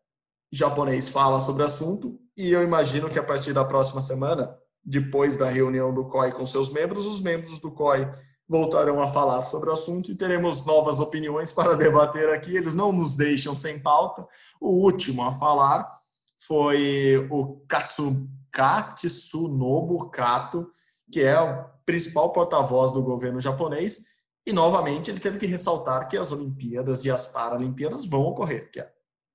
japonês 0.51 1.09
fala 1.09 1.39
sobre 1.39 1.61
o 1.61 1.65
assunto 1.67 2.19
e 2.35 2.51
eu 2.51 2.63
imagino 2.63 3.07
que 3.07 3.19
a 3.19 3.23
partir 3.23 3.53
da 3.53 3.63
próxima 3.63 4.01
semana, 4.01 4.57
depois 4.83 5.37
da 5.37 5.47
reunião 5.47 5.93
do 5.93 6.07
COI 6.07 6.31
com 6.31 6.43
seus 6.43 6.71
membros, 6.71 7.05
os 7.05 7.21
membros 7.21 7.59
do 7.59 7.71
COI 7.71 8.11
voltarão 8.53 9.01
a 9.01 9.09
falar 9.09 9.41
sobre 9.41 9.71
o 9.71 9.73
assunto 9.73 10.11
e 10.11 10.15
teremos 10.15 10.63
novas 10.63 10.99
opiniões 10.99 11.51
para 11.51 11.75
debater 11.75 12.29
aqui. 12.29 12.55
Eles 12.55 12.75
não 12.75 12.91
nos 12.91 13.15
deixam 13.15 13.55
sem 13.55 13.79
pauta. 13.79 14.27
O 14.61 14.69
último 14.69 15.23
a 15.23 15.33
falar 15.33 15.91
foi 16.37 17.27
o 17.31 17.63
Katsu, 17.67 18.29
Katsunobu 18.51 20.11
Kato, 20.11 20.69
que 21.11 21.21
é 21.21 21.41
o 21.41 21.65
principal 21.83 22.31
porta-voz 22.31 22.91
do 22.91 23.01
governo 23.01 23.41
japonês. 23.41 24.21
E, 24.45 24.53
novamente, 24.53 25.09
ele 25.09 25.19
teve 25.19 25.39
que 25.39 25.47
ressaltar 25.47 26.07
que 26.07 26.15
as 26.15 26.31
Olimpíadas 26.31 27.05
e 27.05 27.09
as 27.09 27.29
Paralimpíadas 27.29 28.05
vão 28.05 28.21
ocorrer, 28.21 28.69
que 28.69 28.85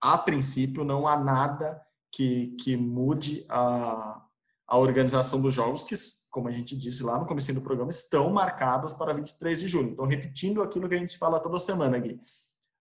a 0.01 0.19
princípio 0.19 0.85
não 0.85 1.09
há 1.09 1.17
nada 1.17 1.83
que, 2.13 2.55
que 2.61 2.77
mude 2.77 3.45
a, 3.49 4.23
a 4.69 4.79
organização 4.79 5.41
dos 5.41 5.55
jogos, 5.55 5.83
que 5.83 5.97
como 6.39 6.49
a 6.49 6.53
gente 6.53 6.77
disse 6.77 7.03
lá 7.03 7.19
no 7.19 7.27
começo 7.27 7.53
do 7.53 7.61
programa, 7.61 7.91
estão 7.91 8.31
marcadas 8.31 8.93
para 8.93 9.13
23 9.13 9.61
de 9.61 9.67
julho. 9.67 9.89
Então, 9.89 10.07
repetindo 10.07 10.63
aquilo 10.63 10.89
que 10.89 10.95
a 10.95 10.99
gente 10.99 11.19
fala 11.19 11.41
toda 11.41 11.59
semana 11.59 11.97
aqui. 11.97 12.21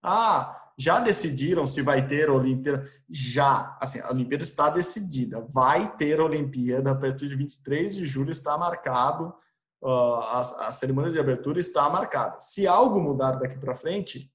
Ah, 0.04 0.56
já 0.78 1.00
decidiram 1.00 1.66
se 1.66 1.82
vai 1.82 2.06
ter 2.06 2.30
Olimpíada? 2.30 2.84
Já. 3.10 3.76
Assim, 3.82 4.00
a 4.00 4.12
Olimpíada 4.12 4.44
está 4.44 4.70
decidida. 4.70 5.44
Vai 5.50 5.96
ter 5.96 6.22
Olimpíada 6.22 6.92
a 6.92 6.96
partir 6.96 7.28
de 7.28 7.36
23 7.36 7.96
de 7.96 8.06
julho, 8.06 8.30
está 8.30 8.56
marcado. 8.60 9.34
Uh, 9.82 9.90
a, 9.90 10.40
a, 10.68 10.72
cerimônia 10.72 11.12
de 11.12 11.20
abertura 11.20 11.58
está 11.58 11.90
marcada. 11.90 12.38
Se 12.38 12.68
algo 12.68 13.02
mudar 13.02 13.32
daqui 13.32 13.58
para 13.58 13.74
frente, 13.74 14.32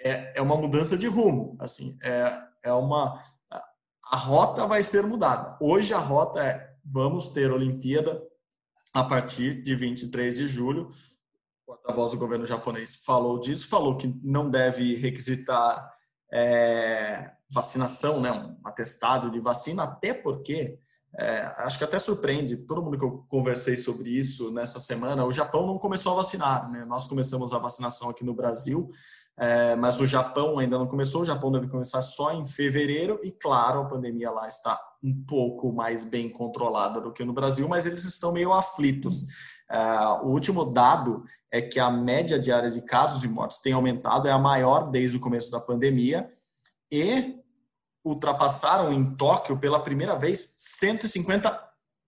é, 0.00 0.38
é 0.38 0.40
uma 0.40 0.56
mudança 0.56 0.96
de 0.96 1.08
rumo. 1.08 1.58
Assim, 1.60 1.98
é, 2.02 2.42
é 2.62 2.72
uma. 2.72 3.22
A 4.10 4.16
rota 4.16 4.66
vai 4.66 4.82
ser 4.82 5.02
mudada. 5.02 5.58
Hoje 5.60 5.92
a 5.92 5.98
rota 5.98 6.42
é 6.42 6.72
vamos 6.82 7.28
ter 7.28 7.52
Olimpíada 7.52 8.22
a 8.92 9.04
partir 9.04 9.62
de 9.62 9.74
23 9.74 10.36
de 10.36 10.46
julho. 10.46 10.90
O 11.66 11.74
porta-voz 11.74 12.12
do 12.12 12.18
governo 12.18 12.44
japonês 12.44 12.96
falou 12.96 13.38
disso, 13.38 13.68
falou 13.68 13.96
que 13.96 14.14
não 14.22 14.50
deve 14.50 14.94
requisitar 14.96 15.90
é, 16.32 17.32
vacinação, 17.50 18.20
né, 18.20 18.32
um 18.32 18.56
atestado 18.64 19.30
de 19.30 19.38
vacina, 19.38 19.84
até 19.84 20.14
porque 20.14 20.78
é, 21.18 21.40
acho 21.58 21.76
que 21.76 21.84
até 21.84 21.98
surpreende 21.98 22.56
todo 22.56 22.82
mundo 22.82 22.98
que 22.98 23.04
eu 23.04 23.24
conversei 23.28 23.76
sobre 23.76 24.10
isso 24.10 24.50
nessa 24.50 24.80
semana. 24.80 25.26
O 25.26 25.32
Japão 25.32 25.66
não 25.66 25.78
começou 25.78 26.12
a 26.12 26.16
vacinar, 26.16 26.70
né? 26.70 26.86
Nós 26.86 27.06
começamos 27.06 27.52
a 27.52 27.58
vacinação 27.58 28.08
aqui 28.08 28.24
no 28.24 28.32
Brasil, 28.32 28.90
é, 29.38 29.74
mas 29.76 30.00
o 30.00 30.06
Japão 30.06 30.58
ainda 30.58 30.78
não 30.78 30.86
começou. 30.86 31.22
O 31.22 31.24
Japão 31.24 31.50
deve 31.50 31.68
começar 31.68 32.02
só 32.02 32.32
em 32.32 32.44
fevereiro 32.44 33.18
e, 33.22 33.30
claro, 33.30 33.80
a 33.80 33.84
pandemia 33.86 34.30
lá 34.30 34.46
está 34.46 34.78
um 35.02 35.24
pouco 35.24 35.72
mais 35.72 36.04
bem 36.04 36.28
controlada 36.30 37.00
do 37.00 37.12
que 37.12 37.24
no 37.24 37.32
Brasil, 37.32 37.66
mas 37.68 37.86
eles 37.86 38.04
estão 38.04 38.32
meio 38.32 38.52
aflitos. 38.52 39.22
Uh, 39.70 40.26
o 40.26 40.28
último 40.28 40.66
dado 40.66 41.24
é 41.50 41.62
que 41.62 41.80
a 41.80 41.90
média 41.90 42.38
diária 42.38 42.70
de 42.70 42.82
casos 42.82 43.24
e 43.24 43.28
mortes 43.28 43.60
tem 43.60 43.72
aumentado, 43.72 44.28
é 44.28 44.30
a 44.30 44.38
maior 44.38 44.90
desde 44.90 45.16
o 45.16 45.20
começo 45.20 45.50
da 45.50 45.58
pandemia, 45.58 46.30
e 46.90 47.36
ultrapassaram 48.04 48.92
em 48.92 49.16
Tóquio 49.16 49.58
pela 49.58 49.82
primeira 49.82 50.14
vez 50.14 50.54
150 50.58 51.58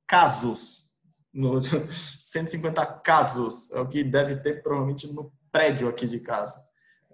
casos. 0.07 0.91
No, 1.33 1.61
150 1.91 2.85
casos, 2.87 3.73
é 3.73 3.81
o 3.81 3.89
que 3.89 4.05
deve 4.05 4.37
ter 4.37 4.63
provavelmente 4.63 5.13
no 5.13 5.33
prédio 5.51 5.89
aqui 5.89 6.07
de 6.07 6.21
casa. 6.21 6.64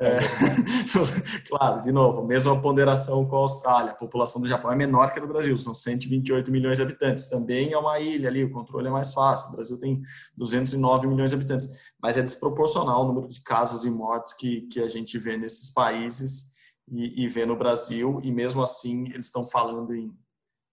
É, 0.03 0.19
claro, 1.47 1.83
de 1.83 1.93
novo, 1.93 2.27
mesma 2.27 2.59
ponderação 2.59 3.27
com 3.27 3.37
a 3.37 3.41
Austrália. 3.41 3.93
A 3.93 3.95
população 3.95 4.41
do 4.41 4.49
Japão 4.49 4.73
é 4.73 4.75
menor 4.75 5.13
que 5.13 5.19
a 5.19 5.23
do 5.23 5.29
Brasil, 5.29 5.55
são 5.59 5.75
128 5.75 6.51
milhões 6.51 6.79
de 6.79 6.83
habitantes. 6.83 7.29
Também 7.29 7.73
é 7.75 7.79
uma 7.79 8.01
ilha 8.01 8.31
ali, 8.31 8.43
o 8.43 8.51
controle 8.51 8.89
é 8.89 8.91
mais 8.91 9.13
fácil. 9.13 9.51
O 9.51 9.53
Brasil 9.53 9.79
tem 9.79 10.01
209 10.39 11.07
milhões 11.07 11.29
de 11.29 11.37
habitantes, 11.37 11.69
mas 12.03 12.17
é 12.17 12.23
desproporcional 12.23 13.05
o 13.05 13.09
número 13.09 13.29
de 13.29 13.43
casos 13.43 13.85
e 13.85 13.91
mortes 13.91 14.33
que, 14.33 14.63
que 14.63 14.81
a 14.81 14.89
gente 14.89 15.19
vê 15.19 15.37
nesses 15.37 15.71
países 15.71 16.55
e, 16.91 17.25
e 17.25 17.29
vê 17.29 17.45
no 17.45 17.57
Brasil, 17.57 18.21
e 18.25 18.33
mesmo 18.33 18.63
assim 18.63 19.05
eles 19.13 19.27
estão 19.27 19.47
falando 19.47 19.95
em 19.95 20.13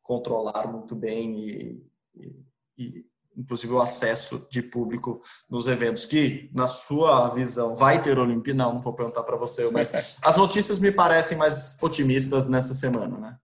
controlar 0.02 0.72
muito 0.72 0.96
bem 0.96 1.38
e, 1.38 1.84
e, 2.16 2.36
e 2.78 3.06
inclusive 3.38 3.72
o 3.72 3.80
acesso 3.80 4.48
de 4.50 4.62
público 4.62 5.22
nos 5.50 5.68
eventos, 5.68 6.06
que 6.06 6.50
na 6.54 6.66
sua 6.66 7.30
visão 7.30 7.76
vai 7.76 8.02
ter 8.02 8.18
Olimpíada? 8.18 8.58
Não, 8.58 8.74
não 8.74 8.82
vou 8.82 8.94
perguntar 8.94 9.24
para 9.24 9.38
você, 9.38 9.70
mas 9.70 10.18
as 10.24 10.36
notícias 10.36 10.80
me 10.80 10.92
parecem 10.92 11.38
mais 11.38 11.78
otimistas 11.82 12.48
nessa 12.48 12.74
semana, 12.74 13.18
né? 13.18 13.38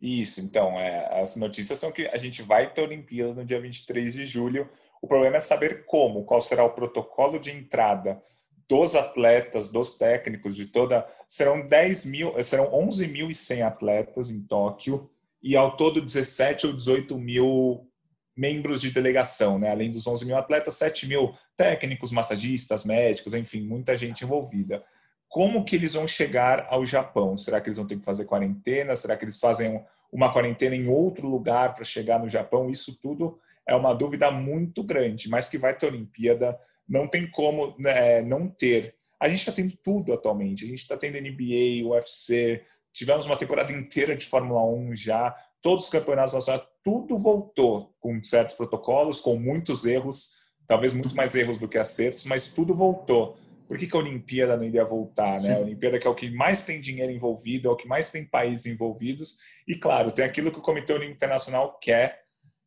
Isso, 0.00 0.40
então, 0.40 0.78
é, 0.80 1.22
as 1.22 1.36
notícias 1.36 1.78
são 1.78 1.92
que 1.92 2.08
a 2.08 2.16
gente 2.16 2.42
vai 2.42 2.72
ter 2.72 2.82
Olimpíada 2.82 3.34
no 3.34 3.44
dia 3.44 3.60
23 3.60 4.12
de 4.12 4.26
julho. 4.26 4.68
O 5.00 5.06
problema 5.06 5.36
é 5.36 5.40
saber 5.40 5.84
como, 5.84 6.24
qual 6.24 6.40
será 6.40 6.64
o 6.64 6.70
protocolo 6.70 7.38
de 7.38 7.50
entrada 7.50 8.20
dos 8.68 8.94
atletas, 8.94 9.68
dos 9.68 9.96
técnicos, 9.98 10.56
de 10.56 10.66
toda. 10.66 11.06
Serão 11.28 11.66
10 11.66 12.06
mil, 12.06 12.42
serão 12.42 12.70
11.100 12.72 13.66
atletas 13.66 14.30
em 14.30 14.42
Tóquio 14.42 15.10
e 15.42 15.56
ao 15.56 15.76
todo 15.76 16.00
17 16.00 16.68
ou 16.68 16.72
18 16.72 17.18
mil 17.18 17.91
membros 18.36 18.80
de 18.80 18.90
delegação, 18.90 19.58
né? 19.58 19.70
além 19.70 19.90
dos 19.90 20.06
11 20.06 20.24
mil 20.24 20.36
atletas, 20.36 20.74
7 20.74 21.06
mil 21.06 21.34
técnicos, 21.56 22.10
massagistas, 22.10 22.84
médicos, 22.84 23.34
enfim, 23.34 23.62
muita 23.62 23.96
gente 23.96 24.24
envolvida. 24.24 24.82
Como 25.28 25.64
que 25.64 25.76
eles 25.76 25.94
vão 25.94 26.06
chegar 26.06 26.66
ao 26.68 26.84
Japão? 26.84 27.36
Será 27.36 27.60
que 27.60 27.68
eles 27.68 27.78
vão 27.78 27.86
ter 27.86 27.98
que 27.98 28.04
fazer 28.04 28.24
quarentena? 28.24 28.94
Será 28.94 29.16
que 29.16 29.24
eles 29.24 29.38
fazem 29.38 29.82
uma 30.10 30.32
quarentena 30.32 30.76
em 30.76 30.88
outro 30.88 31.26
lugar 31.26 31.74
para 31.74 31.84
chegar 31.84 32.18
no 32.18 32.28
Japão? 32.28 32.68
Isso 32.68 32.98
tudo 33.00 33.38
é 33.66 33.74
uma 33.74 33.94
dúvida 33.94 34.30
muito 34.30 34.82
grande, 34.82 35.28
mas 35.28 35.48
que 35.48 35.56
vai 35.56 35.76
ter 35.76 35.86
Olimpíada, 35.86 36.58
não 36.88 37.08
tem 37.08 37.30
como 37.30 37.74
né, 37.78 38.20
não 38.22 38.48
ter 38.48 38.94
A 39.18 39.28
gente 39.28 39.38
está 39.38 39.52
tendo 39.52 39.74
tudo 39.82 40.12
atualmente. 40.12 40.64
A 40.64 40.66
gente 40.66 40.80
está 40.80 40.96
tendo 40.96 41.20
NBA, 41.20 41.86
UFC, 41.86 42.62
tivemos 42.92 43.24
uma 43.24 43.36
temporada 43.36 43.72
inteira 43.72 44.14
de 44.14 44.26
Fórmula 44.26 44.64
1 44.64 44.96
já, 44.96 45.34
todos 45.60 45.84
os 45.84 45.90
campeonatos 45.90 46.34
nacionais, 46.34 46.66
tudo 46.82 47.16
voltou 47.16 47.94
com 48.00 48.22
certos 48.24 48.56
protocolos, 48.56 49.20
com 49.20 49.36
muitos 49.36 49.84
erros, 49.84 50.30
talvez 50.66 50.92
muito 50.92 51.14
mais 51.14 51.34
erros 51.34 51.58
do 51.58 51.68
que 51.68 51.78
acertos, 51.78 52.24
mas 52.24 52.48
tudo 52.48 52.74
voltou. 52.74 53.36
Por 53.68 53.78
que, 53.78 53.86
que 53.86 53.96
a 53.96 54.00
Olimpíada 54.00 54.56
não 54.56 54.64
iria 54.64 54.84
voltar? 54.84 55.40
Né? 55.40 55.54
A 55.54 55.60
Olimpíada 55.60 55.98
que 55.98 56.06
é 56.06 56.10
o 56.10 56.14
que 56.14 56.30
mais 56.30 56.64
tem 56.64 56.80
dinheiro 56.80 57.12
envolvido, 57.12 57.68
é 57.68 57.70
o 57.70 57.76
que 57.76 57.88
mais 57.88 58.10
tem 58.10 58.24
países 58.24 58.66
envolvidos, 58.66 59.38
e 59.66 59.76
claro, 59.76 60.10
tem 60.10 60.24
aquilo 60.24 60.50
que 60.50 60.58
o 60.58 60.62
Comitê 60.62 60.92
Olímpico 60.92 61.16
Internacional 61.16 61.78
quer 61.80 62.22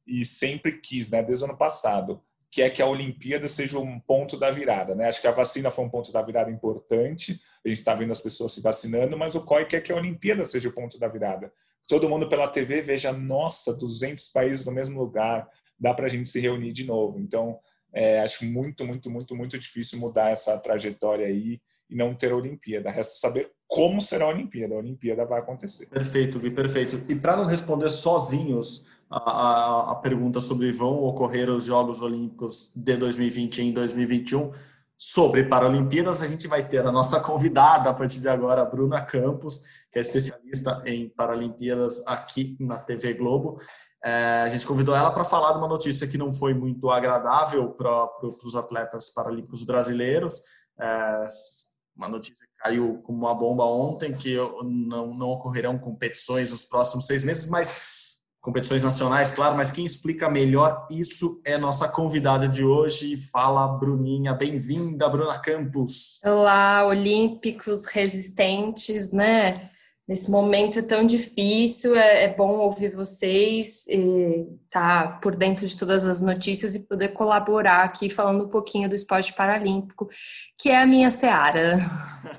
e 0.07 0.25
sempre 0.25 0.79
quis, 0.79 1.09
né, 1.09 1.21
desde 1.21 1.43
o 1.43 1.47
ano 1.47 1.57
passado, 1.57 2.21
que 2.49 2.61
é 2.61 2.69
que 2.69 2.81
a 2.81 2.87
Olimpíada 2.87 3.47
seja 3.47 3.77
um 3.77 3.99
ponto 3.99 4.37
da 4.37 4.49
virada. 4.49 4.95
Né? 4.95 5.09
Acho 5.09 5.19
que 5.19 5.27
a 5.27 5.31
vacina 5.31 5.69
foi 5.69 5.83
um 5.83 5.89
ponto 5.89 6.11
da 6.11 6.21
virada 6.21 6.49
importante, 6.49 7.39
a 7.65 7.67
gente 7.67 7.79
está 7.79 7.93
vendo 7.93 8.11
as 8.11 8.21
pessoas 8.21 8.53
se 8.53 8.61
vacinando, 8.61 9.17
mas 9.17 9.35
o 9.35 9.43
COI 9.43 9.65
quer 9.65 9.81
que 9.81 9.91
a 9.91 9.95
Olimpíada 9.95 10.45
seja 10.45 10.69
o 10.69 10.71
ponto 10.71 10.97
da 10.97 11.07
virada. 11.07 11.51
Todo 11.87 12.09
mundo 12.09 12.27
pela 12.27 12.47
TV 12.47 12.81
veja, 12.81 13.11
nossa, 13.11 13.73
200 13.73 14.27
países 14.29 14.65
no 14.65 14.71
mesmo 14.71 14.99
lugar, 14.99 15.47
dá 15.79 15.93
para 15.93 16.05
a 16.05 16.09
gente 16.09 16.29
se 16.29 16.39
reunir 16.39 16.71
de 16.71 16.83
novo. 16.83 17.19
Então, 17.19 17.59
é, 17.93 18.19
acho 18.21 18.43
muito, 18.45 18.85
muito, 18.85 19.09
muito, 19.09 19.35
muito 19.35 19.57
difícil 19.57 19.99
mudar 19.99 20.31
essa 20.31 20.57
trajetória 20.59 21.27
aí 21.27 21.61
e 21.89 21.95
não 21.95 22.13
ter 22.13 22.31
a 22.31 22.35
Olimpíada. 22.35 22.89
Resta 22.89 23.13
saber 23.15 23.51
como 23.67 24.01
será 24.01 24.25
a 24.25 24.29
Olimpíada. 24.29 24.75
A 24.75 24.79
Olimpíada 24.79 25.25
vai 25.25 25.39
acontecer. 25.39 25.87
Perfeito, 25.87 26.39
Gui, 26.39 26.51
perfeito. 26.51 27.01
E 27.07 27.15
para 27.15 27.37
não 27.37 27.45
responder 27.45 27.89
sozinhos 27.89 28.89
a, 29.09 29.17
a, 29.17 29.91
a, 29.91 29.95
pergunta 29.95 30.41
sobre 30.41 30.71
vão 30.71 31.03
ocorrer 31.03 31.49
os 31.49 31.65
Jogos 31.65 32.01
Olímpicos 32.01 32.73
de 32.75 32.97
2020 32.97 33.61
em 33.61 33.71
2021, 33.71 34.51
sobre 34.97 35.43
Paralimpíadas, 35.43 36.21
a 36.21 36.27
gente 36.27 36.47
vai 36.47 36.65
ter 36.67 36.85
a 36.85 36.91
nossa 36.91 37.19
convidada 37.19 37.89
a 37.89 37.93
partir 37.93 38.21
de 38.21 38.29
agora, 38.29 38.61
a 38.61 38.65
Bruna 38.65 39.01
Campos, 39.01 39.61
que 39.91 39.99
é 39.99 40.01
especialista 40.01 40.81
em 40.85 41.09
Paralimpíadas 41.09 42.05
aqui 42.07 42.55
na 42.59 42.77
TV 42.77 43.13
Globo. 43.13 43.59
É, 44.03 44.43
a 44.43 44.49
gente 44.49 44.65
convidou 44.65 44.95
ela 44.95 45.11
para 45.11 45.23
falar 45.23 45.51
de 45.53 45.57
uma 45.57 45.67
notícia 45.67 46.07
que 46.07 46.17
não 46.17 46.31
foi 46.31 46.53
muito 46.53 46.89
agradável 46.89 47.71
para 47.71 48.07
os 48.43 48.55
atletas 48.55 49.09
paralímpicos 49.09 49.63
brasileiros. 49.63 50.41
É, 50.79 51.25
uma 51.95 52.09
notícia 52.09 52.45
que 52.45 52.53
caiu 52.57 53.01
como 53.03 53.19
uma 53.19 53.33
bomba 53.33 53.65
ontem, 53.65 54.13
que 54.13 54.35
não, 54.63 55.13
não 55.13 55.29
ocorrerão 55.29 55.77
competições 55.77 56.51
nos 56.51 56.65
próximos 56.65 57.05
seis 57.05 57.23
meses, 57.23 57.49
mas 57.49 57.94
competições 58.45 58.83
nacionais, 58.83 59.31
claro, 59.31 59.57
mas 59.57 59.71
quem 59.71 59.83
explica 59.83 60.29
melhor 60.29 60.85
isso 60.91 61.41
é 61.43 61.57
nossa 61.57 61.87
convidada 61.87 62.47
de 62.47 62.63
hoje. 62.63 63.17
Fala, 63.17 63.67
Bruninha. 63.67 64.35
Bem-vinda, 64.35 65.09
Bruna 65.09 65.39
Campos. 65.39 66.19
Olá, 66.23 66.85
olímpicos 66.85 67.87
resistentes, 67.87 69.11
né? 69.11 69.55
Nesse 70.07 70.29
momento 70.29 70.83
tão 70.83 71.03
difícil, 71.03 71.95
é, 71.95 72.25
é 72.25 72.35
bom 72.35 72.59
ouvir 72.59 72.91
vocês, 72.91 73.87
estar 73.87 74.59
tá 74.69 75.19
por 75.19 75.35
dentro 75.35 75.65
de 75.65 75.75
todas 75.75 76.05
as 76.05 76.21
notícias 76.21 76.75
e 76.75 76.87
poder 76.87 77.13
colaborar 77.13 77.83
aqui 77.83 78.11
falando 78.11 78.45
um 78.45 78.49
pouquinho 78.49 78.87
do 78.87 78.93
esporte 78.93 79.33
paralímpico, 79.33 80.07
que 80.59 80.69
é 80.69 80.79
a 80.79 80.85
minha 80.85 81.09
seara. 81.09 81.79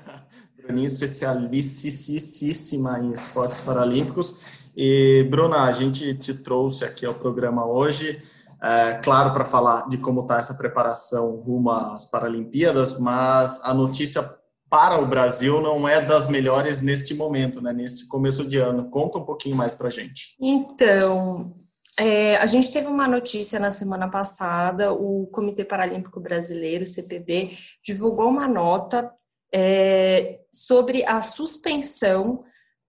Bruninha, 0.55 0.87
especialíssima 0.87 2.97
em 2.99 3.11
esportes 3.11 3.59
paralímpicos. 3.59 4.66
E, 4.79 5.23
Bruna, 5.23 5.63
a 5.63 5.71
gente 5.71 6.13
te 6.13 6.35
trouxe 6.35 6.85
aqui 6.85 7.03
ao 7.03 7.15
programa 7.15 7.65
hoje, 7.65 8.21
é, 8.61 8.93
claro, 9.03 9.33
para 9.33 9.43
falar 9.43 9.89
de 9.89 9.97
como 9.97 10.21
está 10.21 10.37
essa 10.37 10.53
preparação 10.53 11.35
rumo 11.37 11.71
às 11.71 12.05
Paralimpíadas, 12.05 12.99
mas 12.99 13.59
a 13.65 13.73
notícia 13.73 14.23
para 14.69 14.99
o 14.99 15.07
Brasil 15.07 15.59
não 15.61 15.87
é 15.87 15.99
das 15.99 16.27
melhores 16.27 16.79
neste 16.79 17.15
momento, 17.15 17.59
né, 17.59 17.73
neste 17.73 18.07
começo 18.07 18.47
de 18.47 18.59
ano. 18.59 18.91
Conta 18.91 19.17
um 19.17 19.25
pouquinho 19.25 19.55
mais 19.55 19.73
para 19.73 19.87
a 19.87 19.91
gente. 19.91 20.35
Então, 20.39 21.51
é, 21.99 22.37
a 22.37 22.45
gente 22.45 22.71
teve 22.71 22.85
uma 22.85 23.07
notícia 23.07 23.59
na 23.59 23.71
semana 23.71 24.07
passada, 24.07 24.93
o 24.93 25.25
Comitê 25.31 25.65
Paralímpico 25.65 26.19
Brasileiro, 26.19 26.85
CPB, 26.85 27.49
divulgou 27.83 28.29
uma 28.29 28.47
nota 28.47 29.11
é, 29.51 30.41
sobre 30.53 31.03
a 31.03 31.23
suspensão 31.23 32.43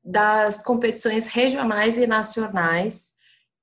das 0.09 0.63
competições 0.63 1.27
regionais 1.27 1.99
e 1.99 2.07
nacionais 2.07 3.13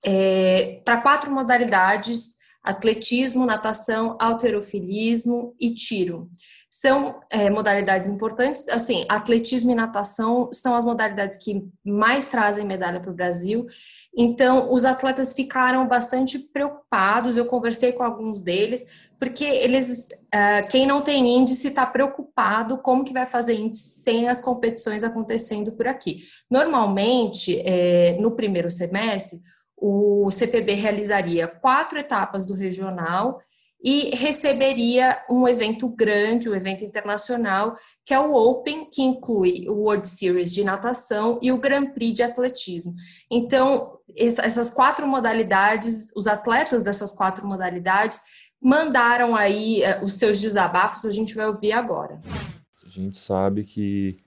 é, 0.05 0.79
para 0.85 1.01
quatro 1.01 1.31
modalidades: 1.31 2.34
atletismo, 2.65 3.45
natação, 3.45 4.17
alterofilismo 4.19 5.55
e 5.59 5.73
tiro. 5.73 6.29
São 6.69 7.21
é, 7.29 7.49
modalidades 7.49 8.09
importantes. 8.09 8.67
Assim, 8.67 9.05
atletismo 9.07 9.71
e 9.71 9.75
natação 9.75 10.49
são 10.51 10.75
as 10.75 10.83
modalidades 10.83 11.37
que 11.37 11.63
mais 11.85 12.25
trazem 12.25 12.65
medalha 12.65 12.99
para 12.99 13.11
o 13.11 13.15
Brasil. 13.15 13.65
Então, 14.17 14.73
os 14.73 14.83
atletas 14.83 15.31
ficaram 15.33 15.87
bastante 15.87 16.37
preocupados. 16.37 17.37
Eu 17.37 17.45
conversei 17.45 17.93
com 17.93 18.03
alguns 18.03 18.41
deles, 18.41 19.09
porque 19.17 19.45
eles, 19.45 20.09
uh, 20.33 20.67
quem 20.69 20.85
não 20.85 21.01
tem 21.01 21.37
índice, 21.37 21.69
está 21.69 21.85
preocupado 21.85 22.79
como 22.79 23.05
que 23.05 23.13
vai 23.13 23.25
fazer 23.25 23.53
índice 23.53 24.01
sem 24.01 24.27
as 24.27 24.41
competições 24.41 25.03
acontecendo 25.03 25.71
por 25.71 25.87
aqui. 25.87 26.17
Normalmente, 26.51 27.57
é, 27.65 28.17
no 28.19 28.31
primeiro 28.31 28.69
semestre, 28.69 29.39
o 29.87 30.31
CPB 30.31 30.73
realizaria 30.73 31.47
quatro 31.47 31.99
etapas 31.99 32.45
do 32.45 32.55
regional 32.55 33.39
e 33.83 34.15
receberia 34.15 35.15
um 35.29 35.47
evento 35.47 35.87
grande, 35.87 36.49
um 36.49 36.55
evento 36.55 36.83
internacional, 36.83 37.77
que 38.03 38.11
é 38.11 38.19
o 38.19 38.33
Open, 38.33 38.89
que 38.89 39.03
inclui 39.03 39.69
o 39.69 39.73
World 39.73 40.07
Series 40.07 40.51
de 40.51 40.63
natação 40.63 41.37
e 41.39 41.51
o 41.51 41.59
Grand 41.59 41.91
Prix 41.91 42.15
de 42.15 42.23
atletismo. 42.23 42.95
Então, 43.29 43.99
essas 44.17 44.71
quatro 44.71 45.07
modalidades, 45.07 46.11
os 46.15 46.25
atletas 46.25 46.81
dessas 46.81 47.13
quatro 47.13 47.45
modalidades 47.45 48.21
mandaram 48.59 49.35
aí 49.35 49.83
eh, 49.83 50.03
os 50.03 50.13
seus 50.13 50.41
desabafos, 50.41 51.05
a 51.05 51.11
gente 51.11 51.35
vai 51.35 51.45
ouvir 51.45 51.73
agora. 51.73 52.19
A 52.83 52.89
gente 52.89 53.19
sabe 53.19 53.63
que 53.63 54.17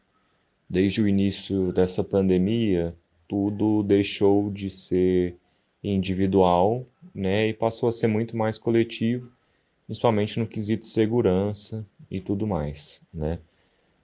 desde 0.71 1.03
o 1.03 1.09
início 1.09 1.73
dessa 1.73 2.05
pandemia, 2.05 2.97
tudo 3.27 3.83
deixou 3.83 4.51
de 4.51 4.71
ser 4.71 5.37
individual, 5.83 6.87
né, 7.15 7.49
e 7.49 7.53
passou 7.53 7.89
a 7.89 7.93
ser 7.93 8.07
muito 8.07 8.37
mais 8.37 8.59
coletivo 8.59 9.31
principalmente 9.89 10.39
no 10.39 10.47
quesito 10.47 10.85
segurança 10.85 11.85
e 12.11 12.21
tudo 12.21 12.47
mais, 12.47 13.01
né? 13.13 13.39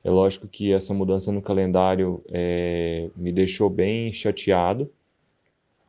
É 0.03 0.11
lógico 0.11 0.49
que 0.49 0.73
essa 0.73 0.95
mudança 0.95 1.31
no 1.31 1.43
calendário 1.43 2.25
é, 2.31 3.11
me 3.15 3.31
deixou 3.31 3.69
bem 3.69 4.11
chateado, 4.11 4.91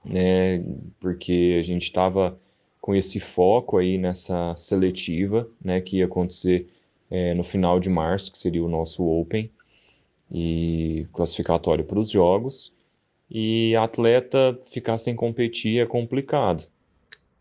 né? 0.04 0.62
Porque 1.00 1.58
a 1.60 1.64
gente 1.64 1.84
estava 1.84 2.38
com 2.82 2.94
esse 2.94 3.22
foco 3.22 3.78
aí 3.78 3.98
nessa 3.98 4.54
seletiva, 4.58 5.48
né? 5.64 5.80
Que 5.80 5.98
ia 5.98 6.06
acontecer 6.06 6.68
é, 7.10 7.34
no 7.34 7.44
final 7.44 7.80
de 7.80 7.90
março, 7.90 8.32
que 8.32 8.38
seria 8.38 8.64
o 8.64 8.70
nosso 8.70 9.02
Open 9.04 9.50
e 10.30 11.08
classificatório 11.14 11.86
para 11.86 12.00
os 12.00 12.10
jogos. 12.10 12.74
E 13.30 13.76
atleta 13.76 14.58
ficar 14.72 14.98
sem 14.98 15.16
competir 15.16 15.82
é 15.82 15.86
complicado, 15.86 16.68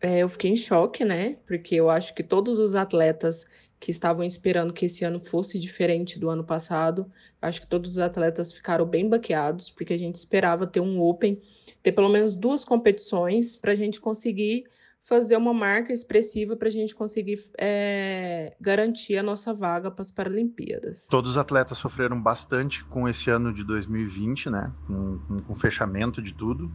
é, 0.05 0.19
eu 0.19 0.29
fiquei 0.29 0.51
em 0.51 0.55
choque, 0.55 1.03
né? 1.03 1.37
Porque 1.47 1.73
eu 1.73 1.89
acho 1.89 2.13
que 2.13 2.21
todos 2.21 2.59
os 2.59 2.75
atletas 2.75 3.43
que 3.79 3.89
estavam 3.89 4.23
esperando 4.23 4.73
que 4.73 4.85
esse 4.85 5.03
ano 5.03 5.19
fosse 5.19 5.59
diferente 5.59 6.19
do 6.19 6.29
ano 6.29 6.43
passado, 6.43 7.11
acho 7.41 7.61
que 7.61 7.67
todos 7.67 7.91
os 7.91 7.97
atletas 7.97 8.53
ficaram 8.53 8.85
bem 8.85 9.09
baqueados, 9.09 9.71
porque 9.71 9.93
a 9.93 9.97
gente 9.97 10.15
esperava 10.15 10.67
ter 10.67 10.79
um 10.79 11.01
Open, 11.01 11.41
ter 11.81 11.91
pelo 11.91 12.09
menos 12.09 12.35
duas 12.35 12.63
competições 12.63 13.55
para 13.57 13.71
a 13.71 13.75
gente 13.75 13.99
conseguir 13.99 14.65
fazer 15.05 15.37
uma 15.37 15.53
marca 15.53 15.93
expressiva 15.93 16.55
para 16.55 16.67
a 16.67 16.71
gente 16.71 16.95
conseguir 16.95 17.39
é, 17.59 18.55
garantir 18.59 19.17
a 19.17 19.23
nossa 19.23 19.53
vaga 19.53 19.91
para 19.91 20.01
as 20.01 20.09
Paralimpíadas. 20.09 21.05
Todos 21.07 21.31
os 21.31 21.37
atletas 21.37 21.77
sofreram 21.77 22.19
bastante 22.19 22.83
com 22.85 23.07
esse 23.07 23.29
ano 23.29 23.53
de 23.53 23.63
2020, 23.63 24.49
né? 24.49 24.73
Com, 24.87 25.19
o 25.47 25.55
fechamento 25.55 26.21
de 26.21 26.33
tudo, 26.33 26.69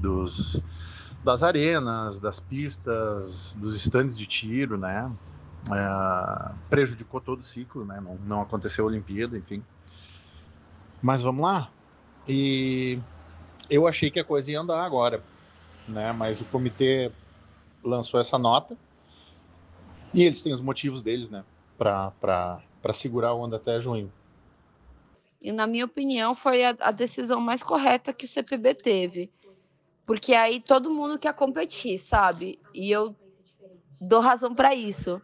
dos 0.00 0.62
das 1.24 1.42
arenas, 1.42 2.18
das 2.18 2.40
pistas, 2.40 3.54
dos 3.56 3.76
estandes 3.76 4.16
de 4.16 4.26
tiro, 4.26 4.76
né? 4.78 5.10
É, 5.70 6.52
prejudicou 6.70 7.20
todo 7.20 7.40
o 7.40 7.44
ciclo, 7.44 7.84
né? 7.84 8.00
Não, 8.00 8.14
não 8.26 8.42
aconteceu 8.42 8.84
a 8.84 8.88
Olimpíada, 8.88 9.36
enfim. 9.36 9.62
Mas 11.00 11.20
vamos 11.20 11.42
lá. 11.42 11.68
E 12.28 13.00
eu 13.68 13.88
achei 13.88 14.08
que 14.08 14.20
a 14.20 14.24
coisa 14.24 14.52
ia 14.52 14.60
andar 14.60 14.84
agora, 14.84 15.20
né? 15.88 16.12
Mas 16.12 16.40
o 16.40 16.44
comitê 16.44 17.10
lançou 17.82 18.20
essa 18.20 18.38
nota 18.38 18.76
e 20.14 20.22
eles 20.22 20.40
têm 20.40 20.52
os 20.52 20.60
motivos 20.60 21.02
deles, 21.02 21.30
né? 21.30 21.44
Para 21.76 22.62
segurar 22.92 23.28
a 23.28 23.34
onda 23.34 23.56
até 23.56 23.80
junho. 23.80 24.12
E 25.40 25.50
na 25.50 25.66
minha 25.66 25.84
opinião 25.84 26.34
foi 26.34 26.64
a, 26.64 26.76
a 26.78 26.90
decisão 26.90 27.40
mais 27.40 27.62
correta 27.62 28.12
que 28.12 28.24
o 28.24 28.28
CPB 28.28 28.74
teve 28.74 29.30
porque 30.06 30.34
aí 30.34 30.60
todo 30.60 30.90
mundo 30.90 31.18
quer 31.18 31.32
competir, 31.34 31.98
sabe? 31.98 32.58
E 32.74 32.90
eu 32.90 33.14
dou 34.00 34.20
razão 34.20 34.54
para 34.54 34.74
isso. 34.74 35.20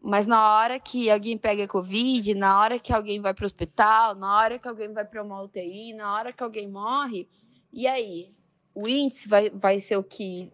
Mas 0.00 0.26
na 0.26 0.56
hora 0.56 0.78
que 0.78 1.08
alguém 1.10 1.38
pega 1.38 1.66
Covid, 1.66 2.34
na 2.34 2.60
hora 2.60 2.78
que 2.78 2.92
alguém 2.92 3.20
vai 3.20 3.32
para 3.32 3.44
o 3.44 3.46
hospital, 3.46 4.14
na 4.14 4.36
hora 4.36 4.58
que 4.58 4.68
alguém 4.68 4.92
vai 4.92 5.04
para 5.04 5.22
uma 5.22 5.40
UTI, 5.42 5.94
na 5.94 6.12
hora 6.12 6.32
que 6.32 6.42
alguém 6.42 6.68
morre, 6.68 7.26
e 7.72 7.86
aí? 7.86 8.34
O 8.74 8.88
índice 8.88 9.28
vai, 9.28 9.50
vai 9.50 9.80
ser 9.80 9.96
o 9.96 10.02
que 10.02 10.52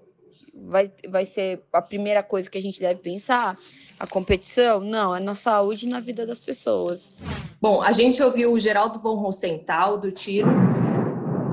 vai, 0.66 0.92
vai 1.08 1.26
ser 1.26 1.62
a 1.72 1.82
primeira 1.82 2.22
coisa 2.22 2.48
que 2.48 2.58
a 2.58 2.62
gente 2.62 2.80
deve 2.80 3.00
pensar? 3.00 3.58
A 3.98 4.06
competição? 4.06 4.80
Não, 4.80 5.14
é 5.14 5.20
na 5.20 5.34
saúde 5.34 5.86
e 5.86 5.88
na 5.88 6.00
vida 6.00 6.26
das 6.26 6.38
pessoas. 6.38 7.12
Bom, 7.60 7.82
a 7.82 7.92
gente 7.92 8.22
ouviu 8.22 8.52
o 8.52 8.58
Geraldo 8.58 8.98
von 8.98 9.14
Rosenthal, 9.16 9.98
do 9.98 10.10
Tiro. 10.10 10.48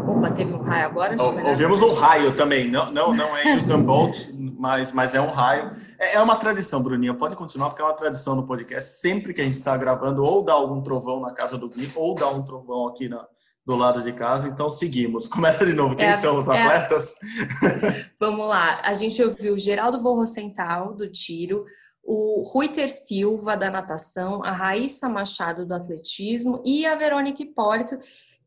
Opa, 0.07 0.31
teve 0.31 0.53
um 0.53 0.61
raio 0.61 0.85
agora? 0.85 1.15
ouvimos 1.21 1.81
um 1.81 1.93
raio 1.93 2.33
também. 2.33 2.69
Não, 2.69 2.91
não, 2.91 3.13
não 3.13 3.37
é 3.37 3.55
Usain 3.55 3.83
Bolt, 3.83 4.27
mas, 4.57 4.93
mas 4.93 5.13
é 5.13 5.21
um 5.21 5.29
raio. 5.29 5.71
É, 5.99 6.15
é, 6.15 6.21
uma 6.21 6.37
tradição, 6.37 6.81
Bruninha. 6.81 7.13
Pode 7.13 7.35
continuar, 7.35 7.69
porque 7.69 7.81
é 7.81 7.85
uma 7.85 7.93
tradição 7.93 8.35
no 8.35 8.47
podcast. 8.47 8.99
Sempre 8.99 9.33
que 9.33 9.41
a 9.41 9.43
gente 9.43 9.55
está 9.55 9.75
gravando, 9.75 10.23
ou 10.23 10.43
dá 10.43 10.53
algum 10.53 10.81
trovão 10.81 11.19
na 11.19 11.33
casa 11.33 11.57
do 11.57 11.67
Gui, 11.67 11.91
ou 11.95 12.15
dá 12.15 12.29
um 12.29 12.41
trovão 12.41 12.87
aqui 12.87 13.09
na, 13.09 13.27
do 13.67 13.75
lado 13.75 14.01
de 14.01 14.13
casa, 14.13 14.47
então 14.47 14.69
seguimos. 14.69 15.27
Começa 15.27 15.65
de 15.65 15.73
novo, 15.73 15.93
quem 15.93 16.07
é, 16.07 16.13
são 16.13 16.39
os 16.39 16.47
atletas? 16.47 17.15
É... 17.61 18.05
Vamos 18.17 18.47
lá, 18.47 18.79
a 18.81 18.93
gente 18.93 19.21
ouviu 19.21 19.59
Geraldo 19.59 20.01
Vorrocental, 20.01 20.95
do 20.95 21.11
tiro, 21.11 21.65
o 22.01 22.41
Ruiter 22.41 22.89
Silva, 22.89 23.57
da 23.57 23.69
natação, 23.69 24.41
a 24.41 24.53
Raíssa 24.53 25.09
Machado, 25.09 25.65
do 25.65 25.73
atletismo, 25.73 26.63
e 26.65 26.85
a 26.85 26.95
Verônica 26.95 27.43
Hipólito, 27.43 27.99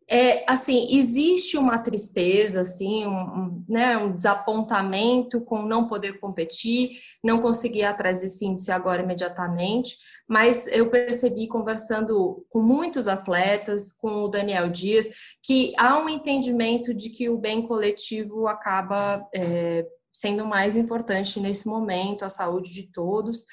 é, 0.08 0.50
assim, 0.50 0.88
existe 0.90 1.58
uma 1.58 1.78
tristeza, 1.78 2.62
assim, 2.62 3.06
um, 3.06 3.20
um, 3.20 3.64
né, 3.68 3.98
um 3.98 4.12
desapontamento 4.12 5.42
com 5.42 5.62
não 5.62 5.86
poder 5.86 6.18
competir, 6.18 6.98
não 7.22 7.42
conseguir 7.42 7.80
ir 7.80 7.84
atrás 7.84 8.20
desse 8.20 8.46
índice 8.46 8.72
agora 8.72 9.02
imediatamente, 9.02 9.96
mas 10.30 10.68
eu 10.68 10.88
percebi 10.88 11.48
conversando 11.48 12.46
com 12.48 12.62
muitos 12.62 13.08
atletas, 13.08 13.92
com 13.92 14.22
o 14.22 14.28
Daniel 14.28 14.68
Dias, 14.68 15.08
que 15.42 15.72
há 15.76 15.98
um 15.98 16.08
entendimento 16.08 16.94
de 16.94 17.10
que 17.10 17.28
o 17.28 17.36
bem 17.36 17.66
coletivo 17.66 18.46
acaba 18.46 19.28
é, 19.34 19.84
sendo 20.12 20.46
mais 20.46 20.76
importante 20.76 21.40
nesse 21.40 21.66
momento, 21.66 22.24
a 22.24 22.28
saúde 22.28 22.72
de 22.72 22.92
todos. 22.92 23.44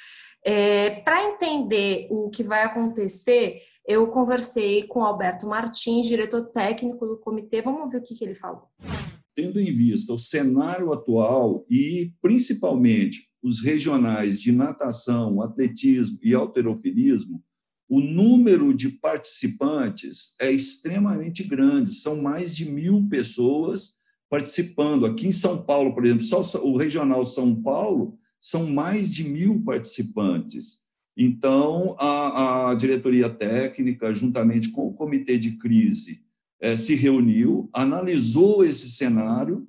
É, 0.46 1.02
Para 1.02 1.24
entender 1.24 2.08
o 2.12 2.30
que 2.30 2.44
vai 2.44 2.62
acontecer, 2.62 3.58
eu 3.84 4.08
conversei 4.12 4.84
com 4.84 5.04
Alberto 5.04 5.48
Martins, 5.48 6.06
diretor 6.06 6.44
técnico 6.52 7.08
do 7.08 7.18
comitê. 7.18 7.60
Vamos 7.60 7.92
ver 7.92 7.98
o 7.98 8.04
que, 8.04 8.14
que 8.14 8.24
ele 8.24 8.36
falou. 8.36 8.68
Tendo 9.36 9.60
em 9.60 9.74
vista 9.74 10.14
o 10.14 10.20
cenário 10.20 10.94
atual 10.94 11.66
e, 11.72 12.12
principalmente, 12.22 13.27
os 13.42 13.62
regionais 13.62 14.42
de 14.42 14.52
natação, 14.52 15.42
atletismo 15.42 16.18
e 16.22 16.34
alterofilismo, 16.34 17.44
o 17.90 18.02
número 18.02 18.74
de 18.74 18.90
participantes 18.90 20.36
é 20.42 20.52
extremamente 20.52 21.44
grande, 21.44 21.92
são 21.92 22.22
mais 22.22 22.56
de 22.56 22.70
mil 22.70 23.08
pessoas 23.10 23.98
participando. 24.30 25.06
Aqui 25.06 25.28
em 25.28 25.32
São 25.32 25.64
Paulo, 25.64 25.94
por 25.94 26.04
exemplo, 26.04 26.24
só 26.24 26.42
o 26.62 26.76
Regional 26.76 27.26
São 27.26 27.56
Paulo 27.56 28.18
são 28.40 28.68
mais 28.68 29.14
de 29.14 29.24
mil 29.24 29.64
participantes. 29.64 30.86
Então, 31.16 31.96
a, 31.98 32.70
a 32.70 32.76
diretoria 32.76 33.30
técnica, 33.30 34.14
juntamente 34.14 34.70
com 34.70 34.88
o 34.88 34.94
comitê 34.94 35.38
de 35.38 35.52
crise, 35.58 36.22
é, 36.60 36.76
se 36.76 36.94
reuniu, 36.94 37.70
analisou 37.74 38.64
esse 38.64 38.92
cenário 38.92 39.68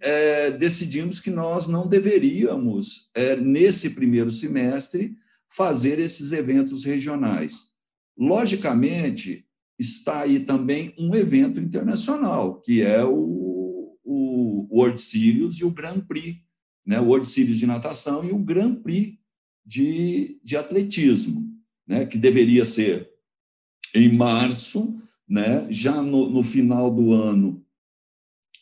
é, 0.00 0.50
decidimos 0.50 1.20
que 1.20 1.30
nós 1.30 1.66
não 1.66 1.86
deveríamos, 1.86 3.10
é, 3.14 3.36
nesse 3.36 3.90
primeiro 3.90 4.30
semestre, 4.30 5.16
fazer 5.48 5.98
esses 5.98 6.32
eventos 6.32 6.84
regionais. 6.84 7.68
Logicamente, 8.16 9.46
está 9.78 10.22
aí 10.22 10.40
também 10.40 10.94
um 10.98 11.14
evento 11.14 11.60
internacional, 11.60 12.60
que 12.60 12.82
é 12.82 13.04
o, 13.04 13.96
o 14.04 14.68
World 14.70 15.00
Series 15.00 15.56
e 15.56 15.64
o 15.64 15.70
Grand 15.70 16.00
Prix, 16.00 16.38
né? 16.84 17.00
o 17.00 17.06
World 17.06 17.28
Series 17.28 17.58
de 17.58 17.66
natação 17.66 18.24
e 18.24 18.32
o 18.32 18.38
Grand 18.38 18.74
Prix 18.74 19.18
de, 19.68 20.40
de 20.42 20.56
atletismo, 20.56 21.46
né, 21.86 22.06
que 22.06 22.16
deveria 22.16 22.64
ser 22.64 23.10
em 23.94 24.10
março, 24.10 24.96
né, 25.28 25.70
já 25.70 26.00
no, 26.00 26.30
no 26.30 26.42
final 26.42 26.90
do 26.90 27.12
ano, 27.12 27.62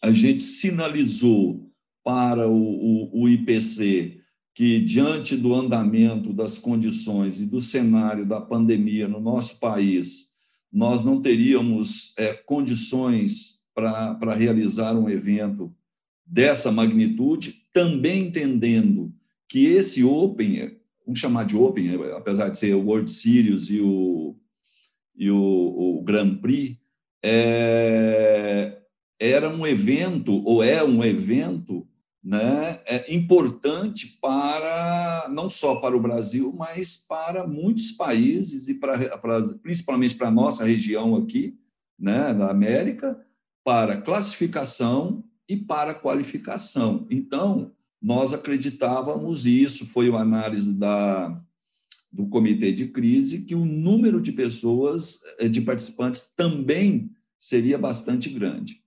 a 0.03 0.13
gente 0.13 0.43
sinalizou 0.43 1.71
para 2.05 2.49
o, 2.49 2.55
o, 2.55 3.23
o 3.23 3.29
IPC 3.29 4.21
que, 4.55 4.81
diante 4.81 5.37
do 5.37 5.55
andamento 5.55 6.33
das 6.33 6.57
condições 6.57 7.39
e 7.39 7.45
do 7.45 7.61
cenário 7.61 8.25
da 8.25 8.41
pandemia 8.41 9.07
no 9.07 9.21
nosso 9.21 9.59
país, 9.59 10.33
nós 10.73 11.05
não 11.05 11.21
teríamos 11.21 12.15
é, 12.17 12.33
condições 12.33 13.63
para 13.75 14.35
realizar 14.35 14.95
um 14.95 15.11
evento 15.11 15.75
dessa 16.25 16.73
magnitude, 16.73 17.55
também 17.73 18.29
entendendo 18.29 19.13
que 19.49 19.67
esse 19.67 20.03
Open 20.03 20.77
vamos 21.07 21.21
chamar 21.21 21.45
de 21.45 21.57
Open, 21.57 21.95
apesar 22.17 22.49
de 22.49 22.59
ser 22.59 22.75
o 22.75 22.85
World 22.85 23.11
Series 23.11 23.71
e 23.71 23.81
o, 23.81 24.37
e 25.15 25.31
o, 25.31 25.37
o 25.99 26.03
Grand 26.03 26.35
Prix, 26.37 26.77
é, 27.23 28.76
era 29.19 29.49
um 29.49 29.67
evento, 29.67 30.43
ou 30.45 30.63
é 30.63 30.83
um 30.85 31.03
evento, 31.03 31.87
né, 32.23 32.81
é 32.85 33.15
importante 33.15 34.19
para, 34.21 35.29
não 35.31 35.49
só 35.49 35.77
para 35.77 35.97
o 35.97 36.01
Brasil, 36.01 36.53
mas 36.57 36.97
para 36.97 37.47
muitos 37.47 37.93
países, 37.93 38.69
e 38.69 38.75
para, 38.75 39.17
para 39.17 39.43
principalmente 39.63 40.15
para 40.15 40.29
a 40.29 40.33
nossa 40.33 40.65
região 40.65 41.17
aqui, 41.17 41.57
né, 41.99 42.35
da 42.35 42.51
América, 42.51 43.19
para 43.65 44.01
classificação 44.01 45.25
e 45.49 45.57
para 45.57 45.95
qualificação. 45.95 47.07
Então, 47.11 47.73
nós 48.03 48.35
acreditávamos, 48.35 49.47
e 49.47 49.63
isso 49.63 49.87
foi 49.87 50.09
uma 50.09 50.21
análise 50.21 50.75
da, 50.75 51.41
do 52.13 52.27
comitê 52.27 52.73
de 52.73 52.89
crise, 52.89 53.45
que 53.45 53.55
o 53.55 53.65
número 53.65 54.21
de 54.21 54.33
pessoas, 54.33 55.21
eh, 55.39 55.49
de 55.49 55.61
participantes, 55.61 56.33
também 56.37 57.11
seria 57.39 57.79
bastante 57.79 58.29
grande. 58.31 58.83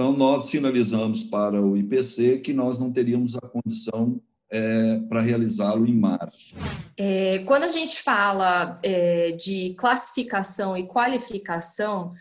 Então, 0.00 0.14
nós 0.14 0.46
sinalizamos 0.46 1.22
para 1.22 1.60
o 1.60 1.76
IPC 1.76 2.38
que 2.38 2.54
nós 2.54 2.80
não 2.80 2.90
teríamos 2.90 3.36
a 3.36 3.40
condição 3.42 4.18
é, 4.50 4.98
para 5.10 5.20
realizá-lo 5.20 5.86
em 5.86 5.94
março. 5.94 6.56
É, 6.96 7.40
quando 7.40 7.64
a 7.64 7.70
gente 7.70 8.00
fala 8.00 8.80
é, 8.82 9.32
de 9.32 9.74
classificação 9.74 10.74
e 10.74 10.86
qualificação, 10.86 12.14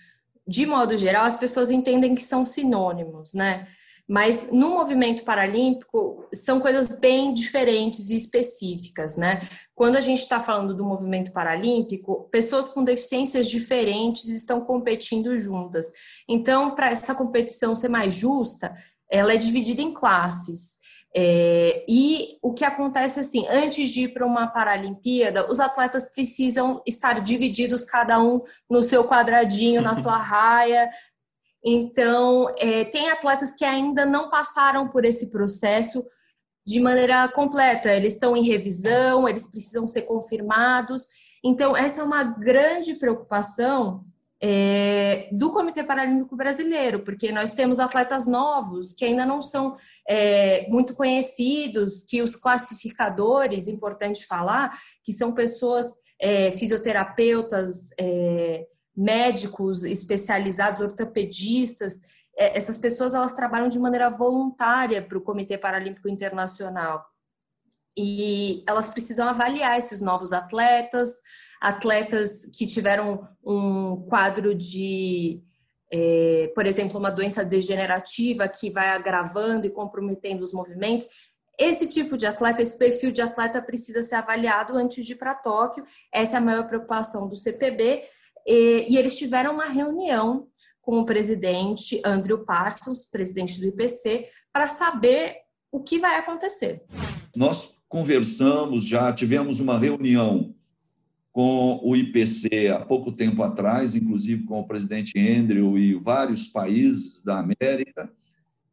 de 0.45 0.65
modo 0.65 0.97
geral, 0.97 1.23
as 1.23 1.37
pessoas 1.37 1.71
entendem 1.71 2.13
que 2.13 2.21
são 2.21 2.45
sinônimos, 2.45 3.31
né? 3.31 3.65
Mas 4.09 4.51
no 4.51 4.69
movimento 4.69 5.23
paralímpico 5.23 6.27
são 6.33 6.59
coisas 6.59 6.99
bem 6.99 7.31
diferentes 7.31 8.09
e 8.09 8.15
específicas, 8.15 9.15
né? 9.15 9.47
Quando 9.75 9.97
a 9.97 9.99
gente 9.99 10.19
está 10.19 10.41
falando 10.41 10.73
do 10.73 10.83
movimento 10.83 11.31
paralímpico, 11.31 12.27
pessoas 12.31 12.67
com 12.69 12.83
deficiências 12.83 13.47
diferentes 13.47 14.27
estão 14.27 14.61
competindo 14.61 15.39
juntas. 15.39 15.91
Então, 16.27 16.73
para 16.73 16.89
essa 16.89 17.13
competição 17.13 17.75
ser 17.75 17.89
mais 17.89 18.15
justa, 18.15 18.73
ela 19.07 19.33
é 19.33 19.37
dividida 19.37 19.83
em 19.83 19.93
classes. 19.93 20.79
É, 21.15 21.85
e 21.87 22.37
o 22.41 22.53
que 22.53 22.63
acontece 22.63 23.19
assim, 23.19 23.45
antes 23.47 23.91
de 23.91 24.05
ir 24.05 24.13
para 24.13 24.25
uma 24.25 24.47
Paralimpíada, 24.47 25.49
os 25.51 25.59
atletas 25.59 26.11
precisam 26.13 26.81
estar 26.85 27.21
divididos, 27.21 27.83
cada 27.83 28.19
um 28.19 28.41
no 28.69 28.81
seu 28.81 29.03
quadradinho, 29.03 29.81
na 29.81 29.93
sua 29.95 30.17
raia, 30.17 30.89
então, 31.63 32.53
é, 32.57 32.85
tem 32.85 33.09
atletas 33.09 33.53
que 33.53 33.65
ainda 33.65 34.05
não 34.05 34.29
passaram 34.29 34.87
por 34.87 35.03
esse 35.03 35.29
processo 35.29 36.03
de 36.65 36.79
maneira 36.79 37.27
completa. 37.29 37.93
Eles 37.93 38.13
estão 38.13 38.35
em 38.37 38.43
revisão, 38.43 39.27
eles 39.27 39.47
precisam 39.47 39.85
ser 39.85 40.03
confirmados. 40.03 41.07
Então, 41.43 41.75
essa 41.75 42.01
é 42.01 42.03
uma 42.03 42.23
grande 42.23 42.95
preocupação 42.95 44.05
é, 44.41 45.27
do 45.33 45.51
Comitê 45.51 45.83
Paralímpico 45.83 46.35
Brasileiro, 46.35 46.99
porque 46.99 47.31
nós 47.31 47.51
temos 47.51 47.79
atletas 47.79 48.25
novos 48.25 48.93
que 48.93 49.03
ainda 49.03 49.25
não 49.25 49.41
são 49.41 49.75
é, 50.07 50.67
muito 50.69 50.95
conhecidos, 50.95 52.05
que 52.05 52.21
os 52.21 52.35
classificadores, 52.37 53.67
importante 53.67 54.25
falar, 54.25 54.71
que 55.03 55.11
são 55.11 55.33
pessoas 55.33 55.87
é, 56.21 56.51
fisioterapeutas, 56.51 57.89
é, 57.99 58.65
médicos 58.99 59.85
especializados, 59.85 60.81
ortopedistas, 60.81 61.99
é, 62.37 62.57
essas 62.57 62.77
pessoas 62.77 63.13
elas 63.13 63.31
trabalham 63.31 63.69
de 63.69 63.79
maneira 63.79 64.09
voluntária 64.09 65.01
para 65.01 65.17
o 65.17 65.21
Comitê 65.21 65.57
Paralímpico 65.57 66.09
Internacional. 66.09 67.05
E 67.97 68.61
elas 68.67 68.89
precisam 68.89 69.27
avaliar 69.27 69.77
esses 69.77 70.01
novos 70.01 70.33
atletas, 70.33 71.13
atletas 71.61 72.45
que 72.57 72.65
tiveram 72.65 73.25
um 73.41 74.05
quadro 74.09 74.53
de, 74.53 75.41
é, 75.91 76.51
por 76.53 76.65
exemplo, 76.65 76.99
uma 76.99 77.09
doença 77.09 77.43
degenerativa 77.45 78.49
que 78.49 78.69
vai 78.69 78.89
agravando 78.89 79.65
e 79.65 79.71
comprometendo 79.71 80.41
os 80.41 80.51
movimentos. 80.51 81.07
esse 81.57 81.87
tipo 81.87 82.17
de 82.17 82.25
atleta, 82.25 82.61
esse 82.61 82.77
perfil 82.77 83.11
de 83.11 83.21
atleta 83.21 83.61
precisa 83.61 84.01
ser 84.01 84.15
avaliado 84.15 84.77
antes 84.77 85.05
de 85.05 85.13
ir 85.13 85.17
para 85.17 85.35
Tóquio. 85.35 85.83
Essa 86.11 86.35
é 86.35 86.37
a 86.37 86.41
maior 86.41 86.67
preocupação 86.67 87.27
do 87.27 87.35
CPB. 87.35 88.03
E, 88.45 88.85
e 88.89 88.97
eles 88.97 89.17
tiveram 89.17 89.53
uma 89.53 89.65
reunião 89.65 90.47
com 90.81 90.99
o 90.99 91.05
presidente 91.05 92.01
Andrew 92.03 92.45
Parsons, 92.45 93.05
presidente 93.05 93.59
do 93.59 93.67
IPC, 93.67 94.27
para 94.51 94.67
saber 94.67 95.35
o 95.71 95.79
que 95.81 95.99
vai 95.99 96.17
acontecer. 96.17 96.81
Nós 97.35 97.73
conversamos, 97.87 98.85
já 98.85 99.13
tivemos 99.13 99.59
uma 99.59 99.77
reunião 99.77 100.55
com 101.31 101.79
o 101.83 101.95
IPC 101.95 102.69
há 102.69 102.79
pouco 102.79 103.11
tempo 103.11 103.43
atrás, 103.43 103.95
inclusive 103.95 104.43
com 104.45 104.59
o 104.59 104.67
presidente 104.67 105.13
Andrew 105.17 105.77
e 105.77 105.93
vários 105.93 106.47
países 106.47 107.23
da 107.23 107.39
América, 107.39 108.11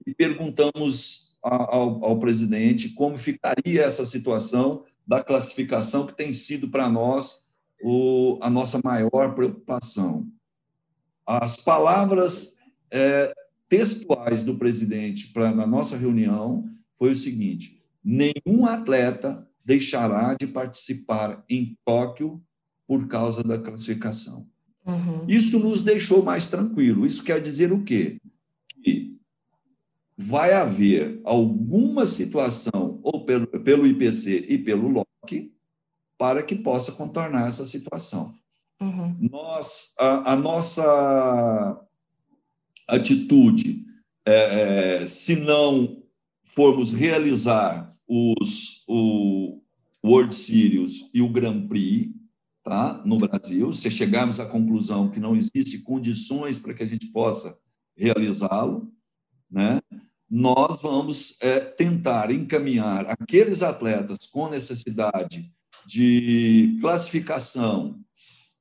e 0.07 0.15
perguntamos 0.15 1.37
ao, 1.43 2.05
ao 2.05 2.19
presidente 2.19 2.89
como 2.91 3.19
ficaria 3.19 3.83
essa 3.83 4.05
situação 4.05 4.85
da 5.07 5.23
classificação, 5.23 6.07
que 6.07 6.17
tem 6.17 6.33
sido 6.33 6.69
para 6.69 6.89
nós 6.89 7.46
o, 7.83 8.39
a 8.41 8.51
nossa 8.51 8.81
maior 8.83 9.35
preocupação. 9.35 10.27
As 11.27 11.57
palavras 11.57 12.57
é, 12.91 13.33
textuais 13.69 14.45
do 14.45 14.57
presidente 14.57 15.33
para 15.33 15.53
na 15.53 15.67
nossa 15.67 15.97
reunião 15.97 16.69
foi 16.99 17.11
o 17.11 17.17
seguinte: 17.17 17.83
nenhum 18.03 18.67
atleta 18.67 19.47
deixará 19.65 20.35
de 20.35 20.47
participar 20.47 21.45
em 21.49 21.77
Tóquio 21.85 22.41
por 22.87 23.09
causa 23.09 23.43
da 23.43 23.59
classificação. 23.59 24.47
Uhum. 24.87 25.25
Isso 25.27 25.59
nos 25.59 25.83
deixou 25.83 26.23
mais 26.23 26.49
tranquilo. 26.49 27.05
Isso 27.05 27.25
quer 27.25 27.41
dizer 27.41 27.73
o 27.73 27.83
quê? 27.83 28.19
Que 28.85 29.17
vai 30.17 30.53
haver 30.53 31.21
alguma 31.25 32.07
situação, 32.07 33.01
ou 33.03 33.25
pelo, 33.25 33.47
pelo 33.49 33.87
IPC 33.87 34.47
e 34.49 34.57
pelo 34.57 34.89
LOC, 34.89 35.53
para 36.19 36.43
que 36.43 36.55
possa 36.55 36.93
contornar 36.93 37.47
essa 37.47 37.65
situação. 37.65 38.35
Uhum. 38.81 39.17
Nós, 39.31 39.95
a, 39.99 40.33
a, 40.33 40.37
nossa 40.37 41.81
atitude, 42.87 43.85
é, 44.27 45.03
é, 45.03 45.07
se 45.07 45.37
não 45.37 46.03
formos 46.43 46.93
realizar 46.93 47.87
os, 48.07 48.85
o 48.87 49.61
World 50.05 50.35
Series 50.35 51.09
e 51.13 51.23
o 51.23 51.29
Grand 51.29 51.67
Prix 51.67 52.11
tá, 52.63 53.03
no 53.05 53.17
Brasil, 53.17 53.73
se 53.73 53.91
chegarmos 53.91 54.41
à 54.41 54.47
conclusão 54.47 55.11
que 55.11 55.21
não 55.21 55.37
existe 55.37 55.79
condições 55.79 56.59
para 56.59 56.75
que 56.75 56.83
a 56.83 56.87
gente 56.87 57.07
possa 57.07 57.57
realizá-lo, 57.97 58.93
né, 59.51 59.81
nós 60.29 60.83
vamos 60.83 61.39
é, 61.41 61.61
tentar 61.61 62.33
encaminhar 62.33 63.07
aqueles 63.09 63.63
atletas 63.63 64.27
com 64.27 64.49
necessidade 64.49 65.55
de 65.87 66.79
classificação 66.81 68.01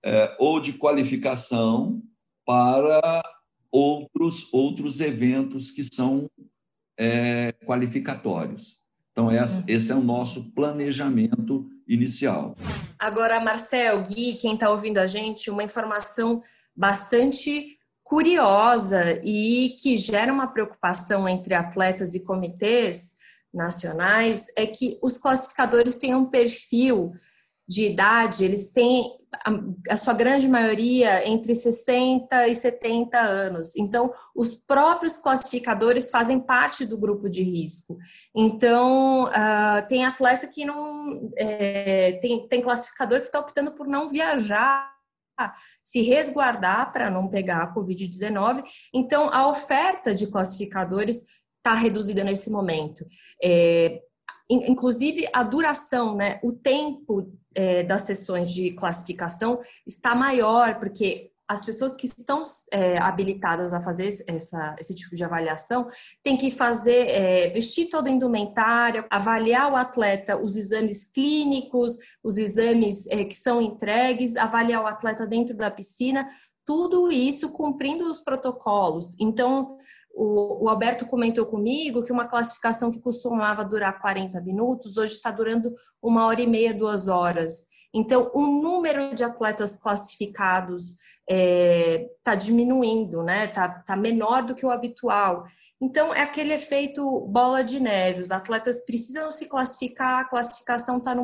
é, 0.03 0.35
ou 0.39 0.59
de 0.59 0.73
qualificação 0.73 2.01
para 2.45 3.23
outros, 3.71 4.53
outros 4.53 5.01
eventos 5.01 5.71
que 5.71 5.83
são 5.83 6.29
é, 6.97 7.51
qualificatórios. 7.65 8.77
Então, 9.11 9.31
esse, 9.31 9.59
uhum. 9.61 9.65
esse 9.67 9.91
é 9.91 9.95
o 9.95 10.01
nosso 10.01 10.51
planejamento 10.51 11.67
inicial. 11.87 12.55
Agora, 12.99 13.39
Marcel, 13.39 14.03
Gui, 14.03 14.35
quem 14.35 14.53
está 14.53 14.69
ouvindo 14.69 14.99
a 14.99 15.07
gente, 15.07 15.49
uma 15.49 15.63
informação 15.63 16.41
bastante 16.75 17.77
curiosa 18.03 19.19
e 19.23 19.75
que 19.79 19.97
gera 19.97 20.31
uma 20.31 20.47
preocupação 20.47 21.27
entre 21.27 21.55
atletas 21.55 22.13
e 22.13 22.23
comitês 22.23 23.15
nacionais 23.55 24.47
é 24.55 24.65
que 24.65 24.99
os 25.01 25.17
classificadores 25.17 25.95
têm 25.95 26.13
um 26.13 26.25
perfil 26.25 27.13
de 27.67 27.87
idade, 27.87 28.45
eles 28.45 28.71
têm 28.71 29.17
a, 29.89 29.97
sua 29.97 30.13
grande 30.13 30.47
maioria 30.47 31.27
entre 31.27 31.55
60 31.55 32.47
e 32.47 32.55
70 32.55 33.19
anos. 33.19 33.75
Então, 33.75 34.11
os 34.35 34.53
próprios 34.53 35.17
classificadores 35.17 36.11
fazem 36.11 36.39
parte 36.39 36.85
do 36.85 36.97
grupo 36.97 37.27
de 37.27 37.41
risco. 37.41 37.97
Então, 38.35 39.25
uh, 39.25 39.87
tem 39.87 40.05
atleta 40.05 40.47
que 40.47 40.63
não. 40.63 41.31
É, 41.37 42.13
tem, 42.21 42.47
tem 42.47 42.61
classificador 42.61 43.19
que 43.19 43.25
está 43.25 43.39
optando 43.39 43.71
por 43.73 43.87
não 43.87 44.07
viajar 44.07 44.93
se 45.83 46.01
resguardar 46.01 46.93
para 46.93 47.09
não 47.09 47.27
pegar 47.27 47.61
a 47.61 47.73
Covid-19. 47.73 48.63
Então, 48.93 49.29
a 49.33 49.49
oferta 49.49 50.15
de 50.15 50.27
classificadores 50.27 51.43
está 51.65 51.73
reduzida 51.73 52.23
nesse 52.23 52.51
momento. 52.51 53.03
É, 53.43 53.99
inclusive, 54.47 55.27
a 55.33 55.41
duração, 55.41 56.15
né, 56.15 56.39
o 56.43 56.51
tempo 56.51 57.33
é, 57.55 57.81
das 57.83 58.03
sessões 58.03 58.51
de 58.51 58.71
classificação 58.73 59.59
está 59.87 60.13
maior, 60.13 60.77
porque 60.77 61.31
as 61.47 61.63
pessoas 61.63 61.95
que 61.95 62.07
estão 62.07 62.41
é, 62.71 62.97
habilitadas 62.97 63.73
a 63.73 63.79
fazer 63.79 64.09
essa, 64.27 64.75
esse 64.79 64.93
tipo 64.95 65.15
de 65.15 65.23
avaliação 65.23 65.87
têm 66.23 66.37
que 66.37 66.49
fazer, 66.49 67.07
é, 67.07 67.49
vestir 67.49 67.87
toda 67.87 68.09
a 68.09 68.11
indumentária, 68.11 69.05
avaliar 69.09 69.71
o 69.71 69.75
atleta, 69.75 70.37
os 70.37 70.55
exames 70.55 71.11
clínicos, 71.11 71.97
os 72.23 72.37
exames 72.37 73.05
é, 73.07 73.23
que 73.25 73.35
são 73.35 73.61
entregues, 73.61 74.35
avaliar 74.35 74.83
o 74.83 74.87
atleta 74.87 75.27
dentro 75.27 75.55
da 75.55 75.69
piscina, 75.69 76.27
tudo 76.65 77.11
isso 77.11 77.51
cumprindo 77.51 78.09
os 78.09 78.19
protocolos. 78.19 79.15
Então, 79.19 79.77
o, 80.15 80.63
o 80.63 80.69
Alberto 80.69 81.05
comentou 81.05 81.45
comigo 81.45 82.01
que 82.01 82.11
uma 82.11 82.27
classificação 82.27 82.89
que 82.89 83.01
costumava 83.01 83.65
durar 83.65 83.99
40 83.99 84.39
minutos, 84.41 84.97
hoje 84.97 85.13
está 85.13 85.29
durando 85.29 85.75
uma 86.01 86.25
hora 86.25 86.41
e 86.41 86.47
meia, 86.47 86.73
duas 86.73 87.07
horas. 87.07 87.67
Então, 87.93 88.29
o 88.33 88.45
número 88.45 89.15
de 89.15 89.23
atletas 89.23 89.77
classificados 89.77 90.91
está 90.91 90.99
é, 91.29 92.09
tá 92.23 92.35
diminuindo, 92.35 93.23
né? 93.23 93.45
Está 93.45 93.69
tá 93.69 93.95
menor 93.95 94.43
do 94.43 94.53
que 94.53 94.65
o 94.65 94.69
habitual. 94.69 95.45
Então, 95.81 96.13
é 96.13 96.21
aquele 96.21 96.53
efeito 96.53 97.21
bola 97.21 97.63
de 97.63 97.79
neve. 97.79 98.21
Os 98.21 98.31
atletas 98.31 98.83
precisam 98.85 99.31
se 99.31 99.47
classificar, 99.47 100.19
a 100.19 100.25
classificação 100.25 100.97
está 100.97 101.15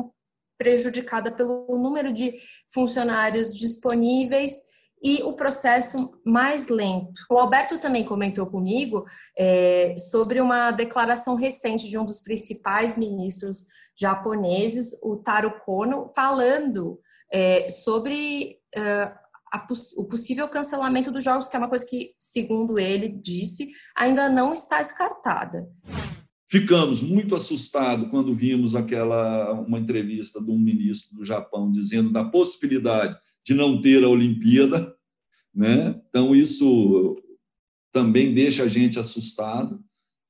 prejudicada 0.56 1.30
pelo 1.30 1.66
número 1.76 2.12
de 2.12 2.36
funcionários 2.72 3.54
disponíveis 3.54 4.54
e 5.02 5.22
o 5.22 5.32
processo 5.32 6.12
mais 6.24 6.68
lento. 6.68 7.20
O 7.28 7.36
Alberto 7.36 7.78
também 7.78 8.04
comentou 8.04 8.46
comigo 8.46 9.04
é, 9.36 9.96
sobre 9.98 10.40
uma 10.40 10.70
declaração 10.70 11.34
recente 11.34 11.88
de 11.88 11.98
um 11.98 12.04
dos 12.04 12.20
principais 12.20 12.96
ministros 12.96 13.66
japoneses, 13.98 14.96
o 15.02 15.16
Taro 15.16 15.60
Kono, 15.64 16.10
falando 16.14 17.00
é, 17.32 17.68
sobre 17.68 18.58
é, 18.74 19.12
a, 19.52 19.66
o 19.96 20.04
possível 20.04 20.48
cancelamento 20.48 21.10
dos 21.10 21.24
jogos, 21.24 21.48
que 21.48 21.56
é 21.56 21.58
uma 21.58 21.68
coisa 21.68 21.86
que, 21.86 22.14
segundo 22.16 22.78
ele 22.78 23.08
disse, 23.08 23.70
ainda 23.96 24.28
não 24.28 24.54
está 24.54 24.78
descartada. 24.78 25.68
Ficamos 26.48 27.02
muito 27.02 27.34
assustados 27.34 28.10
quando 28.10 28.34
vimos 28.34 28.76
aquela 28.76 29.52
uma 29.52 29.78
entrevista 29.78 30.38
de 30.38 30.50
um 30.50 30.58
ministro 30.58 31.16
do 31.16 31.24
Japão 31.24 31.72
dizendo 31.72 32.12
da 32.12 32.24
possibilidade 32.24 33.16
de 33.44 33.54
não 33.54 33.80
ter 33.80 34.04
a 34.04 34.08
Olimpíada, 34.08 34.94
né? 35.54 36.00
Então 36.08 36.34
isso 36.34 37.16
também 37.92 38.32
deixa 38.32 38.64
a 38.64 38.68
gente 38.68 38.98
assustado, 38.98 39.82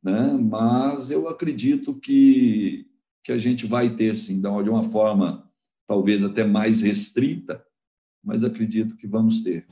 né? 0.02 0.32
Mas 0.32 1.10
eu 1.10 1.28
acredito 1.28 1.94
que 1.94 2.88
que 3.24 3.30
a 3.30 3.38
gente 3.38 3.66
vai 3.66 3.88
ter, 3.90 4.14
sim, 4.16 4.40
de 4.40 4.48
uma 4.48 4.82
forma 4.82 5.48
talvez 5.86 6.24
até 6.24 6.42
mais 6.42 6.82
restrita, 6.82 7.64
mas 8.24 8.42
acredito 8.42 8.96
que 8.96 9.06
vamos 9.06 9.42
ter. 9.42 9.66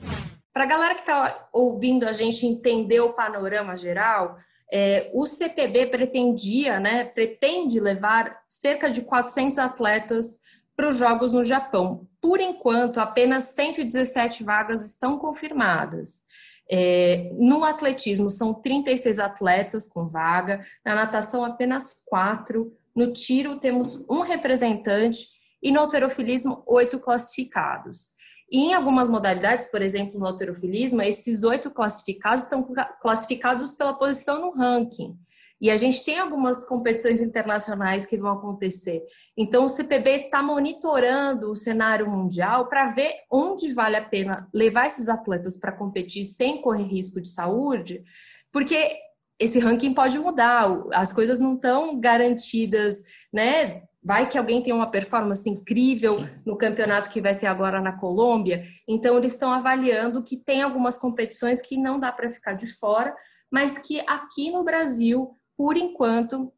Para 0.53 0.63
a 0.63 0.67
galera 0.67 0.95
que 0.95 1.01
está 1.01 1.49
ouvindo 1.53 2.05
a 2.05 2.13
gente 2.13 2.45
entender 2.45 2.99
o 2.99 3.13
panorama 3.13 3.75
geral, 3.75 4.37
é, 4.71 5.11
o 5.13 5.25
CPB 5.25 5.87
pretendia, 5.87 6.79
né, 6.79 7.05
pretende 7.05 7.79
levar 7.79 8.41
cerca 8.49 8.89
de 8.89 9.01
400 9.01 9.57
atletas 9.57 10.39
para 10.75 10.89
os 10.89 10.97
Jogos 10.97 11.33
no 11.33 11.43
Japão. 11.43 12.07
Por 12.19 12.39
enquanto, 12.39 12.99
apenas 12.99 13.45
117 13.45 14.43
vagas 14.43 14.85
estão 14.85 15.17
confirmadas. 15.17 16.25
É, 16.69 17.29
no 17.33 17.63
atletismo, 17.63 18.29
são 18.29 18.53
36 18.53 19.19
atletas 19.19 19.87
com 19.87 20.07
vaga, 20.07 20.61
na 20.85 20.95
natação, 20.95 21.43
apenas 21.43 22.01
quatro, 22.05 22.73
no 22.95 23.11
tiro, 23.11 23.59
temos 23.59 24.03
um 24.09 24.21
representante 24.21 25.27
e 25.61 25.71
no 25.71 25.79
alterofilismo, 25.79 26.63
oito 26.65 26.99
classificados. 26.99 28.13
E 28.51 28.59
em 28.59 28.73
algumas 28.73 29.07
modalidades, 29.07 29.67
por 29.67 29.81
exemplo, 29.81 30.19
no 30.19 30.27
alterofilismo, 30.27 31.01
esses 31.01 31.43
oito 31.43 31.71
classificados 31.71 32.43
estão 32.43 32.67
classificados 33.01 33.71
pela 33.71 33.93
posição 33.93 34.41
no 34.41 34.51
ranking. 34.51 35.17
E 35.61 35.69
a 35.69 35.77
gente 35.77 36.03
tem 36.03 36.17
algumas 36.17 36.65
competições 36.65 37.21
internacionais 37.21 38.05
que 38.05 38.17
vão 38.17 38.31
acontecer. 38.31 39.03
Então, 39.37 39.65
o 39.65 39.69
CPB 39.69 40.25
está 40.25 40.41
monitorando 40.41 41.51
o 41.51 41.55
cenário 41.55 42.09
mundial 42.09 42.67
para 42.67 42.87
ver 42.87 43.11
onde 43.31 43.71
vale 43.71 43.95
a 43.95 44.03
pena 44.03 44.49
levar 44.51 44.87
esses 44.87 45.07
atletas 45.07 45.59
para 45.59 45.71
competir 45.71 46.25
sem 46.25 46.61
correr 46.61 46.85
risco 46.85 47.21
de 47.21 47.29
saúde, 47.29 48.03
porque 48.51 48.97
esse 49.39 49.59
ranking 49.59 49.93
pode 49.93 50.17
mudar, 50.19 50.67
as 50.93 51.13
coisas 51.13 51.39
não 51.39 51.55
estão 51.55 51.99
garantidas, 51.99 53.01
né? 53.33 53.83
Vai 54.03 54.27
que 54.27 54.37
alguém 54.37 54.63
tem 54.63 54.73
uma 54.73 54.89
performance 54.89 55.47
incrível 55.47 56.19
Sim. 56.19 56.29
no 56.45 56.57
campeonato 56.57 57.09
que 57.09 57.21
vai 57.21 57.35
ter 57.35 57.45
agora 57.45 57.79
na 57.79 57.91
Colômbia. 57.91 58.63
Então, 58.87 59.17
eles 59.17 59.33
estão 59.33 59.51
avaliando 59.51 60.23
que 60.23 60.37
tem 60.37 60.61
algumas 60.61 60.97
competições 60.97 61.61
que 61.61 61.77
não 61.77 61.99
dá 61.99 62.11
para 62.11 62.31
ficar 62.31 62.53
de 62.53 62.67
fora, 62.67 63.15
mas 63.51 63.77
que 63.77 63.99
aqui 64.07 64.51
no 64.51 64.63
Brasil, 64.63 65.35
por 65.61 65.77
enquanto, 65.77 66.51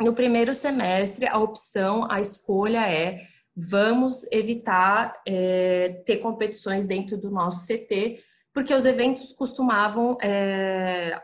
no 0.00 0.14
primeiro 0.14 0.54
semestre, 0.54 1.26
a 1.26 1.38
opção, 1.38 2.08
a 2.08 2.20
escolha 2.20 2.88
é 2.88 3.26
vamos 3.56 4.24
evitar 4.30 5.20
é, 5.26 6.04
ter 6.06 6.18
competições 6.18 6.86
dentro 6.86 7.18
do 7.18 7.32
nosso 7.32 7.66
CT, 7.66 8.22
porque 8.54 8.72
os 8.72 8.84
eventos 8.84 9.32
costumavam 9.32 10.16
é, 10.22 11.20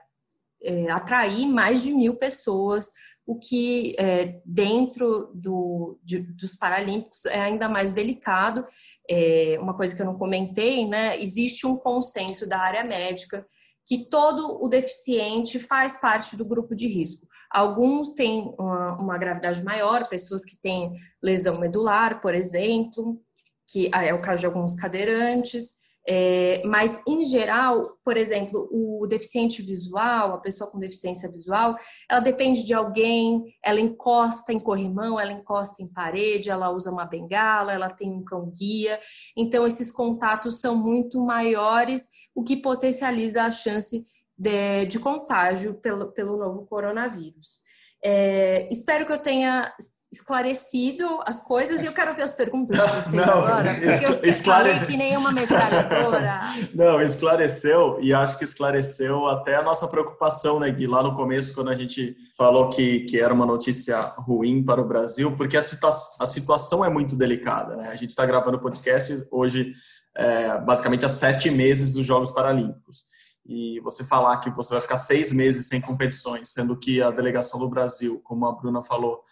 é, 0.61 0.91
atrair 0.91 1.47
mais 1.47 1.85
de 1.85 1.93
mil 1.93 2.17
pessoas, 2.17 2.91
o 3.25 3.39
que 3.39 3.95
é, 3.97 4.41
dentro 4.45 5.31
do, 5.33 6.01
de, 6.03 6.19
dos 6.19 6.57
Paralímpicos 6.57 7.27
é 7.27 7.39
ainda 7.39 7.69
mais 7.69 7.93
delicado. 7.93 8.67
É, 9.09 9.57
uma 9.61 9.77
coisa 9.77 9.95
que 9.95 10.03
eu 10.03 10.07
não 10.07 10.19
comentei, 10.19 10.85
né? 10.85 11.17
Existe 11.23 11.65
um 11.65 11.77
consenso 11.77 12.45
da 12.49 12.59
área 12.59 12.83
médica 12.83 13.47
que 13.87 14.07
todo 14.09 14.63
o 14.63 14.69
deficiente 14.69 15.59
faz 15.59 16.01
parte 16.01 16.37
do 16.37 16.45
grupo 16.45 16.75
de 16.75 16.87
risco. 16.87 17.27
Alguns 17.51 18.15
têm 18.15 18.55
uma, 18.59 18.97
uma 19.01 19.19
gravidade 19.19 19.63
maior, 19.63 20.09
pessoas 20.09 20.45
que 20.45 20.57
têm 20.57 20.93
lesão 21.23 21.59
medular, 21.59 22.21
por 22.21 22.35
exemplo, 22.35 23.21
que 23.67 23.91
é 23.95 24.13
o 24.15 24.23
caso 24.23 24.41
de 24.41 24.47
alguns 24.47 24.75
cadeirantes. 24.75 25.77
É, 26.07 26.63
mas, 26.67 27.03
em 27.09 27.25
geral, 27.25 27.97
por 28.05 28.17
exemplo, 28.17 28.69
o 28.71 29.07
deficiente 29.07 29.63
visual, 29.63 30.35
a 30.35 30.39
pessoa 30.39 30.71
com 30.71 30.79
deficiência 30.79 31.31
visual, 31.31 31.77
ela 32.11 32.21
depende 32.21 32.63
de 32.63 32.75
alguém, 32.75 33.43
ela 33.65 33.81
encosta 33.81 34.53
em 34.53 34.61
corrimão, 34.61 35.19
ela 35.19 35.33
encosta 35.33 35.83
em 35.83 35.89
parede, 35.89 36.51
ela 36.51 36.71
usa 36.71 36.91
uma 36.91 37.07
bengala, 37.07 37.73
ela 37.73 37.89
tem 37.89 38.11
um 38.11 38.23
cão-guia. 38.23 39.01
Então, 39.37 39.67
esses 39.67 39.91
contatos 39.91 40.61
são 40.61 40.77
muito 40.77 41.21
maiores, 41.21 42.09
o 42.35 42.43
que 42.43 42.57
potencializa 42.57 43.45
a 43.45 43.51
chance 43.51 44.05
de, 44.37 44.87
de 44.87 44.99
contágio 44.99 45.75
pelo, 45.75 46.13
pelo 46.13 46.37
novo 46.37 46.67
coronavírus. 46.67 47.63
É, 48.05 48.69
espero 48.71 49.07
que 49.07 49.13
eu 49.13 49.19
tenha 49.19 49.73
esclarecido 50.15 51.05
as 51.27 51.43
coisas 51.43 51.83
e 51.83 51.87
eu 51.87 51.93
quero 51.93 52.15
ver 52.15 52.23
as 52.23 52.33
perguntas 52.33 52.77
de 52.79 52.83
vocês 52.83 53.13
não, 53.13 53.25
agora, 53.25 53.75
porque 53.75 54.07
eu 54.07 54.31
esclare... 54.31 54.87
que 54.87 54.97
nem 54.97 55.17
uma 55.17 55.33
metralhadora. 55.33 56.41
Não, 56.73 57.01
esclareceu 57.01 57.99
e 58.01 58.15
acho 58.15 58.39
que 58.39 58.45
esclareceu 58.45 59.27
até 59.27 59.57
a 59.57 59.63
nossa 59.63 59.89
preocupação, 59.89 60.61
né, 60.61 60.71
Gui, 60.71 60.87
lá 60.87 61.03
no 61.03 61.15
começo, 61.15 61.55
quando 61.55 61.71
a 61.71 61.75
gente 61.75 62.17
falou 62.37 62.71
que, 62.71 63.01
que 63.01 63.21
era 63.21 63.35
uma 63.35 63.47
notícia 63.47 63.99
ruim 64.19 64.63
para 64.65 64.81
o 64.81 64.85
Brasil, 64.87 65.35
porque 65.37 65.57
a, 65.57 65.63
situa 65.63 65.91
a 66.21 66.27
situação 66.27 66.85
é 66.85 66.89
muito 66.89 67.17
delicada, 67.17 67.77
né? 67.77 67.89
A 67.89 67.97
gente 67.97 68.11
está 68.11 68.25
gravando 68.25 68.61
podcast 68.61 69.27
hoje, 69.31 69.73
é, 70.17 70.59
basicamente 70.61 71.05
há 71.05 71.09
sete 71.09 71.51
meses 71.51 71.95
dos 71.95 72.07
Jogos 72.07 72.31
Paralímpicos 72.31 73.15
e 73.47 73.79
você 73.81 74.05
falar 74.05 74.39
que 74.39 74.51
você 74.51 74.73
vai 74.73 74.81
ficar 74.81 74.97
seis 74.97 75.33
meses 75.33 75.67
sem 75.67 75.81
competições, 75.81 76.49
sendo 76.49 76.77
que 76.77 77.03
a 77.03 77.11
delegação 77.11 77.61
do 77.61 77.69
Brasil, 77.69 78.21
como 78.25 78.47
a 78.47 78.53
Bruna 78.53 78.83
falou, 78.83 79.23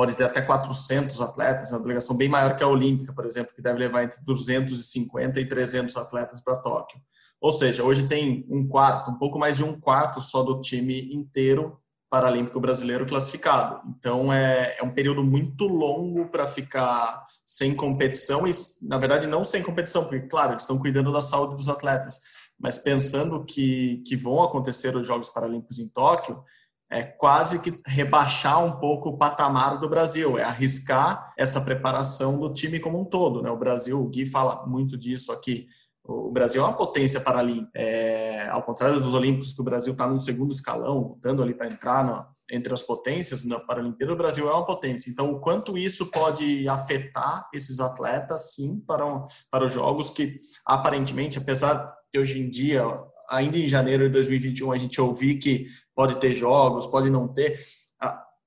pode 0.00 0.16
ter 0.16 0.24
até 0.24 0.40
400 0.40 1.20
atletas, 1.20 1.70
é 1.70 1.74
uma 1.74 1.82
delegação 1.82 2.16
bem 2.16 2.26
maior 2.26 2.56
que 2.56 2.64
a 2.64 2.66
Olímpica, 2.66 3.12
por 3.12 3.26
exemplo, 3.26 3.54
que 3.54 3.60
deve 3.60 3.80
levar 3.80 4.02
entre 4.02 4.18
250 4.24 5.38
e 5.38 5.46
300 5.46 5.94
atletas 5.94 6.40
para 6.40 6.56
Tóquio. 6.56 6.98
Ou 7.38 7.52
seja, 7.52 7.84
hoje 7.84 8.08
tem 8.08 8.46
um 8.48 8.66
quarto, 8.66 9.10
um 9.10 9.18
pouco 9.18 9.38
mais 9.38 9.58
de 9.58 9.62
um 9.62 9.78
quarto 9.78 10.18
só 10.18 10.42
do 10.42 10.62
time 10.62 11.14
inteiro 11.14 11.78
paralímpico 12.08 12.58
brasileiro 12.58 13.04
classificado. 13.04 13.78
Então 13.90 14.32
é, 14.32 14.74
é 14.78 14.82
um 14.82 14.90
período 14.90 15.22
muito 15.22 15.66
longo 15.66 16.30
para 16.30 16.46
ficar 16.46 17.22
sem 17.44 17.74
competição 17.74 18.46
e, 18.46 18.52
na 18.80 18.96
verdade, 18.96 19.26
não 19.26 19.44
sem 19.44 19.62
competição, 19.62 20.04
porque, 20.04 20.28
claro, 20.28 20.52
eles 20.52 20.62
estão 20.62 20.78
cuidando 20.78 21.12
da 21.12 21.20
saúde 21.20 21.56
dos 21.56 21.68
atletas, 21.68 22.20
mas 22.58 22.78
pensando 22.78 23.44
que, 23.44 24.02
que 24.06 24.16
vão 24.16 24.42
acontecer 24.42 24.96
os 24.96 25.06
Jogos 25.06 25.28
Paralímpicos 25.28 25.78
em 25.78 25.88
Tóquio, 25.88 26.42
é 26.90 27.04
quase 27.04 27.60
que 27.60 27.76
rebaixar 27.86 28.62
um 28.64 28.78
pouco 28.78 29.10
o 29.10 29.16
patamar 29.16 29.78
do 29.78 29.88
Brasil, 29.88 30.36
é 30.36 30.42
arriscar 30.42 31.32
essa 31.38 31.60
preparação 31.60 32.38
do 32.38 32.52
time 32.52 32.80
como 32.80 33.00
um 33.00 33.04
todo. 33.04 33.40
Né? 33.40 33.50
O 33.50 33.58
Brasil, 33.58 34.00
o 34.00 34.08
Gui 34.08 34.26
fala 34.26 34.66
muito 34.66 34.98
disso 34.98 35.30
aqui, 35.30 35.68
o 36.04 36.32
Brasil 36.32 36.62
é 36.62 36.64
uma 36.64 36.76
potência 36.76 37.20
paralímpica. 37.20 37.70
É, 37.74 38.48
ao 38.48 38.62
contrário 38.62 39.00
dos 39.00 39.14
Olímpicos, 39.14 39.52
que 39.52 39.60
o 39.60 39.64
Brasil 39.64 39.92
está 39.92 40.06
no 40.08 40.18
segundo 40.18 40.50
escalão, 40.50 40.98
lutando 40.98 41.42
ali 41.42 41.54
para 41.54 41.68
entrar 41.68 42.28
entre 42.50 42.74
as 42.74 42.82
potências 42.82 43.44
na 43.44 43.60
Paralimpíada, 43.60 44.12
o 44.12 44.16
Brasil 44.16 44.48
é 44.48 44.52
uma 44.52 44.66
potência. 44.66 45.08
Então, 45.08 45.30
o 45.30 45.40
quanto 45.40 45.78
isso 45.78 46.10
pode 46.10 46.68
afetar 46.68 47.48
esses 47.54 47.78
atletas, 47.78 48.54
sim, 48.54 48.82
para, 48.84 49.04
para 49.48 49.66
os 49.66 49.72
Jogos, 49.72 50.10
que 50.10 50.36
aparentemente, 50.66 51.38
apesar 51.38 51.94
de 52.12 52.18
hoje 52.18 52.40
em 52.40 52.50
dia 52.50 52.82
ainda 53.30 53.56
em 53.56 53.68
janeiro 53.68 54.04
de 54.04 54.10
2021 54.10 54.72
a 54.72 54.76
gente 54.76 55.00
ouvir 55.00 55.36
que 55.36 55.66
pode 55.94 56.16
ter 56.16 56.34
jogos, 56.34 56.86
pode 56.86 57.08
não 57.08 57.28
ter, 57.28 57.58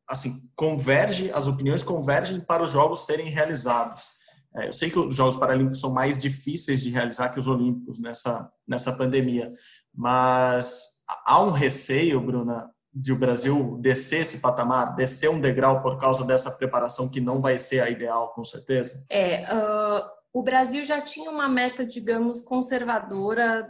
assim, 0.08 0.34
converge, 0.56 1.32
as 1.34 1.48
opiniões 1.48 1.82
convergem 1.82 2.40
para 2.42 2.64
os 2.64 2.72
jogos 2.72 3.06
serem 3.06 3.30
realizados. 3.30 4.12
É, 4.56 4.68
eu 4.68 4.74
sei 4.74 4.90
que 4.90 5.00
os 5.00 5.16
Jogos 5.16 5.36
Paralímpicos 5.36 5.80
são 5.80 5.92
mais 5.92 6.18
difíceis 6.18 6.84
de 6.84 6.92
realizar 6.92 7.30
que 7.30 7.40
os 7.40 7.48
Olímpicos 7.48 8.00
nessa, 8.00 8.52
nessa 8.68 8.92
pandemia, 8.96 9.52
mas 9.94 11.02
há 11.26 11.42
um 11.42 11.50
receio, 11.50 12.22
Bruna, 12.22 12.70
de 12.94 13.12
o 13.12 13.18
Brasil 13.18 13.80
descer 13.82 14.22
esse 14.22 14.38
patamar, 14.38 14.94
descer 14.94 15.30
um 15.30 15.42
degrau 15.42 15.82
por 15.82 15.98
causa 15.98 16.24
dessa 16.24 16.52
preparação 16.52 17.10
que 17.10 17.20
não 17.20 17.42
vai 17.42 17.58
ser 17.58 17.80
a 17.80 17.90
ideal, 17.90 18.32
com 18.34 18.44
certeza? 18.44 19.04
É, 19.10 19.44
uh, 19.52 20.04
o 20.32 20.44
Brasil 20.44 20.86
já 20.86 21.02
tinha 21.02 21.32
uma 21.32 21.50
meta, 21.50 21.84
digamos, 21.84 22.42
conservadora 22.42 23.68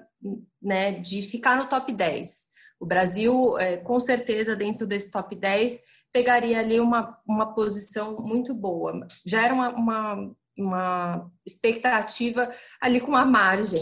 né, 0.62 0.94
de 0.94 1.22
ficar 1.22 1.58
no 1.58 1.68
top 1.68 1.92
10. 1.94 2.54
O 2.80 2.86
Brasil, 2.86 3.58
é, 3.58 3.78
com 3.78 4.00
certeza, 4.00 4.56
dentro 4.56 4.86
desse 4.86 5.12
top 5.12 5.36
10, 5.36 5.82
pegaria 6.12 6.60
ali 6.60 6.80
uma, 6.80 7.18
uma 7.28 7.54
posição 7.54 8.18
muito 8.18 8.54
boa. 8.54 9.08
Já 9.26 9.44
era 9.44 9.54
uma, 9.54 9.70
uma, 9.70 10.32
uma 10.58 11.32
expectativa 11.46 12.50
ali 12.82 13.00
com 13.00 13.08
uma 13.08 13.26
margem. 13.26 13.82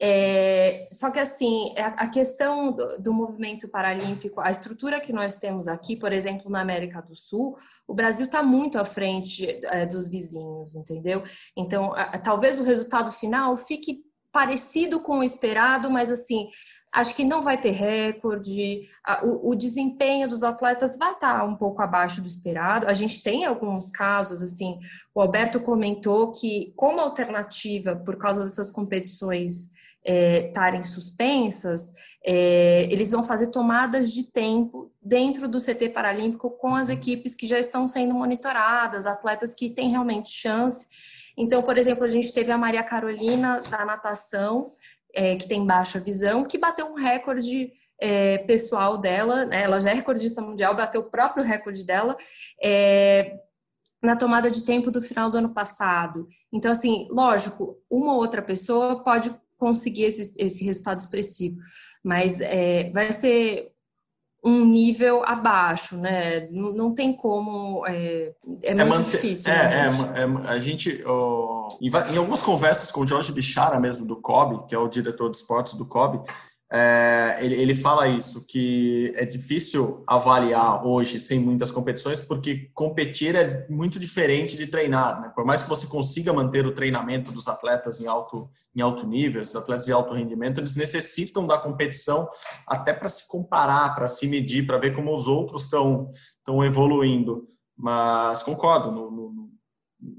É, 0.00 0.88
só 0.92 1.10
que 1.10 1.18
assim, 1.18 1.72
é, 1.76 1.82
a 1.82 2.08
questão 2.08 2.70
do, 2.70 3.02
do, 3.02 3.12
movimento 3.12 3.68
paralímpico, 3.68 4.40
a 4.40 4.48
estrutura 4.48 5.00
que 5.00 5.12
nós 5.12 5.36
temos 5.36 5.66
aqui, 5.66 5.96
por 5.96 6.12
exemplo, 6.12 6.48
na 6.50 6.60
América 6.60 7.02
do 7.02 7.16
Sul, 7.16 7.56
o 7.86 7.94
Brasil 7.94 8.26
está 8.26 8.40
muito 8.40 8.78
à 8.78 8.84
frente 8.84 9.58
é, 9.64 9.86
dos 9.86 10.08
vizinhos, 10.08 10.76
entendeu? 10.76 11.24
Então, 11.56 11.92
a, 11.94 12.16
talvez 12.16 12.60
o 12.60 12.64
resultado 12.64 13.10
final 13.10 13.56
fique 13.56 14.04
parecido 14.38 15.00
com 15.00 15.18
o 15.18 15.24
esperado, 15.24 15.90
mas 15.90 16.12
assim, 16.12 16.48
acho 16.92 17.12
que 17.16 17.24
não 17.24 17.42
vai 17.42 17.60
ter 17.60 17.72
recorde. 17.72 18.82
O, 19.24 19.50
o, 19.50 19.54
desempenho 19.56 20.28
dos 20.28 20.44
atletas 20.44 20.96
vai 20.96 21.10
estar 21.10 21.44
um 21.44 21.56
pouco 21.56 21.82
abaixo 21.82 22.20
do 22.20 22.28
esperado. 22.28 22.86
A 22.86 22.92
gente 22.92 23.20
tem 23.20 23.44
alguns 23.44 23.90
casos, 23.90 24.40
assim, 24.40 24.78
o 25.12 25.20
Alberto 25.20 25.58
comentou 25.58 26.30
que, 26.30 26.72
como 26.76 27.00
alternativa, 27.00 27.96
por 27.96 28.16
causa 28.16 28.44
dessas 28.44 28.70
competições 28.70 29.72
estarem 30.04 30.78
é, 30.78 30.84
suspensas, 30.84 31.92
é, 32.24 32.84
eles 32.92 33.10
vão 33.10 33.24
fazer 33.24 33.48
tomadas 33.48 34.12
de 34.12 34.30
tempo 34.30 34.92
dentro 35.08 35.48
do 35.48 35.58
CT 35.58 35.88
Paralímpico 35.88 36.50
com 36.50 36.74
as 36.74 36.90
equipes 36.90 37.34
que 37.34 37.46
já 37.46 37.58
estão 37.58 37.88
sendo 37.88 38.12
monitoradas, 38.12 39.06
atletas 39.06 39.54
que 39.54 39.70
têm 39.70 39.88
realmente 39.88 40.30
chance. 40.30 40.86
Então, 41.36 41.62
por 41.62 41.78
exemplo, 41.78 42.04
a 42.04 42.08
gente 42.08 42.32
teve 42.32 42.52
a 42.52 42.58
Maria 42.58 42.82
Carolina 42.82 43.62
da 43.70 43.86
natação, 43.86 44.72
é, 45.14 45.36
que 45.36 45.48
tem 45.48 45.64
baixa 45.64 45.98
visão, 45.98 46.44
que 46.44 46.58
bateu 46.58 46.86
um 46.86 46.94
recorde 46.94 47.72
é, 47.98 48.38
pessoal 48.38 48.98
dela, 48.98 49.46
né? 49.46 49.62
ela 49.62 49.80
já 49.80 49.90
é 49.90 49.94
recordista 49.94 50.42
mundial, 50.42 50.76
bateu 50.76 51.00
o 51.00 51.10
próprio 51.10 51.42
recorde 51.42 51.84
dela 51.86 52.14
é, 52.62 53.38
na 54.02 54.14
tomada 54.14 54.50
de 54.50 54.62
tempo 54.64 54.90
do 54.90 55.00
final 55.00 55.30
do 55.30 55.38
ano 55.38 55.54
passado. 55.54 56.28
Então, 56.52 56.70
assim, 56.70 57.08
lógico, 57.10 57.78
uma 57.90 58.12
ou 58.12 58.18
outra 58.18 58.42
pessoa 58.42 59.02
pode 59.02 59.34
conseguir 59.56 60.04
esse, 60.04 60.34
esse 60.36 60.64
resultado 60.64 61.00
expressivo, 61.00 61.56
mas 62.04 62.40
é, 62.40 62.90
vai 62.90 63.10
ser 63.10 63.72
um 64.44 64.64
nível 64.64 65.24
abaixo, 65.24 65.96
né? 65.96 66.48
Não, 66.50 66.72
não 66.72 66.94
tem 66.94 67.12
como, 67.12 67.84
é, 67.86 68.32
é, 68.62 68.70
é 68.70 68.74
muito 68.74 68.98
manter, 68.98 69.10
difícil. 69.10 69.52
É, 69.52 69.56
é, 69.56 70.20
é, 70.20 70.48
a 70.48 70.58
gente, 70.60 71.02
oh, 71.06 71.68
em, 71.80 71.88
em, 71.88 72.16
algumas 72.16 72.40
conversas 72.40 72.90
com 72.90 73.00
o 73.00 73.06
Jorge 73.06 73.32
Bichara 73.32 73.80
mesmo, 73.80 74.06
do 74.06 74.16
COB, 74.16 74.66
que 74.68 74.74
é 74.74 74.78
o 74.78 74.88
diretor 74.88 75.30
de 75.30 75.36
esportes 75.36 75.74
do 75.74 75.84
COB, 75.84 76.22
é, 76.70 77.38
ele, 77.40 77.54
ele 77.54 77.74
fala 77.74 78.06
isso, 78.06 78.44
que 78.46 79.10
é 79.16 79.24
difícil 79.24 80.04
avaliar 80.06 80.86
hoje 80.86 81.18
sem 81.18 81.40
muitas 81.40 81.70
competições, 81.70 82.20
porque 82.20 82.70
competir 82.74 83.34
é 83.34 83.66
muito 83.70 83.98
diferente 83.98 84.54
de 84.54 84.66
treinar. 84.66 85.18
Né? 85.18 85.32
Por 85.34 85.46
mais 85.46 85.62
que 85.62 85.68
você 85.68 85.86
consiga 85.86 86.30
manter 86.30 86.66
o 86.66 86.74
treinamento 86.74 87.32
dos 87.32 87.48
atletas 87.48 88.00
em 88.00 88.06
alto, 88.06 88.50
em 88.76 88.82
alto 88.82 89.06
nível, 89.06 89.40
atletas 89.40 89.86
de 89.86 89.92
alto 89.92 90.12
rendimento, 90.12 90.60
eles 90.60 90.76
necessitam 90.76 91.46
da 91.46 91.56
competição 91.56 92.28
até 92.66 92.92
para 92.92 93.08
se 93.08 93.26
comparar, 93.28 93.94
para 93.94 94.06
se 94.06 94.28
medir, 94.28 94.66
para 94.66 94.76
ver 94.78 94.94
como 94.94 95.14
os 95.14 95.26
outros 95.26 95.62
estão 95.64 96.64
evoluindo. 96.64 97.46
Mas 97.74 98.42
concordo, 98.42 98.92
no, 98.92 99.10
no, 99.10 99.48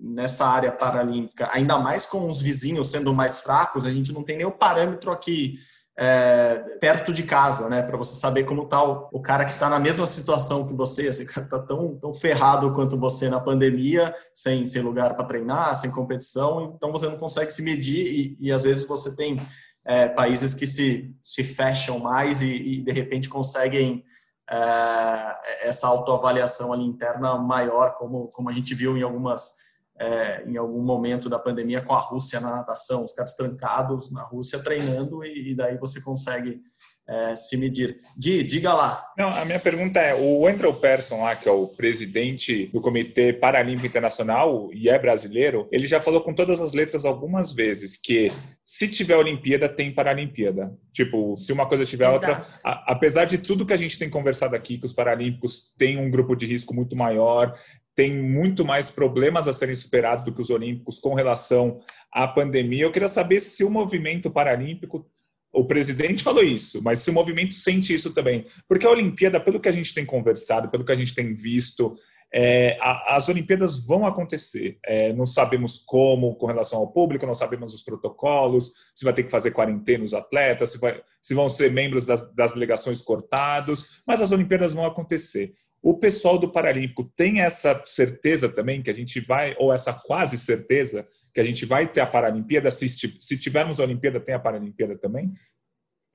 nessa 0.02 0.48
área 0.48 0.72
paralímpica, 0.72 1.48
ainda 1.52 1.78
mais 1.78 2.08
com 2.08 2.28
os 2.28 2.42
vizinhos 2.42 2.90
sendo 2.90 3.14
mais 3.14 3.42
fracos, 3.42 3.86
a 3.86 3.92
gente 3.92 4.12
não 4.12 4.24
tem 4.24 4.44
o 4.46 4.52
parâmetro 4.52 5.12
aqui 5.12 5.54
é, 6.02 6.78
perto 6.80 7.12
de 7.12 7.24
casa, 7.24 7.68
né? 7.68 7.82
Para 7.82 7.98
você 7.98 8.16
saber 8.16 8.46
como 8.46 8.66
tá 8.66 8.82
o, 8.82 9.10
o 9.12 9.22
cara 9.22 9.44
que 9.44 9.52
está 9.52 9.70
na 9.70 9.78
mesma 9.78 10.08
situação 10.08 10.66
que 10.66 10.74
você, 10.74 11.08
esse 11.08 11.26
cara 11.26 11.46
está 11.46 11.60
tão, 11.60 11.98
tão 11.98 12.14
ferrado 12.14 12.72
quanto 12.72 12.98
você 12.98 13.30
na 13.30 13.38
pandemia, 13.38 14.16
sem, 14.34 14.66
sem 14.66 14.82
lugar 14.82 15.14
para 15.18 15.26
treinar, 15.26 15.76
sem 15.76 15.92
competição, 15.92 16.74
então 16.74 16.90
você 16.90 17.10
não 17.10 17.18
consegue 17.18 17.52
se 17.52 17.62
medir 17.62 18.08
e, 18.08 18.38
e 18.40 18.50
às 18.50 18.64
vezes 18.64 18.88
você 18.88 19.14
tem 19.14 19.36
é, 19.84 20.08
países 20.08 20.54
que 20.54 20.66
se, 20.66 21.14
se 21.22 21.44
fecham 21.44 22.00
mais 22.00 22.42
e, 22.42 22.48
e 22.48 22.82
de 22.82 22.94
repente 22.94 23.28
conseguem 23.28 24.02
é, 24.50 25.68
essa 25.68 25.86
autoavaliação 25.86 26.72
ali 26.72 26.86
interna 26.86 27.38
maior, 27.38 27.96
como, 27.98 28.30
como 28.30 28.50
a 28.50 28.54
gente 28.54 28.74
viu 28.74 28.98
em 28.98 29.04
algumas 29.04 29.69
é, 30.00 30.44
em 30.48 30.56
algum 30.56 30.82
momento 30.82 31.28
da 31.28 31.38
pandemia 31.38 31.82
com 31.82 31.94
a 31.94 32.00
Rússia 32.00 32.40
na 32.40 32.52
natação, 32.52 33.04
os 33.04 33.12
caras 33.12 33.36
trancados 33.36 34.12
na 34.12 34.24
Rússia 34.24 34.60
treinando 34.60 35.24
e, 35.24 35.52
e 35.52 35.56
daí 35.56 35.78
você 35.78 36.02
consegue 36.02 36.62
é, 37.10 37.36
se 37.36 37.58
medir. 37.58 37.98
Gui, 38.18 38.44
diga 38.44 38.72
lá. 38.72 39.04
Não, 39.18 39.30
a 39.30 39.44
minha 39.44 39.60
pergunta 39.60 40.00
é: 40.00 40.14
o 40.14 40.48
Andrew 40.48 40.74
Persson, 40.74 41.24
lá, 41.24 41.36
que 41.36 41.50
é 41.50 41.52
o 41.52 41.68
presidente 41.68 42.68
do 42.68 42.80
Comitê 42.80 43.34
Paralímpico 43.34 43.88
Internacional 43.88 44.70
e 44.72 44.88
é 44.88 45.00
brasileiro, 45.00 45.68
ele 45.72 45.88
já 45.88 46.00
falou 46.00 46.22
com 46.22 46.34
todas 46.34 46.62
as 46.62 46.74
letras 46.74 47.06
algumas 47.06 47.52
vezes 47.52 47.98
que 47.98 48.32
se 48.64 48.88
tiver 48.88 49.16
Olimpíada, 49.16 49.68
tem 49.68 49.92
Paralimpíada. 49.92 50.72
Tipo, 50.94 51.36
se 51.36 51.52
uma 51.52 51.68
coisa 51.68 51.84
tiver 51.84 52.08
Exato. 52.08 52.28
outra. 52.28 52.46
A, 52.64 52.92
apesar 52.92 53.26
de 53.26 53.40
tudo 53.40 53.66
que 53.66 53.74
a 53.74 53.78
gente 53.78 53.98
tem 53.98 54.10
conversado 54.10 54.56
aqui, 54.56 54.78
que 54.78 54.86
os 54.86 54.94
Paralímpicos 54.94 55.74
têm 55.78 55.98
um 55.98 56.12
grupo 56.12 56.36
de 56.36 56.46
risco 56.46 56.76
muito 56.76 56.96
maior, 56.96 57.56
tem 58.00 58.16
muito 58.16 58.64
mais 58.64 58.90
problemas 58.90 59.46
a 59.46 59.52
serem 59.52 59.76
superados 59.76 60.24
do 60.24 60.32
que 60.32 60.40
os 60.40 60.50
Olímpicos 60.50 61.00
com 61.00 61.14
relação 61.14 61.82
à 62.10 62.26
pandemia. 62.26 62.86
Eu 62.86 62.94
queria 62.94 63.10
saber 63.10 63.42
se 63.42 63.62
o 63.62 63.70
movimento 63.70 64.32
paralímpico, 64.32 65.06
o 65.52 65.66
presidente 65.66 66.24
falou 66.24 66.42
isso, 66.42 66.82
mas 66.82 67.00
se 67.00 67.10
o 67.10 67.14
movimento 67.14 67.54
sente 67.54 67.94
isso 67.94 68.14
também. 68.14 68.46
Porque 68.70 68.88
a 68.88 68.90
Olimpíada, 68.90 69.38
pelo 69.38 69.60
que 69.60 69.68
a 69.68 69.72
gente 69.74 69.94
tem 69.94 70.06
conversado, 70.06 70.70
pelo 70.70 70.86
que 70.86 70.94
a 70.94 70.96
gente 70.96 71.14
tem 71.14 71.34
visto, 71.36 71.94
é, 72.34 72.78
a, 72.80 73.18
as 73.18 73.28
Olimpíadas 73.28 73.86
vão 73.86 74.06
acontecer. 74.06 74.80
É, 74.86 75.12
não 75.12 75.26
sabemos 75.26 75.78
como 75.86 76.36
com 76.36 76.46
relação 76.46 76.80
ao 76.80 76.88
público, 76.88 77.26
não 77.26 77.34
sabemos 77.34 77.74
os 77.74 77.82
protocolos, 77.82 78.72
se 78.96 79.04
vai 79.04 79.14
ter 79.14 79.24
que 79.24 79.32
fazer 79.32 79.52
quarentena 79.52 80.06
os 80.06 80.14
atletas, 80.14 80.72
se, 80.72 80.80
vai, 80.80 81.02
se 81.22 81.34
vão 81.34 81.50
ser 81.50 81.70
membros 81.70 82.06
das, 82.06 82.34
das 82.34 82.54
delegações 82.54 83.02
cortados, 83.02 84.02
mas 84.08 84.22
as 84.22 84.32
Olimpíadas 84.32 84.74
vão 84.74 84.86
acontecer. 84.86 85.54
O 85.82 85.98
pessoal 85.98 86.38
do 86.38 86.52
Paralímpico 86.52 87.04
tem 87.16 87.42
essa 87.42 87.82
certeza 87.86 88.50
também 88.50 88.82
que 88.82 88.90
a 88.90 88.94
gente 88.94 89.20
vai, 89.20 89.56
ou 89.58 89.74
essa 89.74 89.94
quase 89.94 90.38
certeza, 90.38 91.08
que 91.34 91.40
a 91.40 91.44
gente 91.44 91.66
vai 91.66 91.92
ter 91.92 92.02
a 92.02 92.08
Paralimpíada? 92.08 92.70
Se, 92.72 92.88
se 92.90 93.38
tivermos 93.38 93.80
a 93.80 93.84
Olimpíada, 93.84 94.20
tem 94.20 94.36
a 94.36 94.40
Paralimpíada 94.40 94.98
também? 94.98 95.34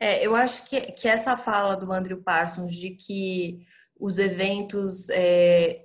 É, 0.00 0.26
eu 0.26 0.34
acho 0.34 0.68
que, 0.68 0.80
que 0.92 1.08
essa 1.08 1.36
fala 1.36 1.76
do 1.76 1.90
Andrew 1.92 2.22
Parsons 2.22 2.74
de 2.74 2.90
que 2.90 3.60
os 3.98 4.18
eventos 4.18 5.08
é, 5.10 5.80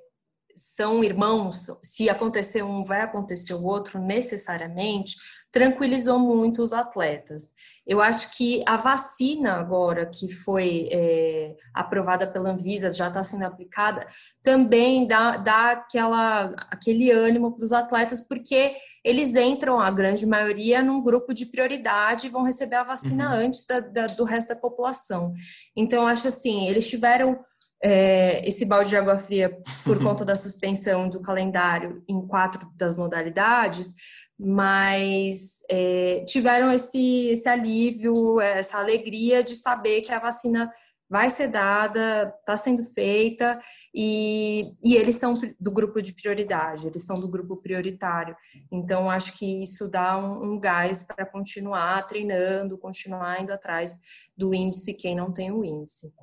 são 0.55 1.03
irmãos, 1.03 1.67
se 1.81 2.09
acontecer 2.09 2.63
um, 2.63 2.83
vai 2.83 3.01
acontecer 3.01 3.53
o 3.53 3.63
outro 3.63 3.99
necessariamente, 3.99 5.15
tranquilizou 5.51 6.19
muito 6.19 6.61
os 6.61 6.73
atletas. 6.73 7.53
Eu 7.85 7.99
acho 7.99 8.37
que 8.37 8.63
a 8.67 8.77
vacina 8.77 9.53
agora 9.53 10.05
que 10.05 10.31
foi 10.31 10.87
é, 10.91 11.55
aprovada 11.73 12.27
pela 12.27 12.51
Anvisa, 12.51 12.91
já 12.91 13.07
está 13.07 13.23
sendo 13.23 13.43
aplicada, 13.43 14.05
também 14.43 15.07
dá, 15.07 15.37
dá 15.37 15.71
aquela, 15.71 16.53
aquele 16.69 17.09
ânimo 17.09 17.55
para 17.55 17.65
os 17.65 17.73
atletas, 17.73 18.27
porque 18.27 18.75
eles 19.03 19.33
entram, 19.35 19.79
a 19.79 19.89
grande 19.89 20.25
maioria, 20.25 20.83
num 20.83 21.01
grupo 21.01 21.33
de 21.33 21.47
prioridade 21.47 22.27
e 22.27 22.29
vão 22.29 22.43
receber 22.43 22.75
a 22.75 22.83
vacina 22.83 23.29
uhum. 23.29 23.45
antes 23.45 23.65
da, 23.65 23.79
da, 23.79 24.07
do 24.07 24.23
resto 24.23 24.49
da 24.49 24.55
população. 24.55 25.33
Então, 25.75 26.05
acho 26.05 26.27
assim, 26.27 26.67
eles 26.67 26.87
tiveram 26.87 27.39
é, 27.81 28.47
esse 28.47 28.65
balde 28.65 28.89
de 28.89 28.97
água 28.97 29.17
fria 29.17 29.57
por 29.83 29.97
conta 30.03 30.23
da 30.23 30.35
suspensão 30.35 31.09
do 31.09 31.21
calendário 31.21 32.03
em 32.07 32.25
quatro 32.27 32.69
das 32.75 32.95
modalidades, 32.95 33.95
mas 34.39 35.59
é, 35.69 36.23
tiveram 36.25 36.71
esse, 36.71 37.27
esse 37.27 37.49
alívio, 37.49 38.39
essa 38.39 38.77
alegria 38.77 39.43
de 39.43 39.53
saber 39.53 40.01
que 40.01 40.13
a 40.13 40.19
vacina 40.19 40.71
vai 41.09 41.29
ser 41.29 41.47
dada, 41.47 42.33
está 42.39 42.55
sendo 42.55 42.83
feita 42.83 43.59
e, 43.93 44.77
e 44.83 44.95
eles 44.95 45.15
são 45.15 45.33
do 45.59 45.71
grupo 45.71 46.01
de 46.01 46.13
prioridade, 46.13 46.87
eles 46.87 47.03
são 47.03 47.19
do 47.19 47.27
grupo 47.27 47.57
prioritário. 47.57 48.35
Então, 48.71 49.09
acho 49.09 49.37
que 49.37 49.63
isso 49.63 49.89
dá 49.89 50.17
um, 50.17 50.53
um 50.53 50.59
gás 50.59 51.03
para 51.03 51.25
continuar 51.25 52.05
treinando, 52.05 52.77
continuar 52.77 53.41
indo 53.41 53.51
atrás 53.51 53.97
do 54.37 54.53
índice 54.53 54.93
quem 54.93 55.15
não 55.15 55.33
tem 55.33 55.51
o 55.51 55.65
índice. 55.65 56.13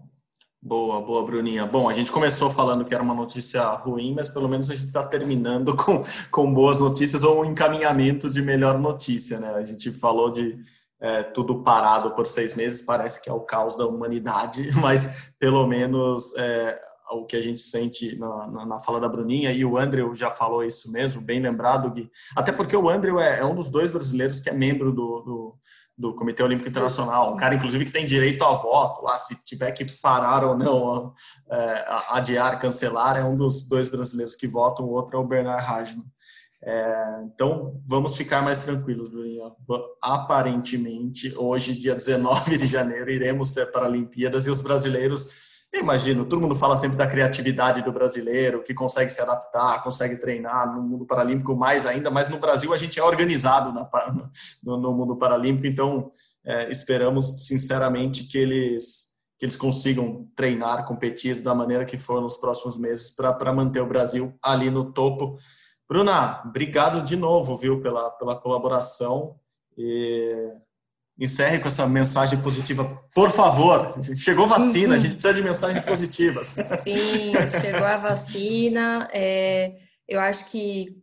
Boa, 0.67 1.01
boa, 1.01 1.25
Bruninha. 1.25 1.65
Bom, 1.65 1.89
a 1.89 1.95
gente 1.95 2.11
começou 2.11 2.51
falando 2.51 2.85
que 2.85 2.93
era 2.93 3.01
uma 3.01 3.15
notícia 3.15 3.63
ruim, 3.63 4.13
mas 4.13 4.29
pelo 4.29 4.49
menos 4.49 4.69
a 4.69 4.75
gente 4.75 4.89
está 4.89 5.07
terminando 5.07 5.77
com, 5.79 6.03
com 6.29 6.53
boas 6.53 6.81
notícias 6.81 7.23
ou 7.23 7.43
um 7.43 7.45
encaminhamento 7.45 8.29
de 8.29 8.43
melhor 8.43 8.77
notícia, 8.77 9.39
né? 9.39 9.51
A 9.51 9.65
gente 9.65 9.93
falou 9.93 10.29
de 10.29 10.59
é, 11.01 11.23
tudo 11.23 11.63
parado 11.63 12.17
por 12.17 12.27
seis 12.27 12.57
meses, 12.57 12.83
parece 12.83 13.23
que 13.23 13.31
é 13.31 13.33
o 13.33 13.43
caos 13.43 13.77
da 13.77 13.87
humanidade, 13.87 14.69
mas 14.83 15.33
pelo 15.39 15.65
menos 15.69 16.35
é, 16.37 16.77
o 17.13 17.25
que 17.25 17.37
a 17.37 17.43
gente 17.43 17.61
sente 17.61 18.19
na, 18.19 18.49
na, 18.49 18.67
na, 18.67 18.81
fala 18.81 18.99
da 18.99 19.09
Bruninha, 19.09 19.53
e 19.53 19.65
o 19.65 19.79
Andrew 19.79 20.17
já 20.17 20.31
falou 20.31 20.65
isso 20.65 20.91
mesmo, 20.91 21.23
bem 21.23 21.39
lembrado, 21.39 21.93
Gui. 21.93 22.11
Até 22.35 22.51
porque 22.51 22.77
o 22.77 22.91
Andrew 22.91 23.21
é, 23.21 23.39
é 23.39 23.45
um 23.45 23.55
dos 23.55 23.71
dois 23.71 23.93
brasileiros 23.93 24.41
que 24.41 24.51
é 24.51 24.53
membro 24.53 24.91
do, 24.91 25.21
do 25.21 25.55
do 25.97 26.15
Comitê 26.15 26.43
Olímpico 26.43 26.69
Internacional, 26.69 27.33
um 27.33 27.37
cara, 27.37 27.55
inclusive, 27.55 27.85
que 27.85 27.93
tem 27.93 28.05
direito 28.05 28.45
a 28.45 28.53
voto, 28.53 29.03
lá, 29.03 29.17
se 29.17 29.43
tiver 29.45 29.73
que 29.73 29.85
parar 30.01 30.45
ou 30.45 30.57
não, 30.57 31.15
é, 31.51 31.85
adiar, 32.11 32.59
cancelar, 32.59 33.17
é 33.17 33.25
um 33.25 33.37
dos 33.37 33.67
dois 33.67 33.89
brasileiros 33.89 34.37
que 34.37 34.47
votam, 34.47 34.85
o 34.85 34.91
outro 34.91 35.17
é 35.17 35.21
o 35.21 35.27
Bernard 35.27 35.65
Hajman. 35.65 36.05
É, 36.63 37.23
então, 37.25 37.73
vamos 37.89 38.17
ficar 38.17 38.43
mais 38.43 38.61
tranquilos, 38.61 39.09
Bruninha. 39.09 39.53
Aparentemente, 40.03 41.33
hoje, 41.37 41.79
dia 41.79 41.95
19 41.95 42.59
de 42.59 42.67
janeiro, 42.67 43.11
iremos 43.11 43.53
ter 43.53 43.71
Paralimpíadas 43.71 44.47
e 44.47 44.51
os 44.51 44.61
brasileiros 44.61 45.56
eu 45.73 45.81
imagino, 45.81 46.25
todo 46.25 46.41
mundo 46.41 46.55
fala 46.55 46.77
sempre 46.77 46.97
da 46.97 47.07
criatividade 47.07 47.83
do 47.83 47.93
brasileiro, 47.93 48.63
que 48.63 48.73
consegue 48.73 49.11
se 49.11 49.21
adaptar, 49.21 49.83
consegue 49.83 50.17
treinar 50.17 50.75
no 50.75 50.83
mundo 50.83 51.05
paralímpico 51.05 51.55
mais 51.55 51.85
ainda, 51.85 52.11
mas 52.11 52.29
no 52.29 52.39
Brasil 52.39 52.73
a 52.73 52.77
gente 52.77 52.99
é 52.99 53.03
organizado 53.03 53.73
na, 53.73 53.89
no, 54.65 54.79
no, 54.79 54.93
mundo 54.95 55.17
paralímpico, 55.17 55.67
então 55.67 56.11
é, 56.45 56.71
esperamos 56.71 57.47
sinceramente 57.47 58.25
que 58.25 58.39
eles, 58.39 59.19
que 59.39 59.45
eles 59.45 59.57
consigam 59.57 60.27
treinar, 60.35 60.87
competir 60.87 61.43
da 61.43 61.55
maneira 61.55 61.85
que 61.85 61.99
for 61.99 62.23
nos 62.23 62.37
próximos 62.37 62.79
meses 62.79 63.11
para 63.15 63.53
manter 63.53 63.81
o 63.81 63.87
Brasil 63.87 64.35
ali 64.43 64.71
no 64.71 64.93
topo. 64.93 65.37
Bruna, 65.89 66.43
obrigado 66.45 67.03
de 67.03 67.17
novo, 67.17 67.57
viu, 67.57 67.81
pela, 67.81 68.11
pela 68.13 68.35
colaboração. 68.41 69.37
E 69.77 70.53
encerre 71.19 71.59
com 71.59 71.69
essa 71.69 71.87
mensagem 71.87 72.39
positiva, 72.41 72.85
por 73.15 73.31
favor. 73.31 73.99
Chegou 74.15 74.47
vacina, 74.47 74.97
a 74.97 74.99
gente 74.99 75.13
precisa 75.13 75.35
de 75.35 75.43
mensagens 75.43 75.83
positivas. 75.83 76.49
Sim, 76.85 77.33
chegou 77.61 77.87
a 77.87 77.97
vacina. 77.97 79.09
É, 79.13 79.77
eu 80.07 80.21
acho 80.21 80.51
que 80.51 80.97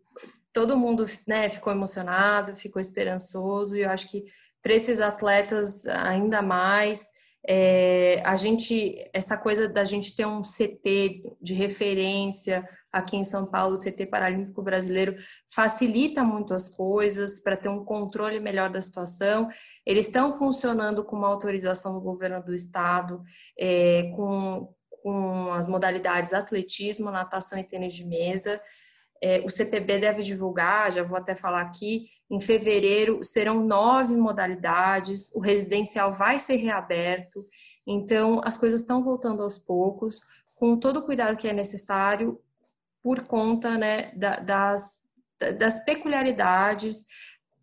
todo 0.54 0.78
mundo 0.78 1.06
né, 1.28 1.50
ficou 1.50 1.74
emocionado, 1.74 2.56
ficou 2.56 2.80
esperançoso, 2.82 3.76
e 3.76 3.82
eu 3.82 3.90
acho 3.90 4.10
que 4.10 4.24
para 4.62 4.74
esses 4.74 5.00
atletas 5.00 5.86
ainda 5.88 6.42
mais. 6.42 7.08
É, 7.46 8.22
a 8.24 8.38
gente, 8.38 8.96
essa 9.12 9.36
coisa 9.36 9.68
da 9.68 9.84
gente 9.84 10.16
ter 10.16 10.26
um 10.26 10.42
CT 10.42 11.24
de 11.42 11.54
referência 11.54 12.64
aqui 12.94 13.18
em 13.18 13.24
São 13.24 13.48
Paulo, 13.48 13.74
o 13.74 13.78
CT 13.78 14.06
Paralímpico 14.06 14.62
Brasileiro 14.62 15.16
facilita 15.48 16.24
muito 16.24 16.54
as 16.54 16.70
coisas 16.70 17.40
para 17.40 17.58
ter 17.58 17.68
um 17.68 17.84
controle 17.84 18.40
melhor 18.40 18.70
da 18.70 18.80
situação. 18.80 19.50
Eles 19.84 20.06
estão 20.06 20.38
funcionando 20.38 21.04
com 21.04 21.16
uma 21.16 21.28
autorização 21.28 21.94
do 21.94 22.02
governo 22.02 22.44
do 22.44 22.54
estado, 22.54 23.24
é, 23.60 24.12
com, 24.16 24.72
com 25.02 25.52
as 25.54 25.68
modalidades 25.68 26.34
atletismo, 26.34 27.10
natação 27.10 27.58
e 27.58 27.64
tênis 27.64 27.96
de 27.96 28.06
mesa. 28.06 28.62
é, 29.24 29.40
o 29.40 29.50
CPB 29.50 30.00
deve 30.00 30.22
divulgar, 30.22 30.92
já 30.92 31.02
vou 31.02 31.18
até 31.18 31.34
falar 31.34 31.62
aqui, 31.62 32.08
em 32.30 32.42
fevereiro 32.42 33.24
serão 33.24 33.66
nove 33.66 34.16
modalidades, 34.16 35.34
o 35.34 35.40
residencial 35.40 36.14
vai 36.14 36.40
ser 36.40 36.58
reaberto, 36.58 37.46
então 37.88 38.42
as 38.44 38.58
coisas 38.58 38.82
estão 38.82 39.02
voltando 39.02 39.42
aos 39.42 39.58
poucos, 39.58 40.20
com 40.54 40.78
todo 40.78 41.00
o 41.00 41.06
cuidado 41.06 41.38
que 41.38 41.48
é 41.48 41.54
necessário, 41.54 42.38
por 43.04 43.24
conta 43.24 43.78
né, 43.78 44.14
da, 44.16 44.40
das, 44.40 45.02
das 45.60 45.84
peculiaridades 45.84 47.06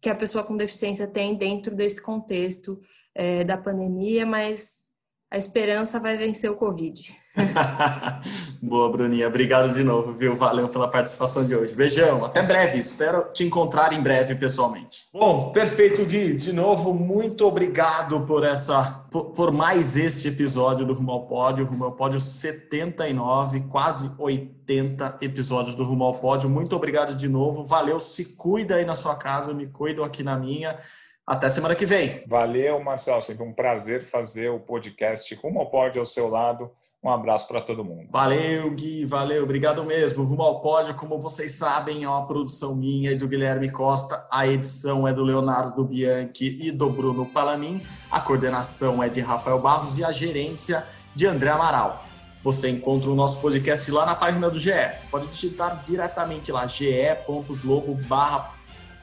que 0.01 0.11
a 0.11 0.14
pessoa 0.14 0.45
com 0.45 0.57
deficiência 0.57 1.07
tem 1.07 1.36
dentro 1.36 1.74
desse 1.74 2.01
contexto 2.01 2.78
é, 3.14 3.43
da 3.43 3.57
pandemia, 3.57 4.26
mas 4.26 4.88
a 5.30 5.38
esperança 5.38 5.99
vai 5.99 6.16
vencer 6.16 6.51
o 6.51 6.57
Covid. 6.57 7.18
Boa, 8.62 8.92
Bruninha. 8.92 9.26
Obrigado 9.26 9.72
de 9.72 9.82
novo, 9.82 10.12
viu? 10.12 10.36
Valeu 10.36 10.68
pela 10.68 10.86
participação 10.86 11.46
de 11.46 11.56
hoje. 11.56 11.74
Beijão, 11.74 12.22
até 12.22 12.42
breve. 12.42 12.78
Espero 12.78 13.24
te 13.32 13.42
encontrar 13.42 13.94
em 13.94 14.02
breve 14.02 14.34
pessoalmente. 14.34 15.06
Bom, 15.14 15.50
perfeito, 15.50 16.04
Gui. 16.04 16.34
De 16.34 16.52
novo, 16.52 16.92
muito 16.92 17.46
obrigado 17.46 18.20
por 18.26 18.44
essa, 18.44 19.06
por, 19.11 19.30
por 19.30 19.50
mais 19.50 19.96
este 19.96 20.28
episódio 20.28 20.84
do 20.84 20.92
Rumo 20.92 21.11
ao 21.11 21.26
Pódio, 21.26 21.64
Rumo 21.64 21.86
ao 21.86 21.92
Pódio 21.92 22.20
79, 22.20 23.61
quase 23.70 24.11
80 24.18 25.16
episódios 25.22 25.74
do 25.74 25.82
Rumo 25.82 26.04
ao 26.04 26.18
Pódio. 26.18 26.50
Muito 26.50 26.76
obrigado 26.76 27.16
de 27.16 27.28
novo. 27.28 27.64
Valeu, 27.64 27.98
se 27.98 28.36
cuida 28.36 28.74
aí 28.74 28.84
na 28.84 28.94
sua 28.94 29.16
casa, 29.16 29.52
eu 29.52 29.54
me 29.54 29.68
cuido 29.68 30.04
aqui 30.04 30.22
na 30.22 30.36
minha. 30.36 30.78
Até 31.26 31.48
semana 31.48 31.74
que 31.74 31.86
vem. 31.86 32.24
Valeu, 32.26 32.78
Marcel. 32.84 33.22
Sempre 33.22 33.42
um 33.42 33.54
prazer 33.54 34.04
fazer 34.04 34.50
o 34.50 34.61
podcast 34.61 35.34
Rumo 35.36 35.61
ao 35.61 35.70
Pódio 35.70 36.00
ao 36.00 36.04
seu 36.04 36.28
lado. 36.28 36.70
Um 37.03 37.11
abraço 37.11 37.48
para 37.48 37.62
todo 37.62 37.82
mundo. 37.82 38.07
Valeu, 38.11 38.70
Gui, 38.72 39.07
valeu, 39.07 39.42
obrigado 39.42 39.82
mesmo. 39.82 40.22
Rumo 40.22 40.42
ao 40.42 40.61
Pódio, 40.61 40.94
como 40.94 41.18
vocês 41.18 41.53
sabem, 41.53 42.05
é 42.05 42.09
uma 42.09 42.26
produção 42.26 42.74
minha 42.74 43.12
e 43.12 43.14
do 43.14 43.26
Guilherme 43.26 43.70
Costa. 43.70 44.26
A 44.30 44.46
edição 44.46 45.09
é 45.09 45.12
do 45.14 45.24
Leonardo 45.24 45.82
Bianchi 45.82 46.59
e 46.61 46.70
do 46.70 46.90
Bruno 46.90 47.24
Palamin. 47.24 47.80
A 48.11 48.20
coordenação 48.20 49.03
é 49.03 49.09
de 49.09 49.20
Rafael 49.20 49.59
Barros 49.59 49.96
e 49.96 50.05
a 50.05 50.12
gerência 50.12 50.86
de 51.14 51.26
André 51.26 51.48
Amaral. 51.48 52.05
Você 52.44 52.68
encontra 52.68 53.11
o 53.11 53.14
nosso 53.14 53.40
podcast 53.40 53.90
lá 53.90 54.05
na 54.05 54.14
página 54.14 54.51
do 54.51 54.59
GE. 54.59 54.70
Pode 55.11 55.26
digitar 55.28 55.82
diretamente 55.82 56.53
lá, 56.53 56.66
ge.globo 56.66 57.94
barra 58.07 58.53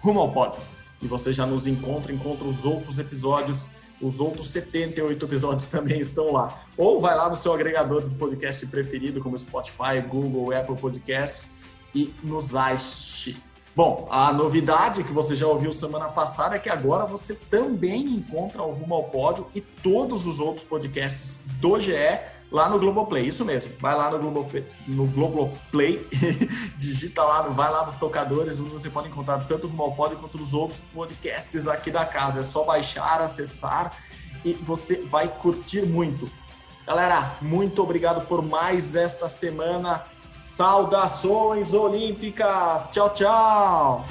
Rumo 0.01 0.19
ao 0.19 0.31
Pódio 0.31 0.61
e 1.01 1.07
você 1.07 1.31
já 1.31 1.45
nos 1.45 1.67
encontra, 1.67 2.11
encontra 2.11 2.47
os 2.47 2.65
outros 2.65 2.97
episódios, 2.99 3.67
os 4.01 4.19
outros 4.19 4.49
78 4.49 5.25
episódios 5.25 5.67
também 5.69 5.99
estão 5.99 6.31
lá. 6.31 6.61
Ou 6.77 6.99
vai 6.99 7.15
lá 7.15 7.29
no 7.29 7.35
seu 7.35 7.53
agregador 7.53 8.07
de 8.07 8.15
podcast 8.15 8.65
preferido, 8.67 9.21
como 9.21 9.37
Spotify, 9.37 10.01
Google, 10.07 10.55
Apple 10.55 10.75
Podcasts, 10.75 11.57
e 11.93 12.13
nos 12.23 12.55
ache. 12.55 13.37
Bom, 13.75 14.07
a 14.09 14.33
novidade 14.33 15.03
que 15.03 15.11
você 15.13 15.35
já 15.35 15.45
ouviu 15.45 15.71
semana 15.71 16.09
passada 16.09 16.55
é 16.55 16.59
que 16.59 16.69
agora 16.69 17.05
você 17.05 17.35
também 17.35 18.05
encontra 18.05 18.63
o 18.63 18.71
Rumo 18.71 18.95
ao 18.95 19.03
Pódio 19.03 19.47
e 19.53 19.61
todos 19.61 20.25
os 20.25 20.39
outros 20.39 20.65
podcasts 20.65 21.43
do 21.61 21.79
GE 21.79 21.93
lá 22.51 22.69
no 22.69 22.79
Globoplay. 22.79 23.27
Isso 23.27 23.43
mesmo. 23.45 23.73
Vai 23.79 23.95
lá 23.95 24.09
no 24.09 24.19
Globoplay, 24.19 24.65
no 24.87 25.05
Globoplay 25.07 26.05
digita 26.77 27.23
lá, 27.23 27.41
vai 27.43 27.71
lá 27.71 27.85
nos 27.85 27.97
tocadores, 27.97 28.59
onde 28.59 28.71
você 28.71 28.89
pode 28.89 29.07
encontrar 29.07 29.39
tanto 29.45 29.67
o 29.67 29.95
Pódio 29.95 30.17
quanto 30.17 30.37
os 30.37 30.53
outros 30.53 30.81
podcasts 30.93 31.67
aqui 31.67 31.91
da 31.91 32.05
casa. 32.05 32.41
É 32.41 32.43
só 32.43 32.63
baixar, 32.63 33.21
acessar 33.21 33.91
e 34.43 34.53
você 34.53 35.03
vai 35.03 35.27
curtir 35.27 35.83
muito. 35.83 36.29
Galera, 36.85 37.35
muito 37.41 37.83
obrigado 37.83 38.25
por 38.25 38.41
mais 38.41 38.95
esta 38.95 39.27
semana. 39.27 40.03
Saudações 40.29 41.73
olímpicas. 41.73 42.89
Tchau, 42.91 43.09
tchau. 43.13 44.05